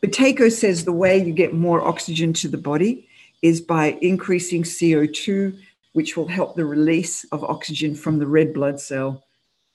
Buteyko 0.02 0.50
says 0.50 0.84
the 0.84 0.92
way 0.92 1.22
you 1.22 1.32
get 1.32 1.54
more 1.54 1.86
oxygen 1.86 2.32
to 2.32 2.48
the 2.48 2.58
body 2.58 3.06
is 3.42 3.60
by 3.60 3.98
increasing 4.00 4.62
CO2, 4.62 5.58
which 5.92 6.16
will 6.16 6.28
help 6.28 6.56
the 6.56 6.64
release 6.64 7.24
of 7.24 7.44
oxygen 7.44 7.94
from 7.94 8.18
the 8.18 8.26
red 8.26 8.54
blood 8.54 8.80
cell, 8.80 9.24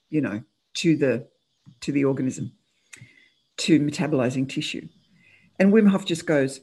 you 0.09 0.21
know, 0.21 0.41
to 0.75 0.95
the 0.95 1.27
to 1.81 1.91
the 1.91 2.05
organism, 2.05 2.51
to 3.57 3.79
metabolizing 3.79 4.49
tissue. 4.49 4.87
And 5.59 5.73
Wim 5.73 5.89
Hof 5.89 6.05
just 6.05 6.25
goes, 6.25 6.61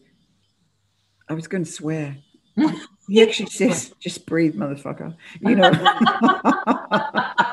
I 1.29 1.35
was 1.35 1.47
going 1.47 1.65
to 1.65 1.71
swear. 1.71 2.17
he 3.09 3.23
actually 3.23 3.51
says, 3.51 3.93
just 4.01 4.25
breathe, 4.27 4.55
motherfucker. 4.55 5.15
You 5.41 5.57
know. 5.57 5.71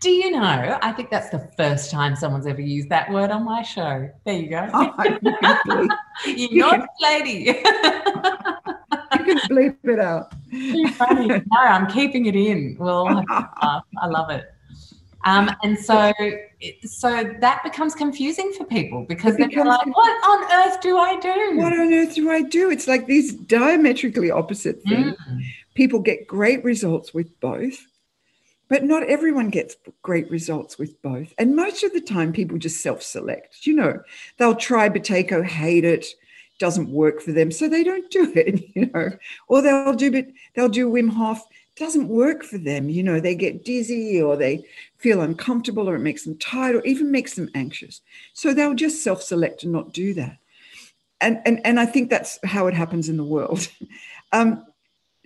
Do 0.00 0.10
you 0.10 0.30
know? 0.30 0.78
I 0.80 0.92
think 0.92 1.10
that's 1.10 1.30
the 1.30 1.50
first 1.56 1.90
time 1.90 2.14
someone's 2.14 2.46
ever 2.46 2.60
used 2.60 2.88
that 2.90 3.10
word 3.10 3.30
on 3.30 3.44
my 3.44 3.62
show. 3.62 4.08
There 4.24 4.34
you 4.34 4.48
go. 4.48 4.64
you 4.64 5.32
can 5.40 5.58
bleep, 5.66 5.88
you 6.26 6.48
you 6.50 6.60
naughty 6.60 6.86
lady. 7.00 7.34
you 7.44 9.24
can 9.24 9.38
bleep 9.48 9.76
it 9.84 9.98
out. 9.98 10.32
Too 10.50 10.88
funny. 10.88 11.26
No, 11.26 11.42
I'm 11.60 11.88
keeping 11.88 12.26
it 12.26 12.36
in. 12.36 12.76
Well, 12.78 13.24
I 13.28 13.80
love 14.06 14.30
it. 14.30 14.52
Um, 15.24 15.50
and 15.64 15.76
so, 15.76 16.12
so 16.84 17.24
that 17.40 17.64
becomes 17.64 17.94
confusing 17.94 18.52
for 18.56 18.64
people 18.64 19.04
because 19.08 19.34
It 19.34 19.50
they're 19.52 19.64
like, 19.64 19.84
"What 19.96 20.10
on 20.30 20.68
earth 20.68 20.80
do 20.80 20.96
I 20.96 21.18
do?" 21.18 21.56
What 21.56 21.72
on 21.72 21.92
earth 21.92 22.14
do 22.14 22.30
I 22.30 22.42
do? 22.42 22.70
It's 22.70 22.86
like 22.86 23.06
these 23.06 23.34
diametrically 23.34 24.30
opposite 24.30 24.80
things. 24.82 25.16
Mm. 25.28 25.42
People 25.74 25.98
get 25.98 26.26
great 26.28 26.62
results 26.62 27.12
with 27.12 27.28
both, 27.40 27.87
but 28.68 28.84
not 28.84 29.02
everyone 29.04 29.48
gets 29.50 29.76
great 30.02 30.30
results 30.30 30.78
with 30.78 31.00
both. 31.02 31.32
And 31.38 31.56
most 31.56 31.82
of 31.82 31.92
the 31.92 32.00
time, 32.00 32.32
people 32.32 32.58
just 32.58 32.82
self 32.82 33.02
select. 33.02 33.66
You 33.66 33.74
know, 33.74 34.02
they'll 34.36 34.54
try 34.54 34.88
Buteyko, 34.88 35.44
hate 35.44 35.84
it, 35.84 36.06
doesn't 36.58 36.90
work 36.90 37.20
for 37.20 37.32
them, 37.32 37.50
so 37.50 37.68
they 37.68 37.84
don't 37.84 38.10
do 38.10 38.32
it, 38.34 38.64
you 38.74 38.86
know, 38.86 39.10
or 39.48 39.62
they'll 39.62 39.94
do, 39.94 40.10
but 40.10 40.26
they'll 40.54 40.68
do 40.68 40.90
Wim 40.90 41.10
Hof, 41.10 41.42
doesn't 41.76 42.08
work 42.08 42.42
for 42.42 42.58
them. 42.58 42.88
You 42.88 43.02
know, 43.02 43.20
they 43.20 43.34
get 43.34 43.64
dizzy 43.64 44.20
or 44.20 44.36
they 44.36 44.64
feel 44.98 45.20
uncomfortable 45.20 45.88
or 45.88 45.94
it 45.94 46.00
makes 46.00 46.24
them 46.24 46.36
tired 46.38 46.76
or 46.76 46.84
even 46.84 47.10
makes 47.10 47.34
them 47.34 47.48
anxious. 47.54 48.00
So 48.34 48.52
they'll 48.52 48.74
just 48.74 49.02
self 49.02 49.22
select 49.22 49.62
and 49.62 49.72
not 49.72 49.92
do 49.92 50.12
that. 50.14 50.38
And, 51.20 51.40
and, 51.44 51.60
and 51.64 51.80
I 51.80 51.86
think 51.86 52.10
that's 52.10 52.38
how 52.44 52.66
it 52.66 52.74
happens 52.74 53.08
in 53.08 53.16
the 53.16 53.24
world. 53.24 53.68
Um, 54.30 54.66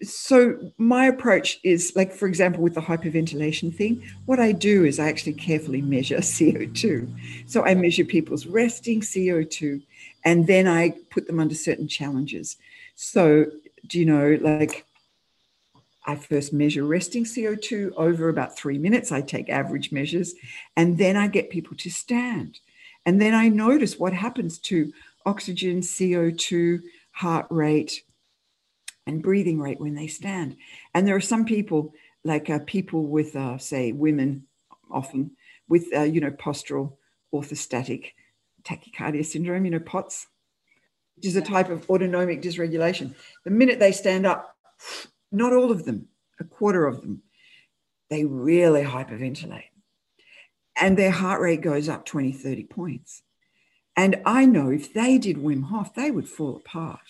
so 0.02 0.58
my 0.78 1.06
approach 1.06 1.60
is 1.62 1.92
like 1.94 2.12
for 2.12 2.26
example 2.26 2.62
with 2.62 2.74
the 2.74 2.80
hyperventilation 2.80 3.74
thing 3.74 4.02
what 4.26 4.40
i 4.40 4.50
do 4.52 4.84
is 4.84 4.98
i 4.98 5.08
actually 5.08 5.32
carefully 5.32 5.80
measure 5.80 6.16
co2 6.18 7.50
so 7.50 7.64
i 7.64 7.74
measure 7.74 8.04
people's 8.04 8.46
resting 8.46 9.00
co2 9.00 9.80
and 10.24 10.46
then 10.46 10.66
i 10.66 10.90
put 11.10 11.26
them 11.26 11.40
under 11.40 11.54
certain 11.54 11.88
challenges. 11.88 12.56
So 12.94 13.46
do 13.86 13.98
you 13.98 14.06
know 14.06 14.38
like 14.40 14.86
i 16.06 16.14
first 16.14 16.52
measure 16.52 16.84
resting 16.84 17.24
co2 17.24 17.92
over 17.96 18.28
about 18.28 18.56
three 18.56 18.78
minutes. 18.78 19.12
I 19.12 19.20
take 19.20 19.48
average 19.48 19.92
measures 19.92 20.34
and 20.76 20.98
then 20.98 21.16
i 21.16 21.26
get 21.26 21.50
people 21.50 21.76
to 21.78 21.90
stand. 21.90 22.60
And 23.06 23.20
then 23.20 23.34
i 23.34 23.48
notice 23.48 23.98
what 23.98 24.12
happens 24.12 24.58
to 24.60 24.92
oxygen 25.26 25.80
co2 25.80 26.82
heart 27.12 27.46
rate 27.50 28.02
and 29.06 29.22
breathing 29.22 29.60
rate 29.60 29.80
when 29.80 29.94
they 29.94 30.06
stand. 30.06 30.56
And 30.94 31.06
there 31.06 31.16
are 31.16 31.20
some 31.20 31.44
people, 31.44 31.94
like 32.24 32.48
uh, 32.50 32.60
people 32.66 33.06
with, 33.06 33.34
uh, 33.36 33.58
say, 33.58 33.92
women 33.92 34.46
often, 34.90 35.32
with, 35.68 35.86
uh, 35.94 36.02
you 36.02 36.20
know, 36.20 36.30
postural 36.30 36.94
orthostatic 37.34 38.12
tachycardia 38.64 39.24
syndrome, 39.24 39.64
you 39.64 39.70
know, 39.70 39.80
POTS, 39.80 40.26
which 41.16 41.26
is 41.26 41.36
a 41.36 41.42
type 41.42 41.68
of 41.68 41.88
autonomic 41.90 42.42
dysregulation. 42.42 43.14
The 43.44 43.50
minute 43.50 43.78
they 43.78 43.92
stand 43.92 44.26
up, 44.26 44.56
not 45.30 45.52
all 45.52 45.70
of 45.70 45.84
them, 45.84 46.08
a 46.40 46.44
quarter 46.44 46.86
of 46.86 47.00
them, 47.00 47.22
they 48.10 48.24
really 48.24 48.84
hyperventilate. 48.84 49.70
And 50.80 50.96
their 50.96 51.10
heart 51.10 51.40
rate 51.40 51.60
goes 51.60 51.88
up 51.88 52.04
20, 52.04 52.32
30 52.32 52.64
points. 52.64 53.22
And 53.96 54.22
I 54.24 54.46
know 54.46 54.70
if 54.70 54.92
they 54.92 55.18
did 55.18 55.36
Wim 55.36 55.64
Hof, 55.64 55.94
they 55.94 56.10
would 56.10 56.28
fall 56.28 56.56
apart. 56.56 57.00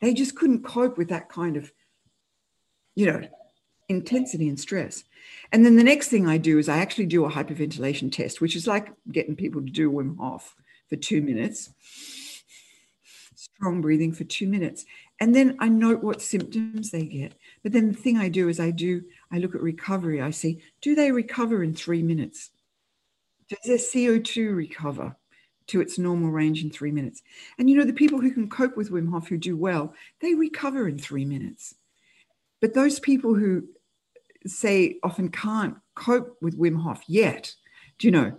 They 0.00 0.14
just 0.14 0.36
couldn't 0.36 0.64
cope 0.64 0.96
with 0.96 1.08
that 1.08 1.28
kind 1.28 1.56
of, 1.56 1.72
you 2.94 3.06
know, 3.06 3.22
intensity 3.88 4.48
and 4.48 4.58
stress. 4.58 5.04
And 5.52 5.64
then 5.64 5.76
the 5.76 5.84
next 5.84 6.08
thing 6.08 6.26
I 6.26 6.38
do 6.38 6.58
is 6.58 6.68
I 6.68 6.78
actually 6.78 7.06
do 7.06 7.24
a 7.24 7.30
hyperventilation 7.30 8.12
test, 8.12 8.40
which 8.40 8.56
is 8.56 8.66
like 8.66 8.92
getting 9.10 9.36
people 9.36 9.60
to 9.60 9.70
do 9.70 9.90
Wim 9.90 10.16
Hof 10.16 10.54
for 10.88 10.96
two 10.96 11.20
minutes, 11.20 11.70
strong 13.34 13.80
breathing 13.80 14.12
for 14.12 14.24
two 14.24 14.46
minutes. 14.46 14.86
And 15.18 15.34
then 15.34 15.56
I 15.58 15.68
note 15.68 16.02
what 16.02 16.22
symptoms 16.22 16.90
they 16.90 17.04
get. 17.04 17.34
But 17.62 17.72
then 17.72 17.88
the 17.88 17.98
thing 17.98 18.16
I 18.16 18.28
do 18.30 18.48
is 18.48 18.58
I 18.58 18.70
do, 18.70 19.02
I 19.30 19.38
look 19.38 19.54
at 19.54 19.60
recovery. 19.60 20.22
I 20.22 20.30
see, 20.30 20.62
do 20.80 20.94
they 20.94 21.12
recover 21.12 21.62
in 21.62 21.74
three 21.74 22.02
minutes? 22.02 22.50
Does 23.48 23.58
their 23.64 23.76
CO2 23.76 24.54
recover 24.54 25.16
to 25.70 25.80
its 25.80 25.98
normal 25.98 26.30
range 26.30 26.62
in 26.62 26.70
three 26.70 26.92
minutes? 26.92 27.22
And 27.58 27.68
you 27.68 27.76
know, 27.76 27.84
the 27.84 27.92
people 27.92 28.20
who 28.20 28.32
can 28.32 28.48
cope 28.48 28.76
with 28.76 28.90
Wim 28.90 29.10
Hof 29.10 29.28
who 29.28 29.38
do 29.38 29.56
well, 29.56 29.94
they 30.20 30.34
recover 30.34 30.88
in 30.88 30.98
three 30.98 31.24
minutes. 31.24 31.74
But 32.60 32.74
those 32.74 33.00
people 33.00 33.34
who 33.34 33.64
say 34.46 34.98
often 35.02 35.30
can't 35.30 35.76
cope 35.94 36.36
with 36.40 36.58
Wim 36.58 36.82
Hof 36.82 37.02
yet, 37.06 37.54
do 37.98 38.06
you 38.06 38.12
know, 38.12 38.36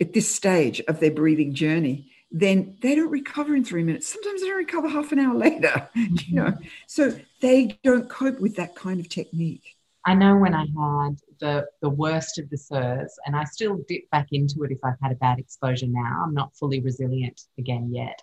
at 0.00 0.12
this 0.12 0.32
stage 0.34 0.80
of 0.88 1.00
their 1.00 1.10
breathing 1.10 1.54
journey, 1.54 2.10
then 2.30 2.76
they 2.82 2.94
don't 2.94 3.10
recover 3.10 3.56
in 3.56 3.64
three 3.64 3.82
minutes. 3.82 4.06
Sometimes 4.06 4.40
they 4.40 4.48
don't 4.48 4.58
recover 4.58 4.88
half 4.88 5.12
an 5.12 5.18
hour 5.18 5.34
later, 5.38 5.88
you 5.94 6.08
mm-hmm. 6.08 6.36
know. 6.36 6.54
So 6.86 7.18
they 7.40 7.78
don't 7.82 8.08
cope 8.08 8.40
with 8.40 8.56
that 8.56 8.74
kind 8.74 9.00
of 9.00 9.08
technique. 9.08 9.76
I 10.04 10.14
know 10.14 10.36
when 10.36 10.54
I 10.54 10.60
had 10.60 11.16
the 11.40 11.66
the 11.80 11.90
worst 11.90 12.38
of 12.38 12.48
the 12.50 12.56
CIRS, 12.56 13.10
and 13.26 13.36
I 13.36 13.44
still 13.44 13.78
dip 13.88 14.08
back 14.10 14.28
into 14.32 14.62
it 14.64 14.72
if 14.72 14.78
I've 14.84 15.00
had 15.02 15.12
a 15.12 15.16
bad 15.16 15.38
exposure 15.38 15.86
now. 15.88 16.24
I'm 16.24 16.34
not 16.34 16.54
fully 16.56 16.80
resilient 16.80 17.40
again 17.58 17.92
yet. 17.92 18.20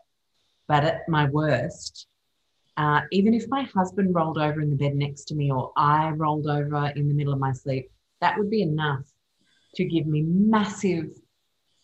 But 0.68 0.84
at 0.84 1.08
my 1.08 1.26
worst, 1.30 2.08
uh, 2.78 3.02
even 3.12 3.34
if 3.34 3.48
my 3.48 3.64
husband 3.64 4.14
rolled 4.16 4.38
over 4.38 4.62
in 4.62 4.70
the 4.70 4.76
bed 4.76 4.96
next 4.96 5.26
to 5.26 5.36
me 5.36 5.52
or 5.52 5.72
I 5.78 6.10
rolled 6.10 6.48
over 6.48 6.88
in 6.96 7.08
the 7.08 7.14
middle 7.14 7.34
of 7.34 7.40
my 7.40 7.52
sleep, 7.52 7.90
that 8.22 8.38
would 8.38 8.50
be 8.50 8.62
enough 8.62 9.06
to 9.76 9.86
give 9.86 10.08
me 10.08 10.24
massive 10.24 11.12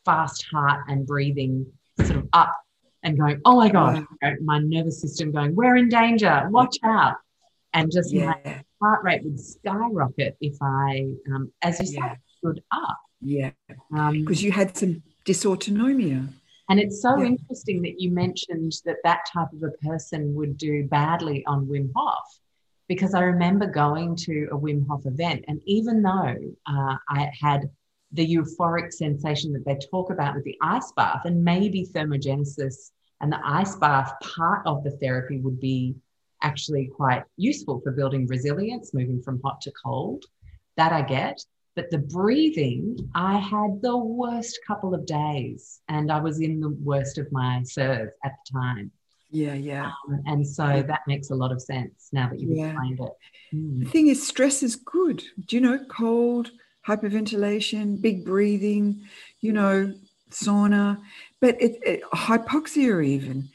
fast 0.06 0.46
heart 0.52 0.82
and 0.88 1.06
breathing 1.06 1.66
sort 2.00 2.18
of 2.18 2.30
up 2.34 2.56
and 3.04 3.18
going, 3.18 3.42
oh 3.46 3.58
my 3.58 3.70
God, 3.70 4.06
my 4.42 4.60
nervous 4.60 5.02
system 5.02 5.32
going, 5.32 5.56
we're 5.56 5.76
in 5.76 5.90
danger, 5.90 6.48
watch 6.50 6.78
out. 6.84 7.16
And 7.74 7.92
just 7.92 8.14
yeah. 8.14 8.34
my 8.44 8.64
heart 8.82 9.04
rate 9.04 9.24
would 9.24 9.40
skyrocket 9.40 10.38
if 10.42 10.56
I, 10.62 11.14
um, 11.34 11.52
as 11.62 11.80
you 11.80 11.98
yeah. 11.98 12.10
said, 12.10 12.18
stood 12.38 12.64
up. 12.72 13.00
Yeah. 13.22 13.52
Because 13.68 14.40
um, 14.40 14.46
you 14.46 14.52
had 14.52 14.76
some 14.76 15.04
dysautonomia. 15.26 16.28
And 16.70 16.80
it's 16.80 17.02
so 17.02 17.18
yeah. 17.18 17.26
interesting 17.26 17.82
that 17.84 18.00
you 18.00 18.12
mentioned 18.12 18.74
that 18.86 18.98
that 19.04 19.22
type 19.32 19.52
of 19.54 19.62
a 19.64 19.72
person 19.86 20.34
would 20.36 20.58
do 20.58 20.88
badly 20.88 21.44
on 21.46 21.68
Wim 21.68 21.92
Hof, 21.96 22.24
because 22.88 23.14
I 23.14 23.22
remember 23.22 23.68
going 23.68 24.16
to 24.18 24.48
a 24.52 24.58
Wim 24.58 24.88
Hof 24.88 25.06
event, 25.06 25.46
and 25.48 25.62
even 25.66 26.02
though 26.02 26.36
uh, 26.68 26.96
I 27.10 27.32
had 27.40 27.70
the 28.14 28.26
euphoric 28.26 28.92
sensation 28.92 29.54
that 29.54 29.66
they 29.66 29.78
talk 29.90 30.12
about 30.12 30.36
with 30.36 30.44
the 30.44 30.58
ice 30.62 30.92
bath, 30.94 31.22
and 31.26 31.44
maybe 31.44 31.86
thermogenesis 31.94 32.92
and 33.22 33.32
the 33.32 33.40
ice 33.44 33.76
bath 33.76 34.14
part 34.22 34.66
of 34.66 34.84
the 34.84 34.92
therapy 34.92 35.40
would 35.40 35.60
be 35.60 35.96
actually 36.42 36.90
quite 36.96 37.24
useful 37.38 37.82
for 37.82 37.92
building 37.92 38.28
resilience, 38.28 38.94
moving 38.94 39.22
from 39.22 39.42
hot 39.44 39.62
to 39.62 39.72
cold. 39.84 40.26
That 40.78 40.94
I 40.94 41.02
get. 41.02 41.44
But 41.76 41.90
the 41.90 42.00
breathing, 42.00 42.98
I 43.16 43.38
had 43.38 43.82
the 43.82 43.98
worst 43.98 44.60
couple 44.68 44.94
of 44.94 45.06
days, 45.06 45.80
and 45.88 46.12
I 46.12 46.20
was 46.20 46.42
in 46.42 46.60
the 46.60 46.70
worst 46.70 47.18
of 47.18 47.32
my 47.32 47.62
CIRS 47.64 48.10
at 48.26 48.34
the 48.34 48.60
time. 48.60 48.92
Yeah, 49.30 49.54
yeah. 49.54 49.92
Um, 50.10 50.22
and 50.26 50.48
so 50.48 50.68
yeah. 50.68 50.82
that 50.82 51.02
makes 51.08 51.30
a 51.30 51.36
lot 51.36 51.54
of 51.54 51.62
sense 51.62 52.10
now 52.12 52.28
that 52.30 52.40
you've 52.40 52.58
yeah. 52.58 52.72
explained 52.72 53.00
it. 53.00 53.56
Mm. 53.56 53.80
The 53.80 53.90
thing 53.90 54.08
is, 54.08 54.26
stress 54.28 54.62
is 54.62 54.76
good. 54.76 55.24
Do 55.46 55.56
you 55.56 55.62
know, 55.62 55.80
cold, 55.90 56.52
hyperventilation, 56.86 58.02
big 58.02 58.26
breathing, 58.26 59.02
you 59.40 59.54
know, 59.54 59.94
sauna, 60.30 61.00
but 61.40 61.62
it, 61.62 61.80
it, 61.84 62.04
hypoxia 62.14 63.06
even 63.06 63.50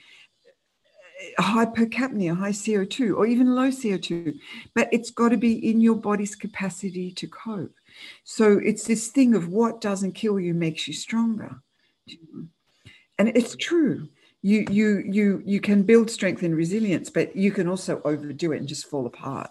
hypercapnia, 1.39 2.37
high 2.37 2.51
CO2, 2.51 3.16
or 3.16 3.27
even 3.27 3.55
low 3.55 3.68
CO2, 3.68 4.39
but 4.74 4.89
it's 4.93 5.11
got 5.11 5.31
to 5.31 5.37
be 5.37 5.70
in 5.70 5.81
your 5.81 5.97
body's 5.97 6.35
capacity 6.35 7.11
to 7.12 7.27
cope. 7.27 7.74
So 8.24 8.59
it's 8.59 8.85
this 8.85 9.09
thing 9.09 9.35
of 9.35 9.49
what 9.49 9.81
doesn't 9.81 10.12
kill 10.12 10.39
you 10.39 10.55
makes 10.55 10.87
you 10.87 10.95
stronger. 10.95 11.62
And 13.18 13.29
it's 13.29 13.57
true. 13.57 14.09
You 14.43 14.66
you 14.70 15.03
you 15.07 15.43
you 15.45 15.61
can 15.61 15.83
build 15.83 16.11
strength 16.11 16.43
and 16.43 16.55
resilience, 16.55 17.11
but 17.11 17.35
you 17.35 17.51
can 17.51 17.68
also 17.68 18.01
overdo 18.05 18.53
it 18.53 18.59
and 18.59 18.68
just 18.68 18.89
fall 18.89 19.07
apart. 19.07 19.51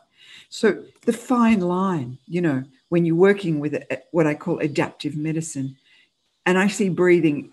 So 0.50 0.86
the 1.02 1.14
fine 1.14 1.60
line, 1.60 2.18
you 2.28 2.42
know, 2.42 2.64
when 2.90 3.06
you're 3.06 3.16
working 3.16 3.60
with 3.60 3.84
what 4.12 4.28
I 4.28 4.36
call 4.36 4.60
adaptive 4.60 5.18
medicine, 5.18 5.76
and 6.46 6.58
I 6.58 6.68
see 6.68 6.90
breathing 6.90 7.52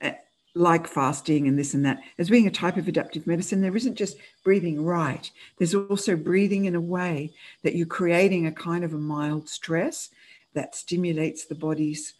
uh, 0.00 0.12
like 0.58 0.86
fasting 0.86 1.46
and 1.46 1.58
this 1.58 1.74
and 1.74 1.84
that. 1.84 2.00
As 2.18 2.30
being 2.30 2.46
a 2.46 2.50
type 2.50 2.76
of 2.76 2.88
adaptive 2.88 3.26
medicine 3.26 3.60
there 3.60 3.76
isn't 3.76 3.94
just 3.94 4.16
breathing 4.44 4.84
right. 4.84 5.30
There's 5.58 5.74
also 5.74 6.16
breathing 6.16 6.64
in 6.64 6.74
a 6.74 6.80
way 6.80 7.32
that 7.62 7.74
you're 7.74 7.86
creating 7.86 8.46
a 8.46 8.52
kind 8.52 8.84
of 8.84 8.92
a 8.92 8.98
mild 8.98 9.48
stress 9.48 10.10
that 10.54 10.74
stimulates 10.74 11.44
the 11.44 11.54
body's 11.54 12.14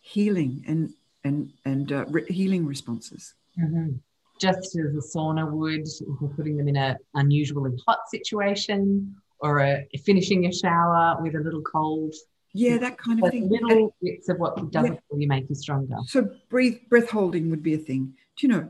healing 0.00 0.64
and 0.66 0.92
and 1.24 1.52
and 1.64 1.92
uh, 1.92 2.04
re- 2.08 2.26
healing 2.28 2.66
responses. 2.66 3.34
Mm-hmm. 3.60 3.96
just 4.40 4.76
as 4.78 4.94
a 4.94 5.18
sauna 5.18 5.50
would 5.50 5.80
if 5.80 6.00
you're 6.20 6.30
putting 6.36 6.56
them 6.56 6.68
in 6.68 6.76
an 6.76 6.96
unusually 7.14 7.72
hot 7.84 7.98
situation 8.08 9.16
or 9.40 9.58
a, 9.58 9.84
finishing 10.04 10.46
a 10.46 10.52
shower 10.52 11.20
with 11.20 11.34
a 11.34 11.40
little 11.40 11.62
cold 11.62 12.14
yeah, 12.52 12.78
that 12.78 12.98
kind 12.98 13.22
of 13.22 13.30
thing. 13.30 13.48
Little 13.48 13.94
bits 14.02 14.28
of 14.28 14.38
what 14.38 14.70
doesn't 14.70 14.94
yeah. 14.94 15.00
really 15.10 15.26
make 15.26 15.48
you 15.48 15.54
stronger. 15.54 15.96
So 16.06 16.30
breathe, 16.48 16.78
breath 16.88 17.10
holding 17.10 17.50
would 17.50 17.62
be 17.62 17.74
a 17.74 17.78
thing. 17.78 18.14
Do 18.36 18.46
you 18.46 18.52
know? 18.52 18.68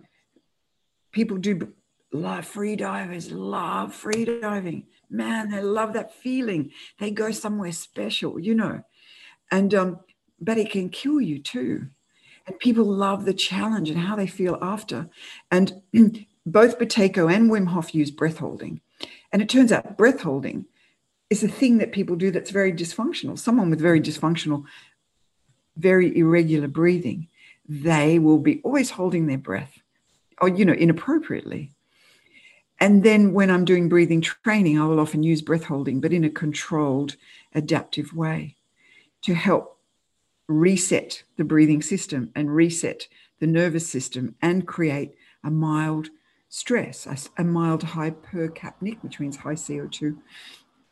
People 1.13 1.39
do 1.39 1.73
love 2.13 2.45
free 2.45 2.77
divers, 2.77 3.31
love 3.31 3.95
free 3.95 4.25
diving. 4.25 4.87
Man, 5.11 5.51
they 5.51 5.63
love 5.63 5.95
that 5.95 6.13
feeling. 6.13 6.71
They 6.99 7.11
go 7.11 7.31
somewhere 7.31 7.73
special, 7.73 8.39
you 8.39 8.55
know. 8.55 8.83
And 9.51 9.75
um, 9.75 10.01
but 10.41 10.59
it 10.59 10.71
can 10.71 10.91
kill 10.91 11.21
you 11.21 11.39
too. 11.39 11.89
And 12.47 12.59
people 12.59 12.85
love 12.85 13.25
the 13.25 13.35
challenge 13.35 13.91
and 13.91 13.99
how 14.01 14.17
they 14.17 14.27
feel 14.27 14.59
after. 14.61 15.09
And 15.51 15.83
both 16.47 16.79
Buteyko 16.79 17.33
and 17.33 17.51
Wim 17.51 17.69
Hof 17.69 17.95
use 17.95 18.11
breath 18.11 18.39
holding. 18.39 18.81
And 19.33 19.43
it 19.43 19.49
turns 19.49 19.71
out 19.71 19.99
breath 19.99 20.23
holding 20.23 20.67
is 21.31 21.43
a 21.43 21.49
thing 21.49 21.79
that 21.79 21.93
people 21.93 22.17
do 22.17 22.31
that's 22.31 22.51
very 22.51 22.73
dysfunctional. 22.73 23.39
Someone 23.39 23.71
with 23.71 23.81
very 23.81 24.01
dysfunctional, 24.01 24.65
very 25.77 26.17
irregular 26.17 26.69
breathing, 26.69 27.29
they 27.69 28.19
will 28.19 28.39
be 28.39 28.61
always 28.63 28.91
holding 28.91 29.27
their 29.27 29.39
breath 29.39 29.79
or, 30.41 30.49
you 30.49 30.65
know, 30.65 30.73
inappropriately. 30.73 31.73
And 32.81 33.03
then 33.03 33.33
when 33.33 33.51
I'm 33.51 33.65
doing 33.65 33.89
breathing 33.89 34.21
training, 34.21 34.79
I 34.79 34.87
will 34.87 35.01
often 35.01 35.23
use 35.23 35.43
breath 35.43 35.65
holding, 35.65 36.01
but 36.01 36.13
in 36.13 36.25
a 36.25 36.31
controlled, 36.31 37.17
adaptive 37.55 38.15
way 38.15 38.57
to 39.23 39.35
help 39.35 39.79
reset 40.47 41.25
the 41.37 41.45
breathing 41.45 41.83
system 41.83 42.31
and 42.35 42.55
reset 42.55 43.09
the 43.41 43.47
nervous 43.47 43.89
system 43.89 44.35
and 44.41 44.67
create 44.67 45.15
a 45.45 45.51
mild 45.51 46.09
stress, 46.49 47.31
a, 47.37 47.45
mild 47.45 47.83
hypercapnic, 47.83 49.03
which 49.03 49.21
means 49.21 49.37
high 49.37 49.55
CO2 49.55 50.17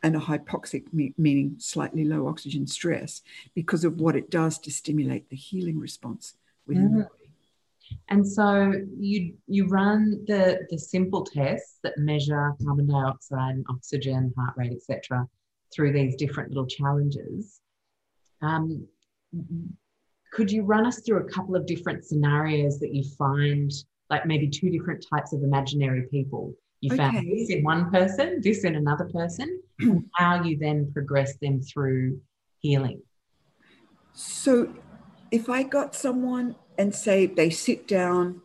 and 0.07 0.15
a 0.15 0.19
hypoxic, 0.19 0.85
meaning 0.93 1.55
slightly 1.59 2.05
low 2.05 2.27
oxygen 2.27 2.65
stress, 2.65 3.21
because 3.53 3.83
of 3.83 3.99
what 3.99 4.15
it 4.15 4.29
does 4.29 4.57
to 4.59 4.71
stimulate 4.71 5.29
the 5.29 5.35
healing 5.35 5.77
response 5.77 6.33
within 6.65 6.89
mm. 6.89 6.97
the 6.97 7.03
body. 7.03 7.13
And 8.09 8.25
so 8.27 8.73
you 8.97 9.35
you 9.47 9.67
run 9.67 10.23
the 10.25 10.65
the 10.69 10.77
simple 10.77 11.23
tests 11.25 11.79
that 11.83 11.97
measure 11.97 12.53
carbon 12.63 12.87
dioxide 12.87 13.55
and 13.55 13.65
oxygen, 13.69 14.33
heart 14.37 14.55
rate, 14.57 14.73
etc., 14.73 15.27
through 15.73 15.91
these 15.93 16.15
different 16.15 16.49
little 16.49 16.67
challenges. 16.67 17.59
Um, 18.41 18.87
could 20.31 20.51
you 20.51 20.63
run 20.63 20.85
us 20.85 20.99
through 21.01 21.19
a 21.25 21.29
couple 21.29 21.55
of 21.55 21.65
different 21.65 22.05
scenarios 22.05 22.79
that 22.79 22.93
you 22.93 23.03
find, 23.17 23.71
like 24.09 24.25
maybe 24.25 24.47
two 24.49 24.69
different 24.69 25.05
types 25.13 25.33
of 25.33 25.43
imaginary 25.43 26.07
people 26.11 26.53
you 26.81 26.93
okay. 26.93 26.97
found 26.97 27.17
this 27.17 27.49
in 27.49 27.63
one 27.63 27.89
person, 27.89 28.39
this 28.41 28.63
in 28.63 28.75
another 28.75 29.05
person, 29.05 29.61
how 30.13 30.43
you 30.43 30.57
then 30.57 30.91
progress 30.91 31.37
them 31.37 31.61
through 31.61 32.21
healing. 32.59 33.01
So 34.13 34.73
if 35.31 35.49
I 35.49 35.63
got 35.63 35.95
someone 35.95 36.55
and 36.77 36.93
say 36.93 37.25
they 37.25 37.49
sit 37.49 37.87
down, 37.87 38.41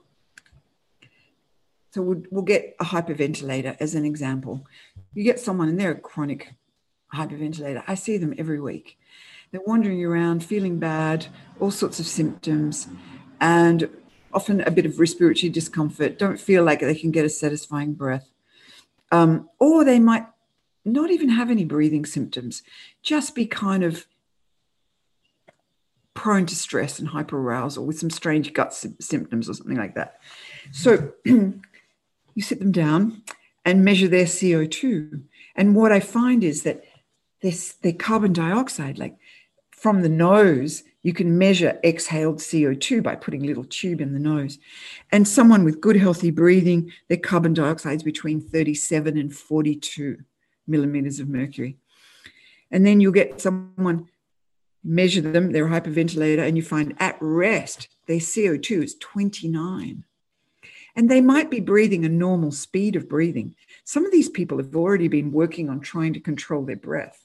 so 1.91 2.03
we'll, 2.03 2.23
we'll 2.31 2.43
get 2.43 2.77
a 2.81 2.85
hyperventilator 2.85 3.77
as 3.81 3.95
an 3.95 4.05
example. 4.05 4.67
You 5.15 5.25
get 5.25 5.41
someone 5.41 5.69
and 5.69 5.79
they're 5.79 5.93
a 5.93 6.01
chronic 6.01 6.55
hyperventilator. 7.15 7.83
I 7.87 7.95
see 7.95 8.17
them 8.17 8.35
every 8.39 8.61
week. 8.61 8.99
They're 9.51 9.61
wandering 9.67 10.03
around, 10.03 10.43
feeling 10.43 10.79
bad, 10.79 11.27
all 11.61 11.71
sorts 11.71 12.01
of 12.01 12.07
symptoms, 12.07 12.89
and 13.41 13.91
often 14.33 14.63
a 14.63 14.71
bit 14.71 14.87
of 14.87 14.99
respiratory 14.99 15.51
discomfort, 15.51 16.19
don't 16.19 16.41
feel 16.41 16.65
like 16.65 16.81
they 16.81 16.95
can 16.95 17.11
get 17.11 17.27
a 17.27 17.29
satisfying 17.29 17.93
breath. 17.93 18.29
Um, 19.11 19.51
or 19.59 19.85
they 19.85 19.99
might 19.99 20.25
not 20.85 21.11
even 21.11 21.29
have 21.29 21.51
any 21.51 21.65
breathing 21.65 22.05
symptoms, 22.05 22.63
just 23.03 23.35
be 23.35 23.47
kind 23.47 23.85
of 23.85 24.07
prone 26.15 26.47
to 26.47 26.57
stress 26.57 26.99
and 26.99 27.09
hyperarousal 27.09 27.85
with 27.85 27.99
some 27.99 28.11
strange 28.11 28.53
gut 28.53 28.75
sy- 28.75 28.91
symptoms 29.01 29.49
or 29.49 29.55
something 29.55 29.77
like 29.77 29.95
that. 29.95 30.21
So 30.71 31.13
you 31.25 31.63
sit 32.39 32.59
them 32.59 32.73
down 32.73 33.23
and 33.65 33.85
measure 33.85 34.09
their 34.09 34.27
CO2. 34.27 35.23
And 35.57 35.75
what 35.75 35.93
I 35.93 36.01
find 36.01 36.45
is 36.45 36.63
that 36.65 36.85
this 37.41 37.75
their 37.75 37.93
carbon 37.93 38.33
dioxide, 38.33 38.99
like 38.99 39.17
from 39.71 40.03
the 40.03 40.09
nose, 40.09 40.85
you 41.03 41.13
can 41.13 41.39
measure 41.39 41.81
exhaled 41.83 42.39
CO2 42.39 43.03
by 43.03 43.17
putting 43.17 43.43
a 43.43 43.47
little 43.47 43.65
tube 43.65 44.01
in 44.01 44.13
the 44.13 44.21
nose. 44.21 44.59
And 45.11 45.27
someone 45.27 45.65
with 45.65 45.81
good, 45.81 45.97
healthy 45.97 46.31
breathing, 46.31 46.93
their 47.09 47.19
carbon 47.19 47.55
dioxide 47.55 47.97
is 47.97 48.03
between 48.03 48.41
37 48.41 49.19
and 49.19 49.35
42 49.35 50.19
millimeters 50.67 51.21
of 51.21 51.29
mercury. 51.29 51.77
And 52.71 52.87
then 52.87 53.01
you'll 53.01 53.13
get 53.13 53.41
someone, 53.41 54.09
measure 54.83 55.21
them, 55.21 55.53
they're 55.53 55.67
a 55.67 55.81
hyperventilator, 55.81 56.47
and 56.47 56.57
you 56.57 56.63
find 56.63 56.95
at 56.99 57.17
rest, 57.21 57.89
their 58.07 58.19
CO2 58.19 58.83
is 58.83 58.95
29. 58.97 60.05
And 60.95 61.11
they 61.11 61.21
might 61.21 61.51
be 61.51 61.61
breathing 61.61 62.05
a 62.05 62.09
normal 62.09 62.51
speed 62.51 62.97
of 62.97 63.09
breathing. 63.09 63.55
Some 63.85 64.05
of 64.05 64.13
these 64.13 64.29
people 64.29 64.59
have 64.59 64.77
already 64.77 65.09
been 65.09 65.33
working 65.33 65.69
on 65.71 65.81
trying 65.81 66.13
to 66.15 66.21
control 66.21 66.65
their 66.65 66.77
breath. 66.77 67.25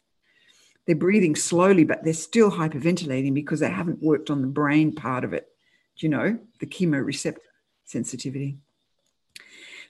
They're 0.85 0.95
breathing 0.95 1.35
slowly, 1.35 1.83
but 1.83 2.03
they're 2.03 2.13
still 2.13 2.51
hyperventilating 2.51 3.33
because 3.33 3.59
they 3.59 3.69
haven't 3.69 4.01
worked 4.01 4.29
on 4.29 4.41
the 4.41 4.47
brain 4.47 4.93
part 4.93 5.25
of 5.25 5.33
it. 5.33 5.49
Do 5.97 6.05
you 6.05 6.09
know 6.09 6.39
the 6.59 6.65
chemoreceptor 6.65 7.39
sensitivity? 7.83 8.57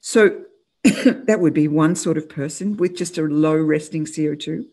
So 0.02 0.46
that 1.26 1.40
would 1.40 1.54
be 1.54 1.68
one 1.68 1.96
sort 1.96 2.18
of 2.18 2.30
person 2.30 2.78
with 2.78 2.96
just 2.96 3.18
a 3.18 3.24
low 3.24 3.56
resting 3.56 4.06
CO2. 4.06 4.66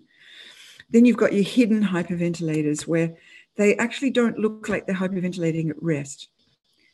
Then 0.90 1.04
you've 1.04 1.16
got 1.16 1.32
your 1.32 1.42
hidden 1.42 1.82
hyperventilators 1.82 2.86
where 2.86 3.16
they 3.56 3.76
actually 3.76 4.10
don't 4.10 4.38
look 4.38 4.68
like 4.68 4.86
they're 4.86 4.94
hyperventilating 4.94 5.70
at 5.70 5.82
rest. 5.82 6.28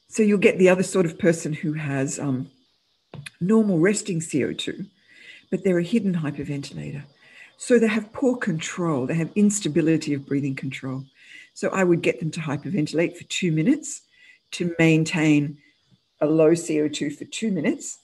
So 0.09 0.23
you'll 0.23 0.39
get 0.39 0.59
the 0.59 0.69
other 0.69 0.83
sort 0.83 1.07
of 1.07 1.19
person 1.19 1.53
who 1.53 1.75
has 1.75 2.19
um, 2.19 2.51
normal 3.41 3.79
resting 3.79 4.21
CO2, 4.21 4.87
but 5.51 5.65
they're 5.65 5.79
a 5.79 5.85
hidden 5.85 6.15
hyperventilator. 6.15 7.03
So 7.57 7.79
they 7.79 7.89
have 7.89 8.13
poor 8.13 8.37
control, 8.37 9.07
they 9.07 9.15
have 9.15 9.31
instability 9.35 10.15
of 10.15 10.27
breathing 10.27 10.57
control. 10.57 11.05
So 11.55 11.69
I 11.71 11.85
would 11.85 12.03
get 12.03 12.21
them 12.21 12.31
to 12.33 12.41
hyperventilate 12.41 13.17
for 13.17 13.25
two 13.25 13.53
minutes 13.53 14.03
to 14.53 14.75
maintain 14.79 15.59
a 16.21 16.27
low 16.27 16.53
CO2 16.53 17.17
for 17.17 17.25
two 17.27 17.51
minutes. 17.51 17.99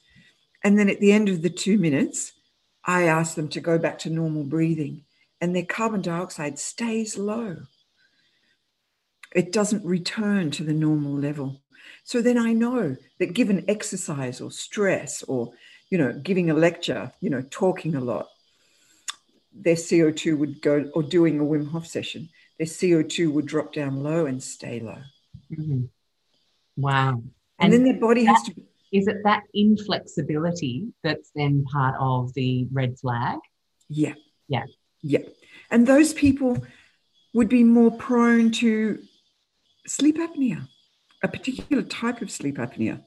And 0.66 0.76
then 0.76 0.90
at 0.90 0.98
the 0.98 1.12
end 1.12 1.28
of 1.28 1.42
the 1.42 1.48
two 1.48 1.78
minutes, 1.78 2.32
I 2.84 3.04
ask 3.04 3.36
them 3.36 3.46
to 3.50 3.60
go 3.60 3.78
back 3.78 4.00
to 4.00 4.10
normal 4.10 4.42
breathing, 4.42 5.04
and 5.40 5.54
their 5.54 5.64
carbon 5.64 6.02
dioxide 6.02 6.58
stays 6.58 7.16
low. 7.16 7.58
It 9.32 9.52
doesn't 9.52 9.84
return 9.84 10.50
to 10.50 10.64
the 10.64 10.72
normal 10.72 11.12
level. 11.12 11.62
So 12.02 12.20
then 12.20 12.36
I 12.36 12.52
know 12.52 12.96
that 13.20 13.32
given 13.32 13.64
exercise 13.68 14.40
or 14.40 14.50
stress 14.50 15.22
or, 15.22 15.52
you 15.88 15.98
know, 15.98 16.12
giving 16.12 16.50
a 16.50 16.54
lecture, 16.54 17.12
you 17.20 17.30
know, 17.30 17.44
talking 17.48 17.94
a 17.94 18.00
lot, 18.00 18.26
their 19.54 19.76
CO2 19.76 20.36
would 20.36 20.60
go, 20.62 20.90
or 20.94 21.04
doing 21.04 21.38
a 21.38 21.44
Wim 21.44 21.70
Hof 21.70 21.86
session, 21.86 22.28
their 22.58 22.66
CO2 22.66 23.30
would 23.30 23.46
drop 23.46 23.72
down 23.72 24.02
low 24.02 24.26
and 24.26 24.42
stay 24.42 24.80
low. 24.80 24.98
Mm-hmm. 25.48 25.84
Wow. 26.76 27.10
And, 27.12 27.32
and, 27.60 27.72
then 27.72 27.84
their 27.84 28.00
body 28.00 28.24
has 28.24 28.42
to. 28.42 28.54
Is 28.96 29.06
it 29.08 29.18
that 29.24 29.42
inflexibility 29.52 30.86
that's 31.04 31.30
then 31.34 31.64
part 31.70 31.96
of 32.00 32.32
the 32.32 32.66
red 32.72 32.98
flag? 32.98 33.38
Yeah. 33.90 34.14
Yeah. 34.48 34.64
Yeah. 35.02 35.24
And 35.70 35.86
those 35.86 36.14
people 36.14 36.64
would 37.34 37.50
be 37.50 37.62
more 37.62 37.90
prone 37.90 38.50
to 38.52 39.02
sleep 39.86 40.16
apnea, 40.16 40.66
a 41.22 41.28
particular 41.28 41.82
type 41.82 42.22
of 42.22 42.30
sleep 42.30 42.56
apnea. 42.56 43.02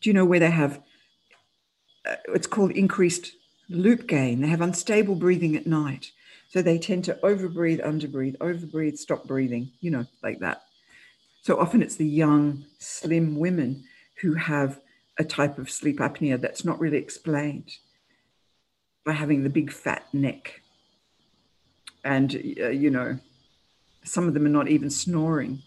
Do 0.00 0.08
you 0.08 0.14
know 0.14 0.24
where 0.24 0.40
they 0.40 0.50
have, 0.50 0.80
uh, 2.08 2.16
it's 2.28 2.46
called 2.46 2.70
increased 2.70 3.32
loop 3.68 4.06
gain. 4.06 4.40
They 4.40 4.48
have 4.48 4.62
unstable 4.62 5.16
breathing 5.16 5.54
at 5.54 5.66
night. 5.66 6.12
So 6.48 6.62
they 6.62 6.78
tend 6.78 7.04
to 7.04 7.18
overbreathe, 7.22 7.84
underbreathe, 7.84 8.38
overbreathe, 8.38 8.96
stop 8.96 9.26
breathing, 9.26 9.72
you 9.80 9.90
know, 9.90 10.06
like 10.22 10.38
that. 10.40 10.62
So 11.42 11.60
often 11.60 11.82
it's 11.82 11.96
the 11.96 12.08
young, 12.08 12.64
slim 12.78 13.36
women 13.36 13.84
who 14.22 14.32
have 14.34 14.80
a 15.18 15.24
type 15.24 15.58
of 15.58 15.70
sleep 15.70 15.98
apnea 15.98 16.40
that's 16.40 16.64
not 16.64 16.80
really 16.80 16.98
explained 16.98 17.70
by 19.04 19.12
having 19.12 19.42
the 19.42 19.50
big 19.50 19.72
fat 19.72 20.04
neck. 20.12 20.60
And, 22.04 22.34
uh, 22.60 22.68
you 22.68 22.90
know, 22.90 23.18
some 24.04 24.28
of 24.28 24.34
them 24.34 24.46
are 24.46 24.50
not 24.50 24.68
even 24.68 24.90
snoring. 24.90 25.62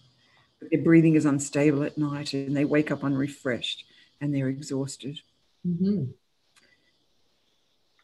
But 0.60 0.70
their 0.70 0.82
breathing 0.82 1.14
is 1.14 1.24
unstable 1.24 1.82
at 1.82 1.98
night 1.98 2.34
and 2.34 2.56
they 2.56 2.64
wake 2.64 2.90
up 2.90 3.02
unrefreshed 3.02 3.84
and 4.20 4.34
they're 4.34 4.48
exhausted. 4.48 5.18
Mm-hmm. 5.66 6.04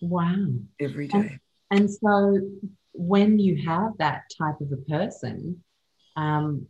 Wow. 0.01 0.47
Every 0.81 1.09
day. 1.09 1.39
And, 1.71 1.81
and, 1.81 1.91
so 1.91 2.41
when 2.93 3.39
you 3.39 3.67
have 3.69 3.93
that 3.99 4.23
type 4.39 4.61
of 4.61 4.73
a 4.73 4.77
person, 4.91 5.63
um, 6.17 6.67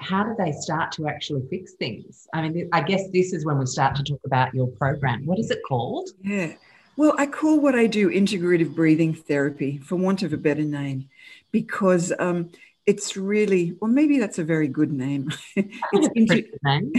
how 0.00 0.24
do 0.24 0.34
they 0.38 0.52
start 0.52 0.92
to 0.92 1.08
actually 1.08 1.42
fix 1.48 1.74
things? 1.74 2.26
I 2.32 2.48
mean, 2.48 2.68
I 2.72 2.82
guess 2.82 3.08
this 3.10 3.32
is 3.32 3.44
when 3.44 3.58
we 3.58 3.66
start 3.66 3.94
to 3.96 4.02
talk 4.02 4.20
about 4.24 4.54
your 4.54 4.66
program. 4.66 5.26
What 5.26 5.38
is 5.38 5.50
it 5.50 5.60
called? 5.68 6.10
Yeah. 6.22 6.54
Well, 6.96 7.14
I 7.18 7.26
call 7.26 7.60
what 7.60 7.74
I 7.74 7.86
do 7.86 8.10
integrative 8.10 8.74
breathing 8.74 9.14
therapy, 9.14 9.78
for 9.78 9.96
want 9.96 10.22
of 10.22 10.32
a 10.32 10.36
better 10.36 10.62
name, 10.62 11.08
because 11.50 12.12
um, 12.18 12.50
it's 12.86 13.16
really 13.16 13.76
well. 13.80 13.90
Maybe 13.90 14.18
that's 14.18 14.38
a 14.38 14.44
very 14.44 14.68
good 14.68 14.92
name. 14.92 15.32
it's 15.56 16.08
inter- 16.14 16.36
good 16.36 16.58
name. 16.62 16.92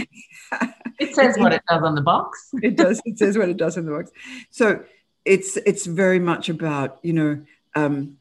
it 0.98 1.14
says 1.14 1.36
what 1.38 1.52
it 1.52 1.62
does 1.68 1.82
on 1.82 1.94
the 1.94 2.00
box. 2.00 2.48
it 2.62 2.76
does. 2.76 3.02
It 3.04 3.18
says 3.18 3.36
what 3.36 3.48
it 3.48 3.56
does 3.56 3.76
in 3.76 3.84
the 3.84 3.92
box. 3.92 4.10
So 4.50 4.84
it's 5.24 5.56
it's 5.58 5.86
very 5.86 6.18
much 6.18 6.48
about 6.48 6.98
you 7.02 7.12
know 7.12 7.42
um, 7.74 8.18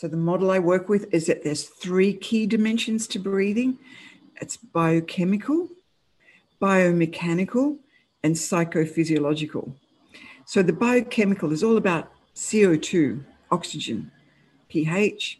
so 0.00 0.08
the 0.08 0.16
model 0.16 0.50
i 0.50 0.58
work 0.58 0.88
with 0.88 1.12
is 1.12 1.26
that 1.26 1.44
there's 1.44 1.64
three 1.64 2.14
key 2.14 2.46
dimensions 2.46 3.06
to 3.06 3.18
breathing. 3.18 3.78
It's 4.40 4.56
biochemical 4.56 5.68
biomechanical 6.58 7.76
and 8.22 8.34
psychophysiological. 8.34 9.74
So 10.46 10.62
the 10.62 10.72
biochemical 10.72 11.52
is 11.52 11.62
all 11.62 11.76
about 11.76 12.10
co2 12.34 13.22
oxygen 13.50 14.10
ph 14.70 15.38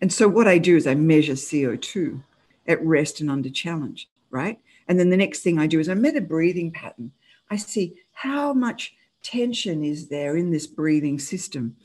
and 0.00 0.12
so 0.12 0.26
what 0.26 0.48
i 0.48 0.58
do 0.58 0.74
is 0.76 0.88
i 0.88 0.94
measure 0.96 1.34
co2 1.34 2.20
at 2.66 2.84
rest 2.84 3.20
and 3.20 3.30
under 3.30 3.50
challenge 3.50 4.08
right? 4.30 4.58
And 4.88 4.98
then 4.98 5.10
the 5.10 5.16
next 5.16 5.42
thing 5.42 5.60
i 5.60 5.68
do 5.68 5.78
is 5.78 5.88
i 5.88 5.94
measure 5.94 6.20
breathing 6.22 6.72
pattern. 6.72 7.12
I 7.52 7.56
see 7.56 7.94
how 8.14 8.52
much 8.52 8.96
tension 9.22 9.84
is 9.84 10.08
there 10.08 10.36
in 10.36 10.50
this 10.50 10.66
breathing 10.66 11.20
system? 11.20 11.76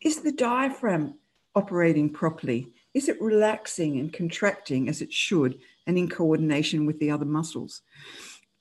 Is 0.00 0.22
the 0.22 0.32
diaphragm 0.32 1.19
operating 1.54 2.10
properly? 2.10 2.68
Is 2.94 3.08
it 3.08 3.20
relaxing 3.20 3.98
and 3.98 4.12
contracting 4.12 4.88
as 4.88 5.00
it 5.00 5.12
should 5.12 5.58
and 5.86 5.96
in 5.96 6.08
coordination 6.08 6.86
with 6.86 6.98
the 6.98 7.10
other 7.10 7.24
muscles? 7.24 7.82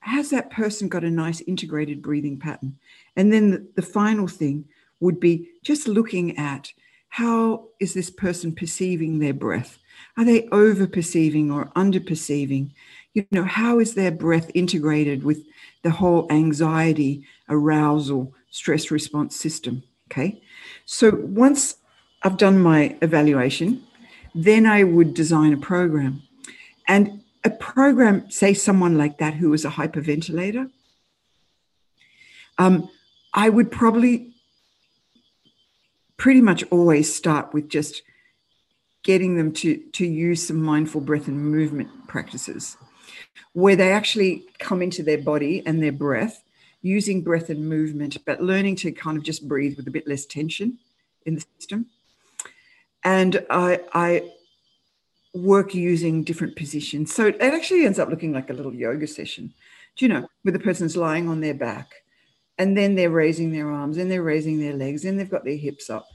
Has 0.01 0.29
that 0.29 0.51
person 0.51 0.87
got 0.87 1.03
a 1.03 1.09
nice 1.09 1.41
integrated 1.41 2.01
breathing 2.01 2.39
pattern? 2.39 2.77
And 3.15 3.33
then 3.33 3.51
the, 3.51 3.67
the 3.75 3.81
final 3.81 4.27
thing 4.27 4.65
would 4.99 5.19
be 5.19 5.49
just 5.63 5.87
looking 5.87 6.37
at 6.37 6.71
how 7.09 7.67
is 7.79 7.93
this 7.93 8.09
person 8.09 8.53
perceiving 8.53 9.19
their 9.19 9.33
breath? 9.33 9.77
Are 10.17 10.23
they 10.23 10.47
over 10.49 10.87
perceiving 10.87 11.51
or 11.51 11.71
under 11.75 11.99
perceiving? 11.99 12.73
You 13.13 13.25
know, 13.31 13.43
how 13.43 13.79
is 13.79 13.95
their 13.95 14.11
breath 14.11 14.51
integrated 14.53 15.23
with 15.23 15.43
the 15.81 15.91
whole 15.91 16.27
anxiety, 16.29 17.25
arousal, 17.47 18.33
stress 18.49 18.91
response 18.91 19.35
system. 19.35 19.83
Okay. 20.11 20.41
So 20.85 21.11
once 21.15 21.75
I've 22.21 22.37
done 22.37 22.59
my 22.59 22.97
evaluation, 23.01 23.83
then 24.35 24.65
I 24.65 24.83
would 24.83 25.13
design 25.13 25.53
a 25.53 25.57
program. 25.57 26.23
And 26.87 27.21
a 27.43 27.49
program, 27.49 28.29
say 28.29 28.53
someone 28.53 28.97
like 28.97 29.17
that 29.19 29.35
who 29.35 29.49
was 29.49 29.63
a 29.63 29.69
hyperventilator, 29.69 30.69
um, 32.57 32.89
I 33.33 33.49
would 33.49 33.71
probably 33.71 34.33
pretty 36.17 36.41
much 36.41 36.63
always 36.71 37.13
start 37.13 37.53
with 37.53 37.69
just 37.69 38.01
getting 39.03 39.37
them 39.37 39.53
to, 39.53 39.77
to 39.93 40.05
use 40.05 40.45
some 40.45 40.61
mindful 40.61 40.99
breath 40.99 41.27
and 41.27 41.39
movement 41.39 41.89
practices 42.07 42.75
where 43.53 43.75
they 43.75 43.91
actually 43.91 44.43
come 44.59 44.81
into 44.81 45.01
their 45.01 45.17
body 45.17 45.63
and 45.65 45.81
their 45.81 45.91
breath 45.91 46.43
using 46.81 47.21
breath 47.21 47.49
and 47.49 47.67
movement, 47.67 48.17
but 48.25 48.41
learning 48.41 48.75
to 48.75 48.91
kind 48.91 49.17
of 49.17 49.23
just 49.23 49.47
breathe 49.47 49.77
with 49.77 49.87
a 49.87 49.91
bit 49.91 50.07
less 50.07 50.25
tension 50.25 50.77
in 51.25 51.35
the 51.35 51.45
system. 51.57 51.85
And 53.03 53.45
I, 53.49 53.79
I 53.93 54.31
work 55.33 55.73
using 55.73 56.23
different 56.23 56.55
positions. 56.55 57.13
So 57.13 57.27
it 57.27 57.37
actually 57.41 57.85
ends 57.85 57.99
up 57.99 58.09
looking 58.09 58.33
like 58.33 58.49
a 58.49 58.53
little 58.53 58.73
yoga 58.73 59.07
session, 59.07 59.53
do 59.95 60.05
you 60.05 60.09
know, 60.09 60.27
where 60.41 60.51
the 60.51 60.59
person's 60.59 60.97
lying 60.97 61.29
on 61.29 61.41
their 61.41 61.53
back 61.53 61.93
and 62.59 62.77
then 62.77 62.95
they're 62.95 63.09
raising 63.09 63.51
their 63.51 63.71
arms 63.71 63.97
and 63.97 64.11
they're 64.11 64.21
raising 64.21 64.59
their 64.59 64.73
legs 64.73 65.05
and 65.05 65.17
they've 65.17 65.29
got 65.29 65.45
their 65.45 65.55
hips 65.55 65.89
up. 65.89 66.07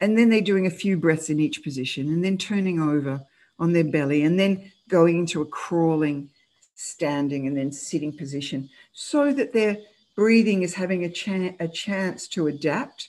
And 0.00 0.16
then 0.16 0.30
they're 0.30 0.40
doing 0.40 0.66
a 0.66 0.70
few 0.70 0.96
breaths 0.96 1.28
in 1.28 1.40
each 1.40 1.64
position 1.64 2.08
and 2.08 2.24
then 2.24 2.38
turning 2.38 2.80
over 2.80 3.20
on 3.58 3.72
their 3.72 3.84
belly 3.84 4.22
and 4.22 4.38
then 4.38 4.70
going 4.88 5.18
into 5.18 5.42
a 5.42 5.46
crawling, 5.46 6.30
standing, 6.76 7.48
and 7.48 7.56
then 7.56 7.72
sitting 7.72 8.16
position 8.16 8.70
so 8.92 9.32
that 9.32 9.52
their 9.52 9.78
breathing 10.14 10.62
is 10.62 10.74
having 10.74 11.04
a, 11.04 11.10
chan- 11.10 11.56
a 11.58 11.66
chance 11.66 12.28
to 12.28 12.46
adapt 12.46 13.08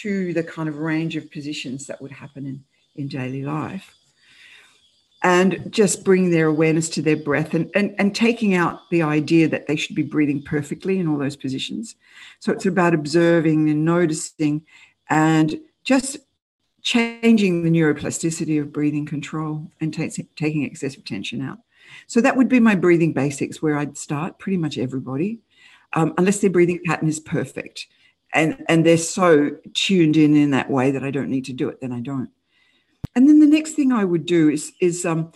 to 0.00 0.32
the 0.32 0.42
kind 0.42 0.68
of 0.68 0.78
range 0.78 1.16
of 1.16 1.30
positions 1.30 1.86
that 1.86 2.00
would 2.00 2.12
happen 2.12 2.46
in, 2.46 2.64
in 2.96 3.08
daily 3.08 3.42
life 3.42 3.94
and 5.22 5.70
just 5.70 6.02
bring 6.02 6.30
their 6.30 6.46
awareness 6.46 6.88
to 6.88 7.02
their 7.02 7.16
breath 7.16 7.54
and, 7.54 7.70
and, 7.74 7.94
and 7.98 8.14
taking 8.14 8.54
out 8.54 8.88
the 8.90 9.02
idea 9.02 9.48
that 9.48 9.66
they 9.66 9.76
should 9.76 9.94
be 9.94 10.02
breathing 10.02 10.42
perfectly 10.42 10.98
in 10.98 11.06
all 11.06 11.18
those 11.18 11.36
positions. 11.36 11.94
So 12.40 12.52
it's 12.52 12.66
about 12.66 12.94
observing 12.94 13.68
and 13.68 13.84
noticing 13.84 14.62
and 15.10 15.60
just 15.84 16.16
changing 16.80 17.62
the 17.62 17.70
neuroplasticity 17.70 18.60
of 18.60 18.72
breathing 18.72 19.06
control 19.06 19.70
and 19.80 19.94
t- 19.94 20.26
taking 20.36 20.64
excessive 20.64 21.04
tension 21.04 21.42
out. 21.42 21.58
So 22.06 22.20
that 22.20 22.36
would 22.36 22.48
be 22.48 22.60
my 22.60 22.74
breathing 22.74 23.12
basics 23.12 23.60
where 23.60 23.76
I'd 23.76 23.98
start 23.98 24.38
pretty 24.38 24.56
much 24.56 24.78
everybody, 24.78 25.40
um, 25.92 26.14
unless 26.16 26.40
their 26.40 26.50
breathing 26.50 26.80
pattern 26.84 27.08
is 27.08 27.20
perfect 27.20 27.86
and, 28.32 28.64
and 28.68 28.84
they're 28.84 28.96
so 28.96 29.50
tuned 29.74 30.16
in 30.16 30.36
in 30.36 30.50
that 30.52 30.70
way 30.70 30.90
that 30.90 31.04
I 31.04 31.10
don't 31.10 31.28
need 31.28 31.44
to 31.46 31.52
do 31.52 31.68
it, 31.68 31.80
then 31.80 31.92
I 31.92 32.00
don't. 32.00 32.30
And 33.14 33.28
then 33.28 33.40
the 33.40 33.46
next 33.46 33.72
thing 33.72 33.92
I 33.92 34.04
would 34.04 34.24
do 34.24 34.48
is, 34.48 34.72
is 34.80 35.04
um, 35.04 35.32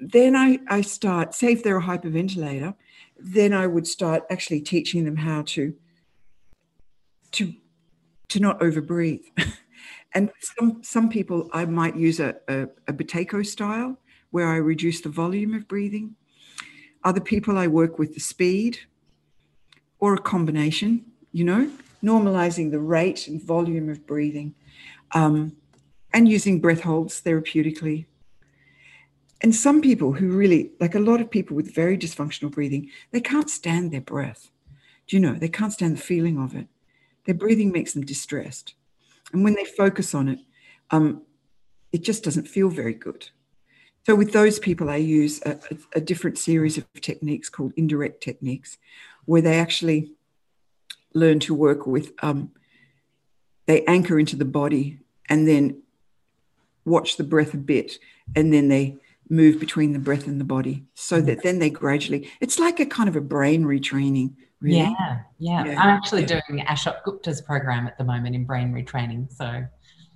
then 0.00 0.34
I, 0.34 0.58
I 0.68 0.80
start, 0.80 1.34
say 1.34 1.52
if 1.52 1.62
they're 1.62 1.78
a 1.78 1.82
hyperventilator, 1.82 2.74
then 3.18 3.52
I 3.52 3.66
would 3.66 3.86
start 3.86 4.24
actually 4.30 4.60
teaching 4.60 5.04
them 5.04 5.16
how 5.16 5.42
to 5.42 5.74
to 7.32 7.54
to 8.28 8.40
not 8.40 8.60
overbreathe. 8.60 9.24
and 10.14 10.30
some 10.40 10.82
some 10.82 11.08
people 11.08 11.48
I 11.52 11.64
might 11.66 11.96
use 11.96 12.20
a, 12.20 12.36
a, 12.48 12.62
a 12.88 12.92
Buteyko 12.92 13.46
style 13.46 13.98
where 14.30 14.48
I 14.48 14.56
reduce 14.56 15.00
the 15.00 15.08
volume 15.08 15.54
of 15.54 15.68
breathing. 15.68 16.16
Other 17.04 17.20
people 17.20 17.58
I 17.58 17.66
work 17.66 17.98
with 17.98 18.14
the 18.14 18.20
speed 18.20 18.78
or 19.98 20.14
a 20.14 20.18
combination, 20.18 21.04
you 21.32 21.44
know, 21.44 21.70
normalizing 22.04 22.70
the 22.70 22.80
rate 22.80 23.28
and 23.28 23.42
volume 23.42 23.88
of 23.88 24.06
breathing. 24.06 24.54
Um, 25.12 25.56
and 26.12 26.28
using 26.28 26.60
breath 26.60 26.82
holds 26.82 27.20
therapeutically. 27.22 28.06
And 29.40 29.54
some 29.54 29.80
people 29.80 30.12
who 30.12 30.28
really, 30.28 30.70
like 30.78 30.94
a 30.94 31.00
lot 31.00 31.20
of 31.20 31.30
people 31.30 31.56
with 31.56 31.74
very 31.74 31.98
dysfunctional 31.98 32.50
breathing, 32.50 32.90
they 33.10 33.20
can't 33.20 33.50
stand 33.50 33.90
their 33.90 34.00
breath. 34.00 34.50
Do 35.06 35.16
you 35.16 35.20
know? 35.20 35.34
They 35.34 35.48
can't 35.48 35.72
stand 35.72 35.96
the 35.96 36.02
feeling 36.02 36.38
of 36.38 36.54
it. 36.54 36.68
Their 37.26 37.34
breathing 37.34 37.72
makes 37.72 37.92
them 37.92 38.04
distressed. 38.04 38.74
And 39.32 39.42
when 39.42 39.54
they 39.54 39.64
focus 39.64 40.14
on 40.14 40.28
it, 40.28 40.38
um, 40.90 41.22
it 41.92 42.02
just 42.02 42.22
doesn't 42.22 42.48
feel 42.48 42.68
very 42.68 42.94
good. 42.94 43.28
So, 44.04 44.14
with 44.14 44.32
those 44.32 44.58
people, 44.58 44.90
I 44.90 44.96
use 44.96 45.40
a, 45.44 45.52
a, 45.70 45.98
a 45.98 46.00
different 46.00 46.38
series 46.38 46.76
of 46.76 46.92
techniques 46.94 47.48
called 47.48 47.72
indirect 47.76 48.22
techniques, 48.22 48.78
where 49.26 49.42
they 49.42 49.58
actually 49.58 50.12
learn 51.14 51.40
to 51.40 51.54
work 51.54 51.86
with, 51.86 52.12
um, 52.22 52.50
they 53.66 53.84
anchor 53.84 54.18
into 54.18 54.36
the 54.36 54.44
body 54.44 54.98
and 55.28 55.46
then 55.46 55.82
watch 56.84 57.16
the 57.16 57.24
breath 57.24 57.54
a 57.54 57.58
bit 57.58 57.98
and 58.34 58.52
then 58.52 58.68
they 58.68 58.96
move 59.28 59.58
between 59.60 59.92
the 59.92 59.98
breath 59.98 60.26
and 60.26 60.40
the 60.40 60.44
body 60.44 60.84
so 60.94 61.20
that 61.20 61.42
then 61.42 61.58
they 61.58 61.70
gradually 61.70 62.28
it's 62.40 62.58
like 62.58 62.80
a 62.80 62.86
kind 62.86 63.08
of 63.08 63.16
a 63.16 63.20
brain 63.20 63.64
retraining 63.64 64.34
really. 64.60 64.76
yeah, 64.78 65.18
yeah, 65.38 65.64
yeah 65.64 65.80
i'm 65.80 65.88
actually 65.88 66.22
yeah. 66.22 66.40
doing 66.46 66.64
ashok 66.66 67.02
gupta's 67.04 67.40
program 67.40 67.86
at 67.86 67.96
the 67.98 68.04
moment 68.04 68.34
in 68.34 68.44
brain 68.44 68.72
retraining 68.72 69.32
so 69.32 69.64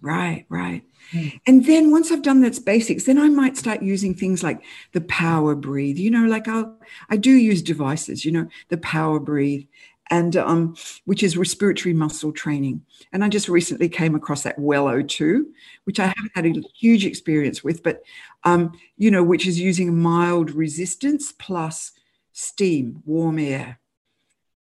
right 0.02 0.44
right 0.48 0.82
mm. 1.12 1.40
and 1.46 1.64
then 1.64 1.90
once 1.90 2.10
i've 2.10 2.22
done 2.22 2.40
that's 2.40 2.58
basics 2.58 3.04
then 3.04 3.18
i 3.18 3.28
might 3.28 3.56
start 3.56 3.80
using 3.80 4.12
things 4.12 4.42
like 4.42 4.60
the 4.92 5.00
power 5.02 5.54
breathe 5.54 5.96
you 5.96 6.10
know 6.10 6.26
like 6.26 6.46
i'll 6.46 6.76
i 7.08 7.16
do 7.16 7.30
use 7.30 7.62
devices 7.62 8.24
you 8.24 8.32
know 8.32 8.46
the 8.68 8.76
power 8.76 9.18
breathe 9.18 9.64
and 10.10 10.36
um, 10.36 10.76
which 11.04 11.22
is 11.22 11.36
respiratory 11.36 11.92
muscle 11.92 12.32
training. 12.32 12.82
And 13.12 13.24
I 13.24 13.28
just 13.28 13.48
recently 13.48 13.88
came 13.88 14.14
across 14.14 14.42
that 14.42 14.58
WellO2, 14.58 15.44
which 15.84 15.98
I 15.98 16.06
haven't 16.06 16.32
had 16.34 16.46
a 16.46 16.62
huge 16.78 17.04
experience 17.04 17.64
with, 17.64 17.82
but 17.82 18.02
um, 18.44 18.72
you 18.96 19.10
know, 19.10 19.24
which 19.24 19.46
is 19.46 19.58
using 19.58 19.98
mild 19.98 20.50
resistance 20.50 21.32
plus 21.32 21.92
steam, 22.32 23.02
warm 23.04 23.38
air. 23.38 23.80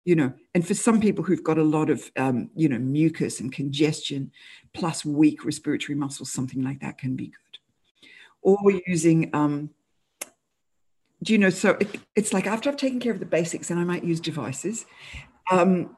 You 0.05 0.15
know, 0.15 0.33
and 0.55 0.65
for 0.65 0.73
some 0.73 0.99
people 0.99 1.23
who've 1.23 1.43
got 1.43 1.59
a 1.59 1.63
lot 1.63 1.89
of 1.89 2.09
um, 2.17 2.49
you 2.55 2.67
know 2.67 2.79
mucus 2.79 3.39
and 3.39 3.51
congestion, 3.51 4.31
plus 4.73 5.05
weak 5.05 5.45
respiratory 5.45 5.95
muscles, 5.95 6.31
something 6.31 6.63
like 6.63 6.79
that 6.79 6.97
can 6.97 7.15
be 7.15 7.27
good. 7.27 8.09
Or 8.41 8.57
using 8.87 9.29
um, 9.33 9.69
do 11.23 11.33
you 11.33 11.39
know 11.39 11.49
so 11.49 11.71
it, 11.79 11.99
it's 12.15 12.33
like 12.33 12.47
after 12.47 12.69
i've 12.69 12.77
taken 12.77 12.99
care 12.99 13.11
of 13.11 13.19
the 13.19 13.25
basics 13.25 13.69
and 13.69 13.79
i 13.79 13.83
might 13.83 14.03
use 14.03 14.19
devices 14.19 14.85
um, 15.51 15.95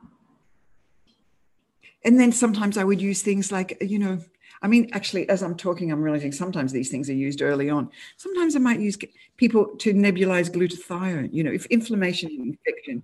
and 2.03 2.19
then 2.19 2.31
sometimes 2.31 2.77
I 2.77 2.83
would 2.83 3.01
use 3.01 3.21
things 3.21 3.51
like, 3.51 3.77
you 3.81 3.99
know, 3.99 4.19
I 4.61 4.67
mean, 4.67 4.89
actually, 4.91 5.27
as 5.29 5.41
I'm 5.41 5.55
talking, 5.55 5.91
I'm 5.91 6.01
realizing 6.01 6.31
sometimes 6.31 6.71
these 6.71 6.89
things 6.89 7.09
are 7.09 7.13
used 7.13 7.41
early 7.41 7.69
on. 7.69 7.89
Sometimes 8.17 8.55
I 8.55 8.59
might 8.59 8.79
use 8.79 8.97
people 9.37 9.75
to 9.79 9.93
nebulize 9.93 10.51
glutathione. 10.51 11.29
You 11.33 11.43
know, 11.43 11.51
if 11.51 11.65
inflammation 11.67 12.29
and 12.29 12.47
infection, 12.47 13.03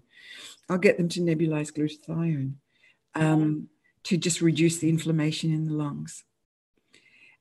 I'll 0.69 0.77
get 0.77 0.97
them 0.97 1.09
to 1.09 1.21
nebulize 1.21 1.71
glutathione 1.71 2.53
um, 3.15 3.69
to 4.03 4.17
just 4.17 4.41
reduce 4.41 4.77
the 4.77 4.89
inflammation 4.89 5.51
in 5.51 5.65
the 5.65 5.73
lungs. 5.73 6.23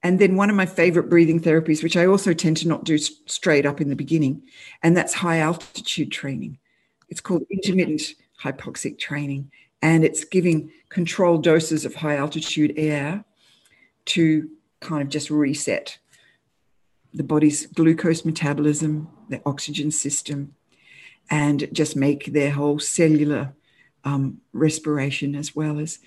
And 0.06 0.20
then 0.20 0.36
one 0.36 0.50
of 0.50 0.54
my 0.54 0.66
favorite 0.66 1.10
breathing 1.10 1.40
therapies, 1.40 1.82
which 1.82 1.96
I 1.96 2.06
also 2.06 2.32
tend 2.32 2.58
to 2.58 2.68
not 2.68 2.84
do 2.84 2.96
straight 2.96 3.66
up 3.66 3.80
in 3.80 3.88
the 3.88 3.96
beginning, 3.96 4.40
and 4.80 4.96
that's 4.96 5.12
high 5.12 5.38
altitude 5.38 6.12
training. 6.12 6.58
It's 7.08 7.20
called 7.20 7.42
intermittent 7.50 8.14
hypoxic 8.40 9.00
training. 9.00 9.50
And 9.82 10.04
it's 10.04 10.24
giving 10.24 10.70
controlled 10.90 11.42
doses 11.42 11.84
of 11.84 11.96
high 11.96 12.14
altitude 12.14 12.74
air 12.76 13.24
to 14.14 14.48
kind 14.78 15.02
of 15.02 15.08
just 15.08 15.28
reset 15.28 15.98
the 17.12 17.24
body's 17.24 17.66
glucose 17.66 18.24
metabolism, 18.24 19.08
the 19.28 19.42
oxygen 19.44 19.90
system, 19.90 20.54
and 21.30 21.68
just 21.72 21.96
make 21.96 22.26
their 22.26 22.52
whole 22.52 22.78
cellular 22.78 23.54
um, 24.04 24.40
respiration 24.52 25.34
as 25.34 25.56
well 25.56 25.80
as 25.80 25.98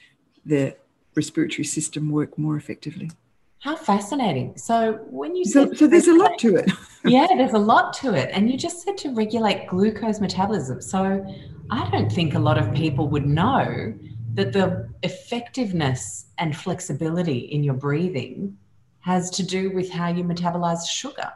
the 0.45 0.77
respiratory 1.15 1.65
system 1.65 2.09
work 2.09 2.37
more 2.37 2.55
effectively. 2.55 3.11
How 3.59 3.75
fascinating. 3.75 4.57
So 4.57 4.93
when 5.09 5.35
you 5.35 5.43
so, 5.43 5.73
so 5.73 5.85
there's 5.85 6.07
a 6.07 6.15
lot 6.15 6.37
to 6.39 6.55
it. 6.55 6.71
yeah, 7.05 7.27
there's 7.35 7.53
a 7.53 7.59
lot 7.59 7.93
to 7.95 8.13
it. 8.13 8.29
And 8.31 8.49
you 8.49 8.57
just 8.57 8.83
said 8.83 8.97
to 8.99 9.13
regulate 9.13 9.67
glucose 9.67 10.21
metabolism. 10.21 10.81
So 10.81 11.25
I 11.69 11.89
don't 11.89 12.09
think 12.09 12.35
a 12.35 12.39
lot 12.39 12.57
of 12.57 12.73
people 12.73 13.09
would 13.09 13.25
know 13.25 13.93
that 14.35 14.53
the 14.53 14.89
effectiveness 15.03 16.27
and 16.37 16.55
flexibility 16.55 17.39
in 17.39 17.63
your 17.63 17.73
breathing 17.73 18.57
has 19.01 19.29
to 19.31 19.43
do 19.43 19.71
with 19.71 19.89
how 19.89 20.07
you 20.07 20.23
metabolize 20.23 20.87
sugar. 20.87 21.33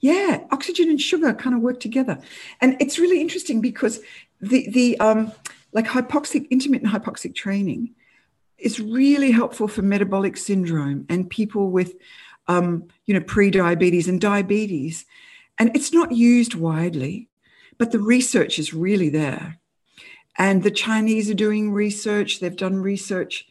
Yeah, 0.00 0.44
oxygen 0.50 0.88
and 0.88 1.00
sugar 1.00 1.34
kind 1.34 1.54
of 1.54 1.60
work 1.60 1.80
together. 1.80 2.18
And 2.62 2.76
it's 2.80 2.98
really 2.98 3.20
interesting 3.20 3.60
because 3.60 4.00
the 4.40 4.68
the 4.70 4.98
um 4.98 5.32
like 5.72 5.86
hypoxic 5.86 6.48
intermittent 6.50 6.90
hypoxic 6.90 7.34
training 7.34 7.94
is 8.58 8.80
really 8.80 9.30
helpful 9.30 9.68
for 9.68 9.82
metabolic 9.82 10.36
syndrome 10.36 11.06
and 11.08 11.30
people 11.30 11.70
with, 11.70 11.94
um, 12.46 12.88
you 13.06 13.14
know, 13.14 13.20
pre-diabetes 13.20 14.08
and 14.08 14.20
diabetes. 14.20 15.04
And 15.58 15.74
it's 15.74 15.92
not 15.92 16.12
used 16.12 16.54
widely, 16.54 17.28
but 17.78 17.92
the 17.92 17.98
research 17.98 18.58
is 18.58 18.74
really 18.74 19.08
there. 19.08 19.58
And 20.36 20.62
the 20.62 20.70
Chinese 20.70 21.30
are 21.30 21.34
doing 21.34 21.72
research. 21.72 22.38
They've 22.38 22.54
done 22.56 22.76
research 22.76 23.46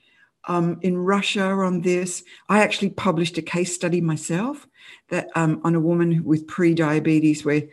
um, 0.47 0.79
in 0.81 0.97
Russia 0.97 1.43
on 1.43 1.81
this. 1.81 2.23
I 2.47 2.61
actually 2.61 2.91
published 2.91 3.37
a 3.37 3.41
case 3.41 3.75
study 3.75 3.99
myself 3.99 4.67
that 5.09 5.27
um, 5.35 5.61
on 5.63 5.75
a 5.75 5.79
woman 5.79 6.23
with 6.23 6.47
pre-diabetes, 6.47 7.43
where 7.43 7.63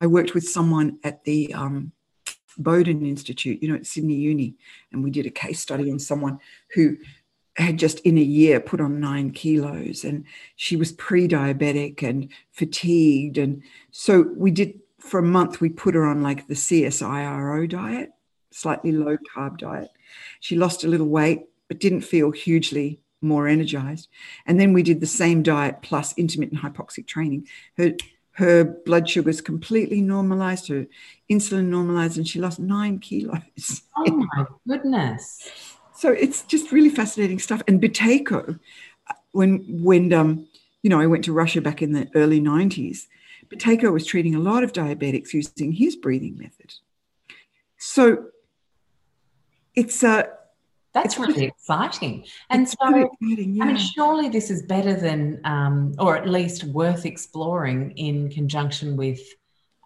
I 0.00 0.06
worked 0.06 0.34
with 0.34 0.48
someone 0.48 0.98
at 1.02 1.24
the 1.24 1.54
um, 1.54 1.92
Boden 2.58 3.04
Institute, 3.04 3.62
you 3.62 3.68
know, 3.68 3.76
at 3.76 3.86
Sydney 3.86 4.14
Uni, 4.14 4.54
and 4.92 5.02
we 5.02 5.10
did 5.10 5.26
a 5.26 5.30
case 5.30 5.60
study 5.60 5.90
on 5.90 5.98
someone 5.98 6.38
who 6.74 6.96
had 7.56 7.78
just 7.78 8.00
in 8.00 8.16
a 8.16 8.22
year 8.22 8.60
put 8.60 8.80
on 8.80 8.98
nine 8.98 9.30
kilos 9.30 10.04
and 10.04 10.24
she 10.56 10.74
was 10.74 10.90
pre-diabetic 10.92 12.02
and 12.02 12.30
fatigued 12.50 13.36
and 13.36 13.62
so 13.90 14.22
we 14.34 14.50
did 14.50 14.80
for 14.98 15.20
a 15.20 15.22
month 15.22 15.60
we 15.60 15.68
put 15.68 15.94
her 15.94 16.06
on 16.06 16.22
like 16.22 16.46
the 16.46 16.54
csiro 16.54 17.68
diet 17.68 18.10
slightly 18.52 18.92
low 18.92 19.16
carb 19.16 19.58
diet. 19.58 19.90
She 20.40 20.56
lost 20.56 20.84
a 20.84 20.88
little 20.88 21.08
weight 21.08 21.46
but 21.68 21.80
didn't 21.80 22.02
feel 22.02 22.30
hugely 22.30 23.00
more 23.20 23.46
energized. 23.46 24.08
And 24.46 24.60
then 24.60 24.72
we 24.72 24.82
did 24.82 25.00
the 25.00 25.06
same 25.06 25.42
diet 25.42 25.80
plus 25.82 26.12
intermittent 26.18 26.60
hypoxic 26.60 27.06
training. 27.06 27.48
Her 27.76 27.92
her 28.32 28.64
blood 28.64 29.08
sugars 29.08 29.40
completely 29.40 30.00
normalized 30.00 30.68
her 30.68 30.86
insulin 31.30 31.66
normalized 31.66 32.16
and 32.16 32.26
she 32.26 32.40
lost 32.40 32.58
nine 32.58 32.98
kilos 32.98 33.82
oh 33.96 34.26
my 34.34 34.46
goodness 34.66 35.78
so 36.02 36.10
it's 36.10 36.42
just 36.42 36.72
really 36.72 36.88
fascinating 36.88 37.38
stuff. 37.38 37.62
And 37.68 37.80
Buteyko, 37.80 38.58
when 39.30 39.64
when 39.84 40.12
um, 40.12 40.48
you 40.82 40.90
know 40.90 41.00
I 41.00 41.06
went 41.06 41.22
to 41.26 41.32
Russia 41.32 41.60
back 41.60 41.80
in 41.80 41.92
the 41.92 42.10
early 42.16 42.40
'90s, 42.40 43.06
Buteyko 43.48 43.92
was 43.92 44.04
treating 44.04 44.34
a 44.34 44.40
lot 44.40 44.64
of 44.64 44.72
diabetics 44.72 45.32
using 45.32 45.70
his 45.70 45.94
breathing 45.94 46.36
method. 46.36 46.74
So 47.78 48.30
it's 49.76 50.02
a 50.02 50.08
uh, 50.08 50.22
that's 50.94 51.18
really 51.18 51.44
exciting. 51.44 52.24
And 52.50 52.68
so, 52.68 52.76
really 52.86 53.08
exciting, 53.20 53.54
yeah. 53.54 53.64
I 53.64 53.66
mean, 53.68 53.76
surely 53.76 54.28
this 54.28 54.50
is 54.50 54.62
better 54.62 54.94
than, 54.94 55.40
um, 55.44 55.94
or 55.98 56.16
at 56.16 56.28
least 56.28 56.64
worth 56.64 57.06
exploring 57.06 57.92
in 57.96 58.28
conjunction 58.28 58.96
with 58.96 59.20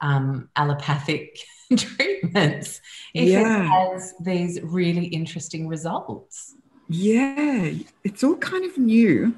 um, 0.00 0.48
allopathic 0.57 1.38
treatments 1.76 2.80
if 3.14 3.28
yeah. 3.28 3.62
it 3.62 3.66
has 3.66 4.14
these 4.20 4.61
really 4.62 5.07
interesting 5.07 5.68
results. 5.68 6.54
Yeah, 6.88 7.72
it's 8.04 8.22
all 8.22 8.36
kind 8.36 8.64
of 8.64 8.78
new, 8.78 9.36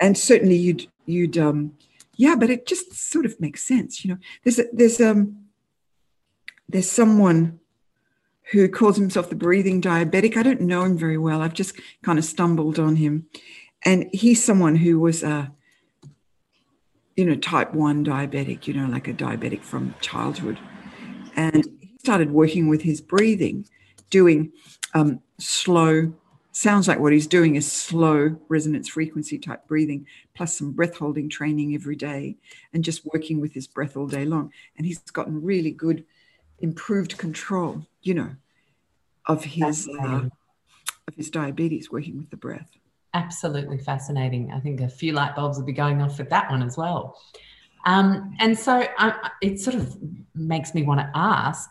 and 0.00 0.16
certainly 0.16 0.56
you'd 0.56 0.86
you'd 1.06 1.38
um, 1.38 1.72
yeah, 2.16 2.34
but 2.34 2.50
it 2.50 2.66
just 2.66 2.92
sort 2.94 3.24
of 3.24 3.40
makes 3.40 3.62
sense, 3.62 4.04
you 4.04 4.10
know. 4.10 4.18
There's 4.44 4.58
a, 4.58 4.64
there's 4.72 5.00
um 5.00 5.46
there's 6.68 6.90
someone 6.90 7.59
who 8.52 8.68
calls 8.68 8.96
himself 8.96 9.28
the 9.28 9.36
breathing 9.36 9.80
diabetic. 9.80 10.36
I 10.36 10.42
don't 10.42 10.62
know 10.62 10.84
him 10.84 10.98
very 10.98 11.18
well. 11.18 11.42
I've 11.42 11.54
just 11.54 11.78
kind 12.02 12.18
of 12.18 12.24
stumbled 12.24 12.78
on 12.78 12.96
him, 12.96 13.26
and 13.84 14.08
he's 14.12 14.44
someone 14.44 14.76
who 14.76 15.00
was 15.00 15.22
a 15.22 15.52
you 17.16 17.24
know 17.24 17.36
type 17.36 17.74
one 17.74 18.04
diabetic, 18.04 18.66
you 18.66 18.74
know, 18.74 18.86
like 18.86 19.08
a 19.08 19.14
diabetic 19.14 19.62
from 19.62 19.94
childhood 20.00 20.58
and 21.36 21.64
he 21.80 21.96
started 21.98 22.30
working 22.30 22.68
with 22.68 22.82
his 22.82 23.00
breathing, 23.00 23.66
doing 24.10 24.52
um, 24.94 25.20
slow, 25.38 26.12
sounds 26.52 26.88
like 26.88 26.98
what 26.98 27.12
he's 27.12 27.26
doing 27.26 27.56
is 27.56 27.70
slow 27.70 28.36
resonance 28.48 28.88
frequency 28.88 29.38
type 29.38 29.66
breathing, 29.66 30.06
plus 30.34 30.58
some 30.58 30.72
breath 30.72 30.96
holding 30.96 31.28
training 31.28 31.74
every 31.74 31.96
day, 31.96 32.36
and 32.72 32.84
just 32.84 33.06
working 33.12 33.40
with 33.40 33.54
his 33.54 33.66
breath 33.66 33.96
all 33.96 34.06
day 34.06 34.24
long. 34.24 34.52
And 34.76 34.86
he's 34.86 34.98
gotten 34.98 35.42
really 35.42 35.70
good, 35.70 36.04
improved 36.60 37.18
control, 37.18 37.86
you 38.02 38.14
know, 38.14 38.30
of 39.26 39.44
his 39.44 39.88
uh, 40.00 40.28
of 41.08 41.14
his 41.16 41.30
diabetes, 41.30 41.90
working 41.90 42.18
with 42.18 42.30
the 42.30 42.36
breath. 42.36 42.70
Absolutely 43.14 43.78
fascinating. 43.78 44.52
I 44.52 44.60
think 44.60 44.80
a 44.80 44.88
few 44.88 45.12
light 45.12 45.34
bulbs 45.34 45.58
will 45.58 45.66
be 45.66 45.72
going 45.72 46.00
off 46.00 46.18
with 46.18 46.30
that 46.30 46.50
one 46.50 46.62
as 46.62 46.76
well. 46.76 47.20
Um, 47.86 48.36
and 48.38 48.58
so 48.58 48.86
um, 48.98 49.14
it 49.40 49.58
sort 49.58 49.76
of 49.76 49.96
makes 50.34 50.74
me 50.74 50.82
want 50.82 51.00
to 51.00 51.10
ask 51.14 51.70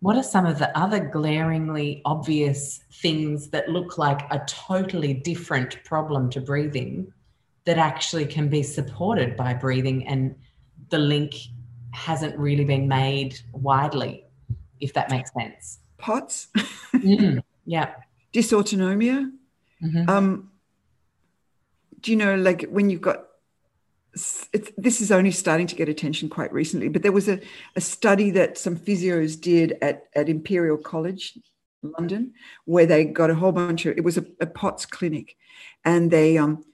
what 0.00 0.16
are 0.16 0.22
some 0.22 0.44
of 0.44 0.58
the 0.58 0.76
other 0.78 1.00
glaringly 1.00 2.02
obvious 2.04 2.80
things 3.00 3.48
that 3.48 3.68
look 3.68 3.96
like 3.96 4.20
a 4.30 4.42
totally 4.46 5.14
different 5.14 5.82
problem 5.84 6.28
to 6.30 6.40
breathing 6.40 7.10
that 7.64 7.78
actually 7.78 8.26
can 8.26 8.48
be 8.48 8.62
supported 8.62 9.36
by 9.36 9.54
breathing 9.54 10.06
and 10.06 10.34
the 10.90 10.98
link 10.98 11.34
hasn't 11.92 12.38
really 12.38 12.64
been 12.64 12.86
made 12.86 13.40
widely, 13.52 14.25
if 14.80 14.92
that 14.94 15.10
makes 15.10 15.32
sense? 15.32 15.78
POTS. 15.98 16.48
mm, 16.94 17.42
yeah. 17.66 17.94
Dysautonomia. 18.32 19.30
Mm-hmm. 19.82 20.10
Um, 20.10 20.50
do 22.00 22.10
you 22.10 22.16
know, 22.16 22.34
like 22.36 22.62
when 22.64 22.90
you've 22.90 23.00
got 23.00 23.24
this 24.78 25.02
is 25.02 25.12
only 25.12 25.30
starting 25.30 25.66
to 25.66 25.74
get 25.74 25.90
attention 25.90 26.30
quite 26.30 26.50
recently, 26.50 26.88
but 26.88 27.02
there 27.02 27.12
was 27.12 27.28
a, 27.28 27.38
a 27.74 27.82
study 27.82 28.30
that 28.30 28.56
some 28.56 28.74
physios 28.74 29.38
did 29.38 29.76
at, 29.82 30.04
at 30.14 30.30
Imperial 30.30 30.78
College, 30.78 31.38
London, 31.82 32.32
where 32.64 32.86
they 32.86 33.04
got 33.04 33.28
a 33.28 33.34
whole 33.34 33.52
bunch 33.52 33.84
of, 33.84 33.98
it 33.98 34.04
was 34.04 34.16
a, 34.16 34.24
a 34.40 34.46
POTS 34.46 34.86
clinic, 34.86 35.36
and 35.84 36.10
they 36.10 36.38
um, 36.38 36.64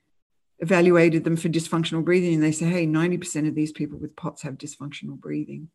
evaluated 0.62 1.24
them 1.24 1.36
for 1.36 1.48
dysfunctional 1.48 2.04
breathing. 2.04 2.34
And 2.34 2.42
they 2.42 2.52
say, 2.52 2.66
hey, 2.66 2.86
90% 2.86 3.48
of 3.48 3.54
these 3.54 3.72
people 3.72 3.98
with 3.98 4.16
POTS 4.16 4.42
have 4.42 4.54
dysfunctional 4.54 5.18
breathing. 5.18 5.68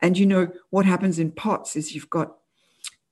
And 0.00 0.16
you 0.16 0.24
know, 0.24 0.48
what 0.70 0.86
happens 0.86 1.18
in 1.18 1.32
POTS 1.32 1.76
is 1.76 1.94
you've 1.94 2.08
got 2.08 2.36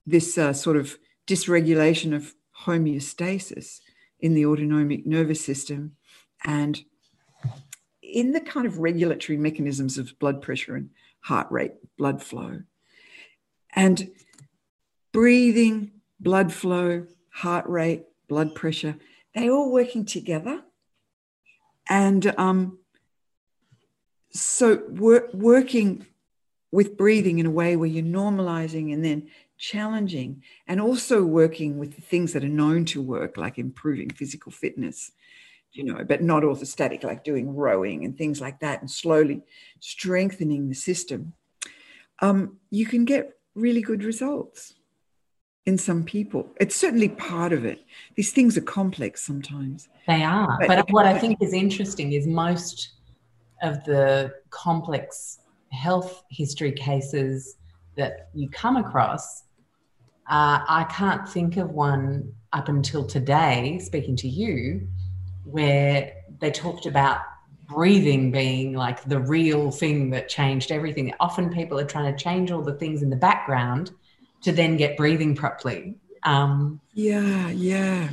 this 0.07 0.39
uh, 0.39 0.53
sort 0.53 0.77
of 0.77 0.97
dysregulation 1.27 2.15
of 2.15 2.35
homeostasis 2.65 3.81
in 4.21 4.35
the 4.35 4.47
autonomic 4.47 5.05
nervous 5.05 5.45
system. 5.45 5.97
And 6.45 6.81
in 8.03 8.33
the 8.33 8.41
kind 8.41 8.67
of 8.67 8.79
regulatory 8.79 9.37
mechanisms 9.37 9.99
of 9.99 10.19
blood 10.19 10.41
pressure 10.41 10.77
and 10.77 10.91
heart 11.21 11.49
rate, 11.51 11.73
blood 11.99 12.23
flow. 12.23 12.63
And 13.75 14.13
breathing, 15.13 15.91
blood 16.21 16.53
flow, 16.53 17.07
heart 17.31 17.69
rate, 17.69 18.05
blood 18.29 18.55
pressure, 18.55 18.97
they're 19.35 19.51
all 19.51 19.73
working 19.73 20.05
together. 20.05 20.63
And 21.91 22.33
um, 22.39 22.79
so 24.31 24.83
wor- 24.89 25.29
working 25.35 26.07
with 26.73 26.97
breathing 26.97 27.39
in 27.41 27.47
a 27.47 27.51
way 27.51 27.77
where 27.77 27.89
you're 27.89 28.03
normalizing 28.03 28.95
and 28.95 29.05
then 29.05 29.29
challenging 29.59 30.43
and 30.67 30.81
also 30.81 31.23
working 31.23 31.79
with 31.79 31.97
the 31.97 32.01
things 32.01 32.33
that 32.33 32.45
are 32.45 32.49
known 32.49 32.87
to 32.87 33.03
work 33.03 33.37
like 33.37 33.59
improving 33.59 34.09
physical 34.09 34.51
fitness 34.51 35.13
you 35.73 35.85
know, 35.85 36.05
but 36.05 36.23
not 36.23 36.43
orthostatic, 36.43 37.05
like 37.05 37.25
doing 37.25 37.55
rowing 37.55 38.05
and 38.05 38.17
things 38.17 38.41
like 38.41 38.61
that, 38.61 38.81
and 38.81 38.91
slowly 38.91 39.43
strengthening 39.79 40.69
the 40.69 40.75
system, 40.75 41.33
um, 42.21 42.57
you 42.71 42.87
can 42.87 43.05
get 43.05 43.39
really 43.55 43.81
good 43.81 44.05
results 44.05 44.75
in 45.67 45.77
some 45.77 46.05
people. 46.05 46.49
It's 46.59 46.75
certainly 46.75 47.09
part 47.09 47.53
of 47.53 47.65
it. 47.65 47.85
These 48.15 48.33
things 48.33 48.57
are 48.57 48.63
complex 48.63 49.25
sometimes. 49.25 49.89
They 50.07 50.23
are. 50.23 50.57
But, 50.61 50.69
but 50.69 50.91
what 50.91 51.07
I 51.07 51.19
think 51.19 51.43
is 51.43 51.53
interesting 51.53 52.13
is 52.13 52.27
most 52.27 52.93
of 53.63 53.85
the 53.85 54.33
complex 54.51 55.41
health 55.71 56.25
history 56.31 56.73
cases 56.73 57.57
that 57.97 58.31
you 58.35 58.49
come 58.49 58.77
across, 58.77 59.45
uh, 60.29 60.65
I 60.67 60.87
can't 60.91 61.29
think 61.29 61.57
of 61.57 61.71
one 61.71 62.33
up 62.53 62.69
until 62.69 63.05
today, 63.05 63.79
speaking 63.83 64.17
to 64.17 64.29
you, 64.29 64.89
where 65.45 66.13
they 66.41 66.51
talked 66.51 66.87
about 66.87 67.21
breathing 67.69 68.33
being 68.33 68.73
like 68.73 69.05
the 69.05 69.21
real 69.21 69.71
thing 69.71 70.11
that 70.11 70.29
changed 70.29 70.73
everything. 70.73 71.13
Often 71.21 71.53
people 71.53 71.79
are 71.79 71.85
trying 71.85 72.13
to 72.15 72.23
change 72.23 72.51
all 72.51 72.63
the 72.63 72.75
things 72.75 73.03
in 73.03 73.11
the 73.11 73.17
background 73.17 73.93
to 74.43 74.53
then 74.53 74.77
get 74.77 74.97
breathing 74.97 75.35
properly. 75.35 75.97
Um, 76.23 76.81
yeah, 76.95 77.49
yeah. 77.51 78.09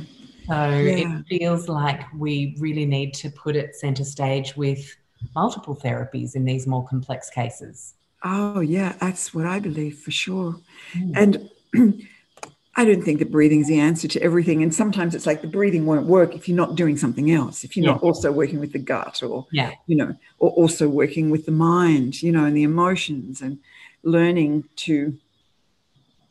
So 0.48 0.70
yeah. 0.70 1.18
it 1.18 1.24
feels 1.28 1.68
like 1.68 2.02
we 2.14 2.56
really 2.58 2.86
need 2.86 3.12
to 3.14 3.30
put 3.30 3.54
it 3.54 3.76
center 3.76 4.04
stage 4.04 4.56
with 4.56 4.96
multiple 5.34 5.76
therapies 5.76 6.34
in 6.34 6.44
these 6.44 6.66
more 6.66 6.86
complex 6.86 7.28
cases. 7.28 7.94
Oh, 8.24 8.60
yeah, 8.60 8.94
that's 9.00 9.34
what 9.34 9.46
I 9.46 9.60
believe 9.60 9.98
for 9.98 10.10
sure. 10.10 10.56
Mm. 10.94 11.48
And 11.74 12.02
I 12.76 12.84
don't 12.84 13.02
think 13.02 13.18
that 13.18 13.30
breathing 13.30 13.60
is 13.60 13.68
the 13.68 13.78
answer 13.78 14.08
to 14.08 14.22
everything. 14.22 14.62
And 14.62 14.74
sometimes 14.74 15.14
it's 15.14 15.26
like 15.26 15.42
the 15.42 15.48
breathing 15.48 15.84
won't 15.84 16.06
work 16.06 16.34
if 16.34 16.48
you're 16.48 16.56
not 16.56 16.76
doing 16.76 16.96
something 16.96 17.30
else, 17.30 17.64
if 17.64 17.76
you're 17.76 17.84
yeah. 17.84 17.92
not 17.92 18.02
also 18.02 18.32
working 18.32 18.60
with 18.60 18.72
the 18.72 18.78
gut 18.78 19.22
or, 19.22 19.46
yeah. 19.52 19.72
you 19.86 19.96
know, 19.96 20.14
or 20.38 20.50
also 20.50 20.88
working 20.88 21.30
with 21.30 21.44
the 21.44 21.52
mind, 21.52 22.22
you 22.22 22.32
know, 22.32 22.44
and 22.44 22.56
the 22.56 22.62
emotions 22.62 23.40
and 23.40 23.58
learning 24.02 24.64
to 24.76 25.18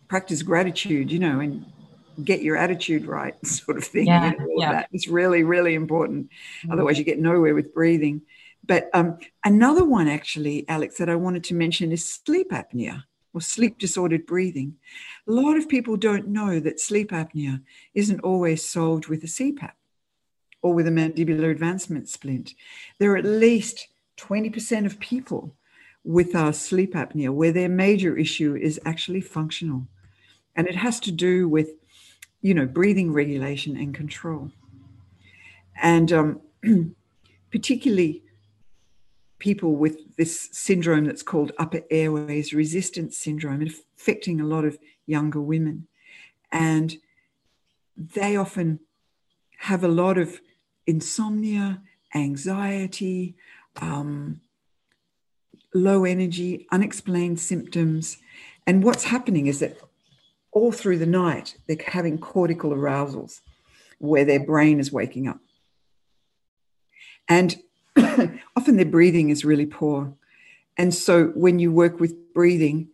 practice 0.07 0.41
gratitude, 0.41 1.11
you 1.11 1.19
know, 1.19 1.39
and 1.39 1.65
get 2.23 2.41
your 2.41 2.57
attitude 2.57 3.05
right, 3.05 3.33
sort 3.45 3.77
of 3.77 3.83
thing. 3.83 4.07
Yeah. 4.07 4.31
You 4.31 4.37
know, 4.37 4.47
yeah. 4.57 4.71
That. 4.73 4.89
It's 4.91 5.07
really, 5.07 5.43
really 5.43 5.75
important. 5.75 6.29
Mm-hmm. 6.61 6.71
Otherwise, 6.71 6.97
you 6.97 7.03
get 7.03 7.19
nowhere 7.19 7.53
with 7.53 7.73
breathing. 7.73 8.21
But 8.65 8.89
um, 8.93 9.17
another 9.45 9.85
one, 9.85 10.07
actually, 10.07 10.67
Alex, 10.67 10.97
that 10.97 11.09
I 11.09 11.15
wanted 11.15 11.43
to 11.45 11.53
mention 11.53 11.91
is 11.91 12.03
sleep 12.03 12.51
apnea 12.51 13.03
or 13.33 13.41
sleep 13.41 13.77
disordered 13.77 14.25
breathing. 14.25 14.75
A 15.27 15.31
lot 15.31 15.57
of 15.57 15.69
people 15.69 15.95
don't 15.95 16.27
know 16.27 16.59
that 16.59 16.79
sleep 16.79 17.11
apnea 17.11 17.61
isn't 17.93 18.19
always 18.21 18.67
solved 18.67 19.07
with 19.07 19.23
a 19.23 19.27
CPAP 19.27 19.71
or 20.61 20.73
with 20.73 20.87
a 20.87 20.91
mandibular 20.91 21.51
advancement 21.51 22.09
splint. 22.09 22.55
There 22.99 23.11
are 23.11 23.17
at 23.17 23.25
least 23.25 23.87
20% 24.17 24.85
of 24.85 24.99
people 24.99 25.55
with 26.03 26.35
uh, 26.35 26.51
sleep 26.51 26.93
apnea 26.93 27.29
where 27.29 27.51
their 27.51 27.69
major 27.69 28.17
issue 28.17 28.55
is 28.55 28.79
actually 28.85 29.21
functional. 29.21 29.87
And 30.57 30.67
it 30.67 30.75
has 30.75 30.99
to 31.01 31.11
do 31.11 31.47
with 31.47 31.69
you 32.41 32.53
know, 32.53 32.65
breathing 32.65 33.11
regulation 33.11 33.75
and 33.75 33.93
control. 33.93 34.51
And 35.81 36.11
um, 36.11 36.41
particularly 37.51 38.23
people 39.39 39.75
with 39.75 40.15
this 40.17 40.49
syndrome 40.51 41.05
that's 41.05 41.23
called 41.23 41.51
upper 41.57 41.81
airways 41.91 42.53
resistance 42.53 43.17
syndrome, 43.17 43.67
affecting 43.97 44.39
a 44.39 44.45
lot 44.45 44.65
of 44.65 44.77
younger 45.05 45.41
women. 45.41 45.87
And 46.51 46.97
they 47.95 48.35
often 48.35 48.79
have 49.57 49.83
a 49.83 49.89
lot 49.89 50.17
of 50.17 50.39
insomnia, 50.85 51.81
anxiety, 52.15 53.35
um, 53.81 54.41
low 55.73 56.05
energy, 56.05 56.65
unexplained 56.71 57.39
symptoms. 57.39 58.17
And 58.65 58.83
what's 58.83 59.03
happening 59.03 59.47
is 59.47 59.59
that 59.59 59.77
all 60.57 60.71
through 60.71 60.97
the 60.97 61.05
night, 61.05 61.55
they're 61.67 61.77
having 61.85 62.17
cortical 62.17 62.73
arousals 62.73 63.41
where 63.99 64.25
their 64.25 64.39
brain 64.43 64.79
is 64.79 64.91
waking 64.91 65.27
up. 65.27 65.39
And 67.29 67.57
often 67.95 68.75
their 68.75 68.85
breathing 68.85 69.29
is 69.29 69.45
really 69.45 69.67
poor. 69.67 70.15
And 70.75 70.95
so 70.95 71.27
when 71.35 71.59
you 71.59 71.71
work 71.71 71.99
with 71.99 72.33
breathing 72.33 72.89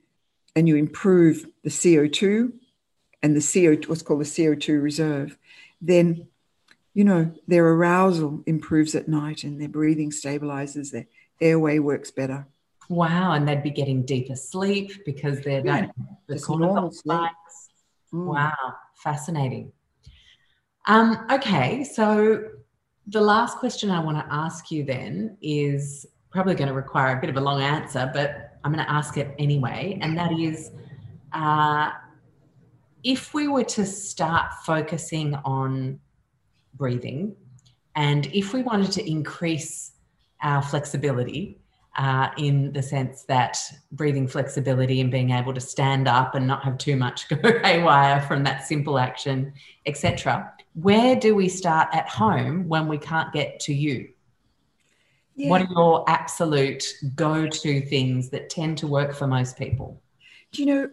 and 0.57 0.67
you 0.67 0.75
improve 0.75 1.45
the 1.63 1.69
CO2 1.69 2.51
and 3.21 3.33
the 3.33 3.39
CO2, 3.39 3.87
what's 3.87 4.01
called 4.01 4.19
the 4.19 4.25
CO2 4.25 4.83
reserve, 4.83 5.37
then 5.81 6.27
you 6.93 7.05
know 7.05 7.31
their 7.47 7.65
arousal 7.65 8.43
improves 8.45 8.93
at 8.93 9.07
night 9.07 9.45
and 9.45 9.61
their 9.61 9.69
breathing 9.69 10.11
stabilizes, 10.11 10.91
their 10.91 11.07
airway 11.39 11.79
works 11.79 12.11
better. 12.11 12.45
Wow, 12.89 13.33
and 13.33 13.47
they'd 13.47 13.63
be 13.63 13.71
getting 13.71 14.03
deeper 14.05 14.35
sleep 14.35 15.05
because 15.05 15.41
they're 15.41 15.65
yeah, 15.65 15.87
the 16.27 16.35
cortisol 16.35 16.93
spikes. 16.93 17.69
Mm. 18.13 18.25
Wow, 18.25 18.75
fascinating. 18.95 19.71
Um, 20.85 21.25
okay, 21.31 21.83
so 21.83 22.43
the 23.07 23.21
last 23.21 23.57
question 23.57 23.89
I 23.89 23.99
want 23.99 24.17
to 24.17 24.33
ask 24.33 24.71
you 24.71 24.83
then 24.83 25.37
is 25.41 26.05
probably 26.29 26.55
going 26.55 26.67
to 26.67 26.73
require 26.73 27.17
a 27.17 27.21
bit 27.21 27.29
of 27.29 27.37
a 27.37 27.41
long 27.41 27.61
answer, 27.61 28.09
but 28.13 28.57
I'm 28.63 28.73
going 28.73 28.83
to 28.83 28.91
ask 28.91 29.17
it 29.17 29.33
anyway. 29.39 29.97
And 30.01 30.17
that 30.17 30.31
is 30.33 30.71
uh, 31.31 31.91
if 33.03 33.33
we 33.33 33.47
were 33.47 33.63
to 33.63 33.85
start 33.85 34.51
focusing 34.65 35.35
on 35.45 35.99
breathing 36.75 37.35
and 37.95 38.25
if 38.27 38.53
we 38.53 38.63
wanted 38.63 38.91
to 38.93 39.09
increase 39.09 39.91
our 40.41 40.61
flexibility, 40.61 41.59
uh, 41.95 42.29
in 42.37 42.73
the 42.73 42.81
sense 42.81 43.23
that 43.23 43.57
breathing 43.91 44.27
flexibility 44.27 44.99
and 44.99 45.11
being 45.11 45.31
able 45.31 45.53
to 45.53 45.61
stand 45.61 46.07
up 46.07 46.35
and 46.35 46.47
not 46.47 46.63
have 46.63 46.77
too 46.77 46.95
much 46.95 47.27
go 47.29 47.59
haywire 47.59 48.21
from 48.21 48.43
that 48.43 48.65
simple 48.65 48.97
action, 48.97 49.53
etc 49.85 50.53
where 50.73 51.15
do 51.15 51.35
we 51.35 51.49
start 51.49 51.89
at 51.93 52.09
home 52.09 52.67
when 52.67 52.87
we 52.87 52.97
can't 52.97 53.31
get 53.31 53.59
to 53.61 53.73
you? 53.73 54.09
Yeah. 55.35 55.49
What 55.49 55.61
are 55.61 55.67
your 55.69 56.05
absolute 56.07 56.83
go 57.15 57.47
to 57.47 57.81
things 57.81 58.29
that 58.29 58.49
tend 58.49 58.77
to 58.79 58.87
work 58.87 59.13
for 59.13 59.27
most 59.27 59.57
people? 59.57 60.01
Do 60.51 60.61
you 60.61 60.67
know 60.67 60.89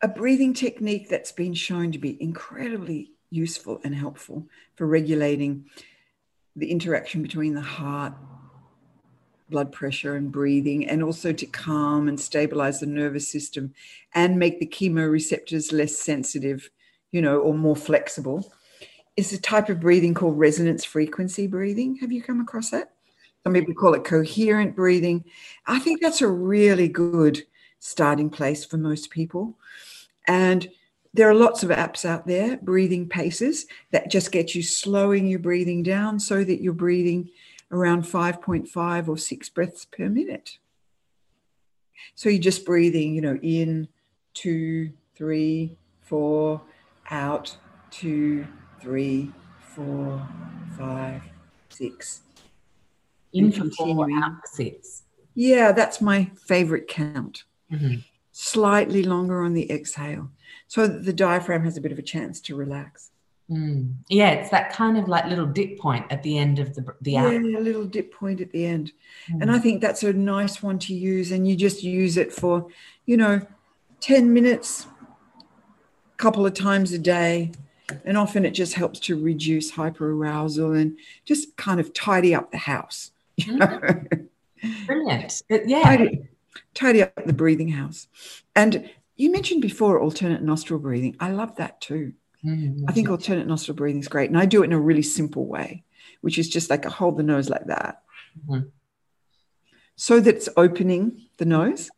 a 0.00 0.08
breathing 0.08 0.54
technique 0.54 1.08
that's 1.08 1.32
been 1.32 1.54
shown 1.54 1.92
to 1.92 1.98
be 1.98 2.22
incredibly 2.22 3.12
useful 3.30 3.80
and 3.84 3.94
helpful 3.94 4.46
for 4.74 4.86
regulating 4.86 5.66
the 6.56 6.70
interaction 6.70 7.22
between 7.22 7.54
the 7.54 7.60
heart, 7.60 8.14
blood 9.54 9.70
pressure, 9.70 10.16
and 10.16 10.32
breathing, 10.32 10.88
and 10.88 11.02
also 11.02 11.32
to 11.32 11.46
calm 11.46 12.08
and 12.08 12.18
stabilize 12.18 12.80
the 12.80 12.86
nervous 12.86 13.30
system 13.30 13.72
and 14.14 14.38
make 14.38 14.58
the 14.58 14.66
chemoreceptors 14.66 15.72
less 15.72 15.96
sensitive 15.96 16.68
you 17.14 17.22
know, 17.22 17.38
or 17.38 17.54
more 17.54 17.76
flexible, 17.76 18.52
is 19.16 19.32
a 19.32 19.40
type 19.40 19.68
of 19.68 19.78
breathing 19.78 20.14
called 20.14 20.36
resonance 20.36 20.84
frequency 20.84 21.46
breathing. 21.46 21.94
Have 22.00 22.10
you 22.10 22.20
come 22.20 22.40
across 22.40 22.70
that? 22.70 22.90
Some 23.44 23.52
people 23.52 23.72
call 23.72 23.94
it 23.94 24.02
coherent 24.02 24.74
breathing. 24.74 25.24
I 25.68 25.78
think 25.78 26.02
that's 26.02 26.22
a 26.22 26.26
really 26.26 26.88
good 26.88 27.44
starting 27.78 28.30
place 28.30 28.64
for 28.64 28.78
most 28.78 29.10
people. 29.10 29.56
And 30.26 30.68
there 31.12 31.30
are 31.30 31.34
lots 31.34 31.62
of 31.62 31.70
apps 31.70 32.04
out 32.04 32.26
there, 32.26 32.56
breathing 32.56 33.08
paces, 33.08 33.66
that 33.92 34.10
just 34.10 34.32
get 34.32 34.56
you 34.56 34.62
slowing 34.64 35.28
your 35.28 35.38
breathing 35.38 35.84
down 35.84 36.18
so 36.18 36.42
that 36.42 36.60
you're 36.60 36.72
breathing 36.72 37.30
around 37.74 38.04
5.5 38.04 39.08
or 39.08 39.18
6 39.18 39.48
breaths 39.50 39.84
per 39.84 40.08
minute. 40.08 40.58
So 42.14 42.28
you're 42.28 42.40
just 42.40 42.64
breathing, 42.64 43.14
you 43.14 43.20
know, 43.20 43.38
in 43.42 43.88
two, 44.34 44.92
three, 45.16 45.76
four, 46.00 46.60
out, 47.10 47.56
two, 47.90 48.46
three, 48.80 49.32
four, 49.60 50.26
five, 50.78 51.22
six. 51.68 52.22
In 53.32 53.50
for 53.50 53.70
four, 53.70 54.08
out 54.12 54.32
for 54.40 54.46
six. 54.46 55.02
Yeah, 55.34 55.72
that's 55.72 56.00
my 56.00 56.30
favorite 56.46 56.86
count. 56.86 57.44
Mm-hmm. 57.72 58.00
Slightly 58.30 59.02
longer 59.02 59.42
on 59.42 59.54
the 59.54 59.70
exhale, 59.70 60.30
so 60.66 60.86
the 60.86 61.12
diaphragm 61.12 61.64
has 61.64 61.76
a 61.76 61.80
bit 61.80 61.92
of 61.92 61.98
a 61.98 62.02
chance 62.02 62.40
to 62.42 62.56
relax. 62.56 63.10
Mm. 63.50 63.94
Yeah, 64.08 64.30
it's 64.30 64.50
that 64.50 64.72
kind 64.72 64.96
of 64.96 65.06
like 65.06 65.26
little 65.26 65.46
dip 65.46 65.78
point 65.78 66.06
at 66.10 66.22
the 66.22 66.38
end 66.38 66.58
of 66.58 66.74
the 66.74 66.84
the 67.02 67.12
yeah, 67.12 67.30
a 67.30 67.60
little 67.60 67.84
dip 67.84 68.12
point 68.12 68.40
at 68.40 68.50
the 68.52 68.64
end, 68.64 68.92
mm. 69.30 69.42
and 69.42 69.50
I 69.50 69.58
think 69.58 69.82
that's 69.82 70.02
a 70.02 70.12
nice 70.12 70.62
one 70.62 70.78
to 70.80 70.94
use. 70.94 71.30
And 71.30 71.46
you 71.46 71.54
just 71.54 71.82
use 71.82 72.16
it 72.16 72.32
for, 72.32 72.66
you 73.04 73.18
know, 73.18 73.46
ten 74.00 74.32
minutes, 74.32 74.86
couple 76.16 76.46
of 76.46 76.54
times 76.54 76.92
a 76.92 76.98
day. 76.98 77.52
And 78.06 78.16
often 78.16 78.46
it 78.46 78.52
just 78.52 78.72
helps 78.72 78.98
to 79.00 79.22
reduce 79.22 79.72
hyperarousal 79.72 80.80
and 80.80 80.96
just 81.26 81.54
kind 81.58 81.80
of 81.80 81.92
tidy 81.92 82.34
up 82.34 82.50
the 82.50 82.58
house. 82.58 83.10
You 83.36 83.56
know? 83.56 83.80
Brilliant. 84.86 85.42
Yeah. 85.48 85.82
Tidy, 85.82 86.28
tidy 86.72 87.02
up 87.02 87.26
the 87.26 87.32
breathing 87.32 87.70
house. 87.70 88.06
And 88.54 88.88
you 89.16 89.32
mentioned 89.32 89.60
before 89.60 90.00
alternate 90.00 90.40
nostril 90.40 90.78
breathing. 90.78 91.16
I 91.18 91.32
love 91.32 91.56
that 91.56 91.80
too. 91.80 92.12
Mm, 92.44 92.84
I 92.88 92.92
think 92.92 93.08
alternate 93.08 93.46
nostril 93.46 93.76
breathing 93.76 94.00
is 94.00 94.08
great. 94.08 94.30
And 94.30 94.38
I 94.38 94.46
do 94.46 94.62
it 94.62 94.66
in 94.66 94.72
a 94.72 94.80
really 94.80 95.02
simple 95.02 95.46
way, 95.46 95.84
which 96.20 96.38
is 96.38 96.48
just 96.48 96.70
like 96.70 96.86
I 96.86 96.90
hold 96.90 97.16
the 97.16 97.22
nose 97.22 97.48
like 97.48 97.66
that. 97.66 98.02
Mm-hmm. 98.48 98.68
So 99.96 100.20
that 100.20 100.36
it's 100.36 100.48
opening 100.56 101.26
the 101.38 101.44
nose 101.44 101.90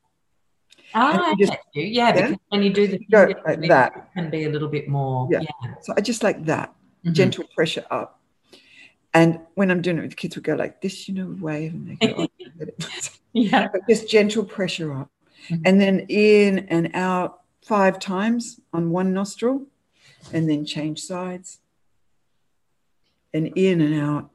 Ah, 0.95 1.35
just, 1.39 1.53
you. 1.75 1.83
Yeah, 1.83 1.89
yeah, 1.89 2.13
because 2.13 2.37
when 2.49 2.63
you 2.63 2.73
do 2.73 2.87
the 2.87 2.99
go 3.11 3.35
like 3.45 3.61
that, 3.69 3.97
it 3.97 4.05
can 4.15 4.31
be 4.31 4.45
a 4.45 4.49
little 4.49 4.69
bit 4.69 4.89
more. 4.89 5.29
Yeah. 5.31 5.41
yeah. 5.41 5.75
So 5.83 5.93
I 5.97 6.01
just 6.01 6.23
like 6.23 6.47
that 6.47 6.71
mm-hmm. 7.05 7.13
gentle 7.13 7.45
pressure 7.55 7.85
up. 7.91 8.21
And 9.13 9.41
when 9.55 9.71
I'm 9.71 9.83
doing 9.83 9.99
it 9.99 10.03
with 10.03 10.11
the 10.11 10.17
kids, 10.17 10.37
we 10.37 10.43
go 10.43 10.55
like 10.55 10.81
this, 10.81 11.09
you 11.09 11.15
know, 11.15 11.37
wave, 11.41 11.73
and 11.75 11.99
they 12.01 12.07
go, 12.07 12.27
oh, 12.27 12.27
yeah, 13.33 13.69
but 13.73 13.83
just 13.89 14.09
gentle 14.09 14.45
pressure 14.45 14.93
up, 14.93 15.11
mm-hmm. 15.49 15.63
and 15.65 15.81
then 15.81 16.01
in 16.09 16.61
and 16.69 16.91
out 16.95 17.41
five 17.63 17.99
times 17.99 18.61
on 18.73 18.91
one 18.91 19.13
nostril, 19.13 19.67
and 20.33 20.49
then 20.49 20.65
change 20.65 21.01
sides, 21.01 21.59
and 23.33 23.49
in 23.57 23.81
and 23.81 24.01
out 24.01 24.31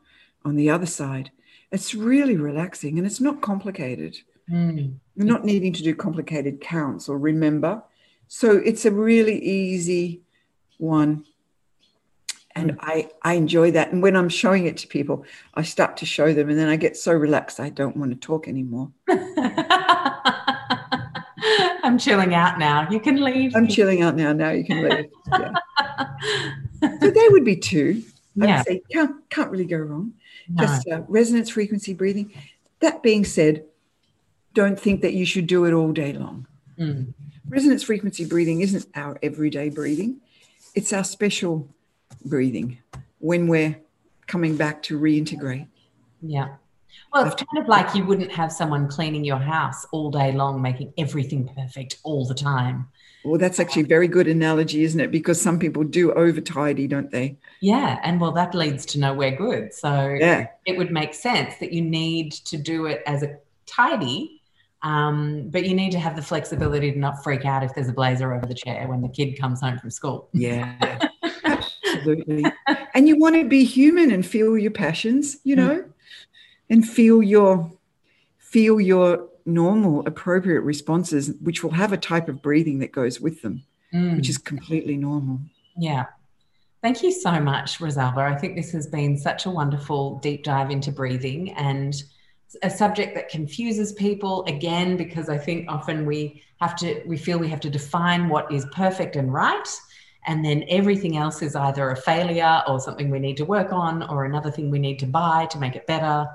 on 0.46 0.56
the 0.56 0.70
other 0.70 0.86
side. 0.86 1.32
It's 1.72 1.96
really 1.96 2.36
relaxing, 2.36 2.98
and 2.98 3.08
it's 3.08 3.22
not 3.22 3.42
complicated. 3.42 4.18
Mm. 4.50 4.96
You're 5.16 5.28
not 5.28 5.46
needing 5.46 5.74
to 5.74 5.84
do 5.84 5.96
complicated 5.96 6.60
counts 6.62 7.08
or 7.08 7.18
remember. 7.18 7.84
So 8.28 8.58
it's 8.58 8.86
a 8.86 8.92
really 8.92 9.40
easy 9.40 10.22
one. 10.78 11.26
And 12.54 12.72
mm. 12.72 12.78
I, 12.82 13.10
I 13.24 13.34
enjoy 13.34 13.72
that. 13.72 13.92
And 13.94 14.02
when 14.02 14.16
I'm 14.16 14.30
showing 14.30 14.66
it 14.66 14.78
to 14.78 14.88
people, 14.88 15.26
I 15.54 15.64
start 15.64 15.98
to 15.98 16.06
show 16.06 16.34
them, 16.34 16.50
and 16.50 16.60
then 16.60 16.68
I 16.68 16.76
get 16.76 16.98
so 16.98 17.14
relaxed, 17.14 17.60
I 17.60 17.70
don't 17.70 17.96
want 17.96 18.12
to 18.12 18.18
talk 18.18 18.48
anymore. 18.48 18.92
I'm 21.84 21.98
chilling 21.98 22.34
out 22.34 22.60
now. 22.60 22.90
You 22.90 23.00
can 23.00 23.22
leave. 23.22 23.56
I'm 23.56 23.68
chilling 23.68 24.02
out 24.02 24.16
now. 24.16 24.34
Now 24.34 24.52
you 24.52 24.64
can 24.66 24.90
leave. 24.90 25.06
Yeah. 25.40 25.54
So 26.82 27.12
they 27.12 27.30
would 27.30 27.46
be 27.46 27.56
two. 27.56 28.04
I 28.42 28.46
yeah. 28.46 28.58
would 28.58 28.66
say 28.66 28.82
can't 28.92 29.30
can't 29.30 29.52
really 29.52 29.66
go 29.66 29.78
wrong. 29.78 30.14
No. 30.50 30.64
Just 30.64 30.88
uh, 30.88 31.02
resonance 31.08 31.50
frequency 31.50 31.94
breathing. 31.94 32.34
That 32.80 33.04
being 33.04 33.26
said, 33.26 33.66
don't 34.54 34.80
think 34.80 35.02
that 35.02 35.14
you 35.14 35.26
should 35.26 35.48
do 35.48 35.66
it 35.66 35.74
all 35.74 35.92
day 35.92 36.14
long. 36.14 36.48
Mm. 36.80 37.14
Resonance 37.48 37.84
frequency 37.84 38.26
breathing 38.26 38.62
isn't 38.62 38.88
our 38.96 39.18
everyday 39.22 39.70
breathing, 39.70 40.22
it's 40.74 40.94
our 40.94 41.04
special 41.04 41.68
breathing 42.26 42.78
when 43.20 43.48
we're 43.48 43.80
coming 44.28 44.56
back 44.56 44.82
to 44.84 45.00
reintegrate. 45.00 45.68
Yeah. 46.22 46.56
Well, 47.14 47.26
it's 47.26 47.36
kind 47.36 47.62
of 47.62 47.68
like 47.68 47.94
you 47.96 48.06
wouldn't 48.06 48.32
have 48.32 48.52
someone 48.52 48.88
cleaning 48.88 49.24
your 49.24 49.38
house 49.38 49.86
all 49.92 50.12
day 50.12 50.32
long, 50.32 50.62
making 50.62 50.94
everything 50.98 51.50
perfect 51.56 51.98
all 52.04 52.26
the 52.26 52.34
time. 52.34 52.88
Well, 53.24 53.38
that's 53.38 53.60
actually 53.60 53.84
a 53.84 53.88
very 53.88 54.08
good 54.08 54.28
analogy, 54.28 54.84
isn't 54.84 55.00
it? 55.00 55.12
Because 55.12 55.40
some 55.40 55.60
people 55.60 55.84
do 55.84 56.12
over 56.14 56.42
tidy, 56.42 56.88
don't 56.88 57.12
they? 57.12 57.38
Yeah. 57.62 58.00
And 58.04 58.20
well, 58.20 58.32
that 58.32 58.56
leads 58.56 58.86
to 58.88 59.00
nowhere 59.00 59.36
good. 59.36 59.74
So 59.74 60.18
yeah. 60.20 60.48
it 60.66 60.78
would 60.78 60.92
make 60.92 61.14
sense 61.14 61.56
that 61.60 61.72
you 61.72 61.82
need 61.82 62.32
to 62.32 62.58
do 62.58 62.88
it 62.88 63.04
as 63.06 63.24
a 63.24 63.38
tidy 63.66 64.42
Um, 64.84 65.50
but 65.50 65.66
you 65.66 65.76
need 65.76 65.92
to 65.92 66.00
have 66.00 66.16
the 66.16 66.22
flexibility 66.24 66.92
to 66.92 66.98
not 66.98 67.24
freak 67.24 67.46
out 67.46 67.64
if 67.64 67.74
there's 67.76 67.88
a 67.90 67.94
blazer 67.94 68.34
over 68.34 68.46
the 68.48 68.56
chair 68.56 68.88
when 68.88 69.02
the 69.02 69.10
kid 69.10 69.38
comes 69.40 69.62
home 69.62 69.78
from 69.78 69.92
school. 69.92 70.28
Yeah, 70.34 70.76
absolutely. 71.46 72.46
and 72.96 73.08
you 73.08 73.20
want 73.20 73.36
to 73.36 73.48
be 73.48 73.64
human 73.64 74.10
and 74.12 74.26
feel 74.26 74.58
your 74.58 74.72
passions, 74.72 75.38
you 75.44 75.56
know, 75.56 75.82
mm. 75.82 75.92
and 76.70 76.88
feel 76.88 77.22
your 77.22 77.72
feel 78.40 78.82
your 78.82 79.30
normal, 79.46 80.06
appropriate 80.08 80.62
responses, 80.62 81.34
which 81.42 81.64
will 81.64 81.72
have 81.72 81.94
a 81.94 81.98
type 81.98 82.30
of 82.30 82.42
breathing 82.42 82.80
that 82.80 82.92
goes 82.92 83.20
with 83.20 83.42
them, 83.42 83.64
mm. 83.94 84.16
which 84.16 84.30
is 84.30 84.38
completely 84.38 84.98
normal. 84.98 85.40
Yeah. 85.78 86.06
Thank 86.82 87.04
you 87.04 87.12
so 87.12 87.40
much, 87.40 87.80
Rosalba. 87.80 88.18
I 88.18 88.36
think 88.36 88.56
this 88.56 88.72
has 88.72 88.88
been 88.88 89.18
such 89.18 89.46
a 89.46 89.52
wonderful 89.52 90.18
deep 90.20 90.44
dive 90.44 90.72
into 90.72 90.92
breathing 90.92 91.52
and 91.54 91.94
a 92.64 92.70
subject 92.70 93.16
that 93.16 93.30
confuses 93.30 93.94
people 93.94 94.44
again 94.46 94.98
because 94.98 95.30
I 95.30 95.38
think 95.38 95.70
often 95.70 96.06
we 96.06 96.44
have 96.60 96.76
to 96.78 97.02
we 97.06 97.18
feel 97.18 97.40
we 97.40 97.48
have 97.50 97.60
to 97.62 97.70
define 97.70 98.30
what 98.30 98.52
is 98.52 98.66
perfect 98.74 99.16
and 99.16 99.32
right 99.32 99.68
and 100.28 100.46
then 100.46 100.64
everything 100.68 101.18
else 101.18 101.42
is 101.42 101.56
either 101.56 101.90
a 101.90 101.96
failure 101.96 102.62
or 102.68 102.80
something 102.80 103.10
we 103.10 103.20
need 103.20 103.38
to 103.38 103.46
work 103.46 103.72
on 103.72 104.04
or 104.04 104.26
another 104.26 104.52
thing 104.52 104.70
we 104.70 104.80
need 104.80 105.00
to 105.00 105.06
buy 105.06 105.46
to 105.48 105.58
make 105.58 105.76
it 105.76 105.88
better 105.88 106.28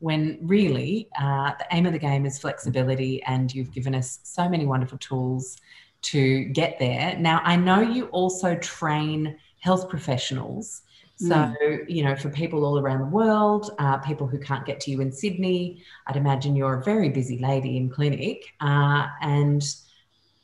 when 0.00 0.38
really 0.42 1.08
uh, 1.20 1.52
the 1.58 1.66
aim 1.72 1.86
of 1.86 1.92
the 1.92 1.98
game 1.98 2.26
is 2.26 2.38
flexibility 2.38 3.22
and 3.24 3.54
you've 3.54 3.72
given 3.72 3.94
us 3.94 4.20
so 4.22 4.48
many 4.48 4.66
wonderful 4.66 4.98
tools 4.98 5.58
to 6.02 6.44
get 6.46 6.78
there 6.78 7.16
now 7.18 7.40
i 7.44 7.54
know 7.54 7.80
you 7.80 8.06
also 8.06 8.54
train 8.56 9.36
health 9.60 9.88
professionals 9.88 10.82
so, 11.20 11.34
mm. 11.34 11.84
you 11.86 12.02
know, 12.02 12.16
for 12.16 12.30
people 12.30 12.64
all 12.64 12.78
around 12.78 13.00
the 13.00 13.04
world, 13.04 13.72
uh, 13.78 13.98
people 13.98 14.26
who 14.26 14.38
can't 14.38 14.64
get 14.64 14.80
to 14.80 14.90
you 14.90 15.02
in 15.02 15.12
Sydney, 15.12 15.82
I'd 16.06 16.16
imagine 16.16 16.56
you're 16.56 16.78
a 16.78 16.82
very 16.82 17.10
busy 17.10 17.36
lady 17.36 17.76
in 17.76 17.90
clinic. 17.90 18.42
Uh, 18.58 19.06
and 19.20 19.62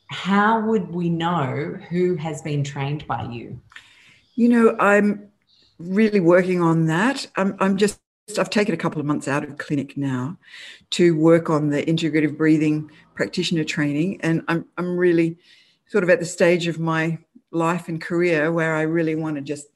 how 0.07 0.61
would 0.67 0.93
we 0.93 1.09
know 1.09 1.75
who 1.89 2.15
has 2.17 2.43
been 2.43 2.63
trained 2.63 3.07
by 3.07 3.23
you? 3.23 3.59
You 4.35 4.49
know, 4.49 4.77
I'm 4.79 5.31
really 5.79 6.19
working 6.19 6.61
on 6.61 6.85
that. 6.85 7.25
I'm, 7.35 7.57
I'm 7.59 7.77
just, 7.77 7.99
I've 8.37 8.49
taken 8.49 8.73
a 8.73 8.77
couple 8.77 8.99
of 8.99 9.05
months 9.05 9.27
out 9.27 9.43
of 9.43 9.57
clinic 9.57 9.95
now 9.95 10.37
to 10.91 11.17
work 11.17 11.49
on 11.49 11.69
the 11.69 11.83
integrative 11.83 12.37
breathing 12.37 12.91
practitioner 13.15 13.63
training. 13.63 14.19
And 14.21 14.43
I'm, 14.47 14.65
I'm 14.77 14.97
really 14.97 15.37
sort 15.87 16.03
of 16.03 16.09
at 16.09 16.19
the 16.19 16.25
stage 16.25 16.67
of 16.67 16.79
my 16.79 17.17
life 17.51 17.87
and 17.87 18.01
career 18.01 18.51
where 18.51 18.75
I 18.75 18.81
really 18.81 19.15
want 19.15 19.37
to 19.37 19.41
just 19.41 19.67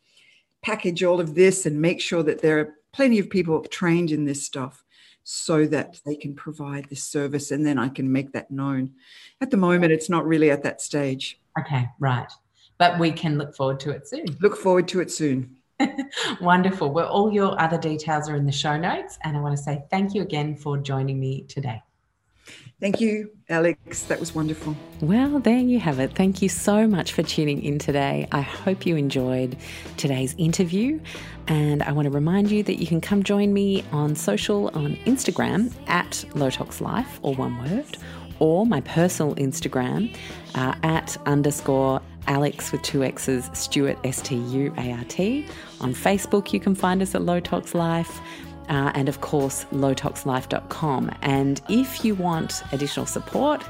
package 0.62 1.02
all 1.04 1.20
of 1.22 1.34
this 1.34 1.66
and 1.66 1.82
make 1.82 2.02
sure 2.02 2.24
that 2.24 2.42
there 2.42 2.60
are 2.60 2.76
plenty 2.92 3.20
of 3.20 3.30
people 3.30 3.62
trained 3.62 4.12
in 4.12 4.26
this 4.26 4.46
stuff 4.46 4.84
so 5.24 5.66
that 5.68 6.02
they 6.06 6.16
can 6.16 6.36
provide 6.36 6.90
this 6.90 7.04
service 7.04 7.52
and 7.52 7.66
then 7.66 7.80
I 7.80 7.88
can 7.88 8.12
make 8.12 8.34
that 8.34 8.52
known. 8.52 8.92
At 9.40 9.50
the 9.50 9.58
moment, 9.58 9.94
it's 9.94 10.10
not 10.10 10.28
really 10.28 10.52
at 10.52 10.64
that 10.64 10.82
stage. 10.82 11.40
Okay, 11.58 11.88
right. 12.00 12.32
But 12.78 13.00
we 13.00 13.12
can 13.12 13.38
look 13.38 13.56
forward 13.56 13.80
to 13.82 13.92
it 13.92 14.08
soon. 14.08 14.26
Look 14.42 14.58
forward 14.58 14.88
to 14.90 15.00
it 15.00 15.12
soon. 15.12 15.56
Wonderful. 16.42 16.92
Well, 16.92 17.08
all 17.08 17.32
your 17.32 17.60
other 17.60 17.78
details 17.78 18.30
are 18.30 18.36
in 18.36 18.46
the 18.46 18.52
show 18.52 18.78
notes. 18.78 19.18
And 19.24 19.38
I 19.38 19.40
want 19.40 19.56
to 19.58 19.64
say 19.64 19.84
thank 19.90 20.14
you 20.14 20.22
again 20.22 20.56
for 20.56 20.78
joining 20.78 21.20
me 21.20 21.44
today. 21.44 21.82
Thank 22.80 23.00
you, 23.00 23.30
Alexx. 23.48 24.08
That 24.08 24.20
was 24.20 24.34
wonderful. 24.34 24.76
Well, 25.02 25.40
there 25.40 25.60
you 25.60 25.80
have 25.80 26.00
it. 26.00 26.14
Thank 26.16 26.42
you 26.42 26.50
so 26.50 26.88
much 26.88 27.14
for 27.14 27.22
tuning 27.22 27.62
in 27.62 27.78
today. 27.78 28.28
I 28.32 28.42
hope 28.42 28.88
you 28.88 28.96
enjoyed 28.96 29.56
today's 29.98 30.34
interview. 30.40 31.00
And 31.48 31.84
I 31.84 31.92
want 31.92 32.08
to 32.08 32.10
remind 32.10 32.50
you 32.50 32.64
that 32.64 32.80
you 32.80 32.88
can 32.88 33.00
come 33.00 33.22
join 33.22 33.54
me 33.54 33.84
on 33.92 34.16
social 34.16 34.70
on 34.70 34.96
Instagram 35.06 35.72
at 35.88 36.26
Low 36.34 36.50
Tox 36.50 36.82
Life, 36.82 37.20
or 37.22 37.36
one 37.36 37.56
word, 37.70 37.98
or 38.40 38.66
my 38.66 38.82
personal 38.82 39.36
Instagram 39.36 40.16
uh, 40.56 40.74
at 40.82 41.18
underscore 41.28 42.02
Alex 42.28 42.72
with 42.72 42.82
two 42.82 43.04
X's, 43.04 43.50
Stuart, 43.54 43.98
S 44.04 44.22
T 44.22 44.36
U 44.36 44.74
A 44.78 44.92
R 44.92 45.04
T. 45.06 45.46
On 45.80 45.94
Facebook, 45.94 46.54
you 46.54 46.60
can 46.60 46.76
find 46.76 47.02
us 47.02 47.16
at 47.16 47.22
Low 47.22 47.40
Tox 47.40 47.74
Life 47.74 48.22
uh, 48.72 48.90
and 48.96 49.10
of 49.10 49.20
course, 49.20 49.66
lowtoxlife.com. 49.74 51.12
And 51.22 51.62
if 51.68 52.06
you 52.06 52.16
want 52.16 52.64
additional 52.72 53.06
support 53.06 53.62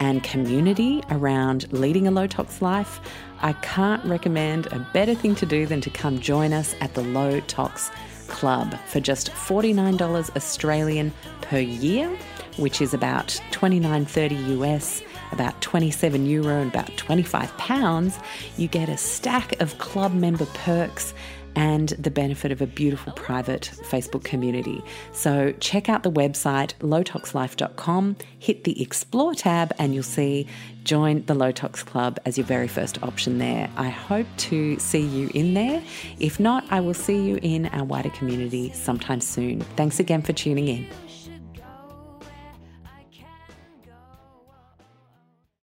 and 0.00 0.22
community 0.22 1.02
around 1.10 1.70
leading 1.72 2.06
a 2.06 2.10
low 2.10 2.26
tox 2.26 2.62
life, 2.62 3.00
I 3.40 3.52
can't 3.54 4.02
recommend 4.06 4.66
a 4.68 4.78
better 4.94 5.14
thing 5.14 5.34
to 5.36 5.46
do 5.46 5.66
than 5.66 5.82
to 5.82 5.90
come 5.90 6.18
join 6.20 6.54
us 6.54 6.74
at 6.80 6.94
the 6.94 7.02
Low 7.02 7.40
Tox 7.40 7.90
Club 8.28 8.74
for 8.86 8.98
just 8.98 9.30
$49 9.30 10.34
Australian 10.34 11.12
per 11.42 11.58
year, 11.58 12.08
which 12.56 12.80
is 12.80 12.94
about 12.94 13.28
29.30 13.52 14.60
US 14.62 15.02
about 15.32 15.60
27 15.60 16.26
euro 16.26 16.60
and 16.60 16.70
about 16.70 16.96
25 16.96 17.56
pounds, 17.58 18.18
you 18.56 18.68
get 18.68 18.88
a 18.88 18.96
stack 18.96 19.60
of 19.60 19.78
club 19.78 20.14
member 20.14 20.46
perks 20.46 21.14
and 21.56 21.88
the 21.98 22.10
benefit 22.10 22.52
of 22.52 22.60
a 22.60 22.66
beautiful 22.66 23.12
private 23.14 23.70
Facebook 23.82 24.22
community. 24.22 24.84
So 25.12 25.52
check 25.58 25.88
out 25.88 26.02
the 26.02 26.12
website 26.12 26.74
lowtoxlife.com, 26.80 28.16
hit 28.38 28.64
the 28.64 28.80
Explore 28.80 29.34
tab, 29.34 29.72
and 29.78 29.94
you'll 29.94 30.02
see 30.02 30.46
join 30.84 31.24
the 31.24 31.34
Low 31.34 31.50
Tox 31.50 31.82
Club 31.82 32.20
as 32.26 32.38
your 32.38 32.46
very 32.46 32.68
first 32.68 33.02
option 33.02 33.38
there. 33.38 33.68
I 33.76 33.88
hope 33.88 34.26
to 34.36 34.78
see 34.78 35.00
you 35.00 35.30
in 35.34 35.54
there. 35.54 35.82
If 36.20 36.38
not, 36.38 36.64
I 36.70 36.80
will 36.80 36.94
see 36.94 37.16
you 37.16 37.40
in 37.42 37.66
our 37.66 37.84
wider 37.84 38.10
community 38.10 38.70
sometime 38.72 39.20
soon. 39.20 39.62
Thanks 39.76 39.98
again 39.98 40.22
for 40.22 40.32
tuning 40.32 40.68
in. 40.68 40.86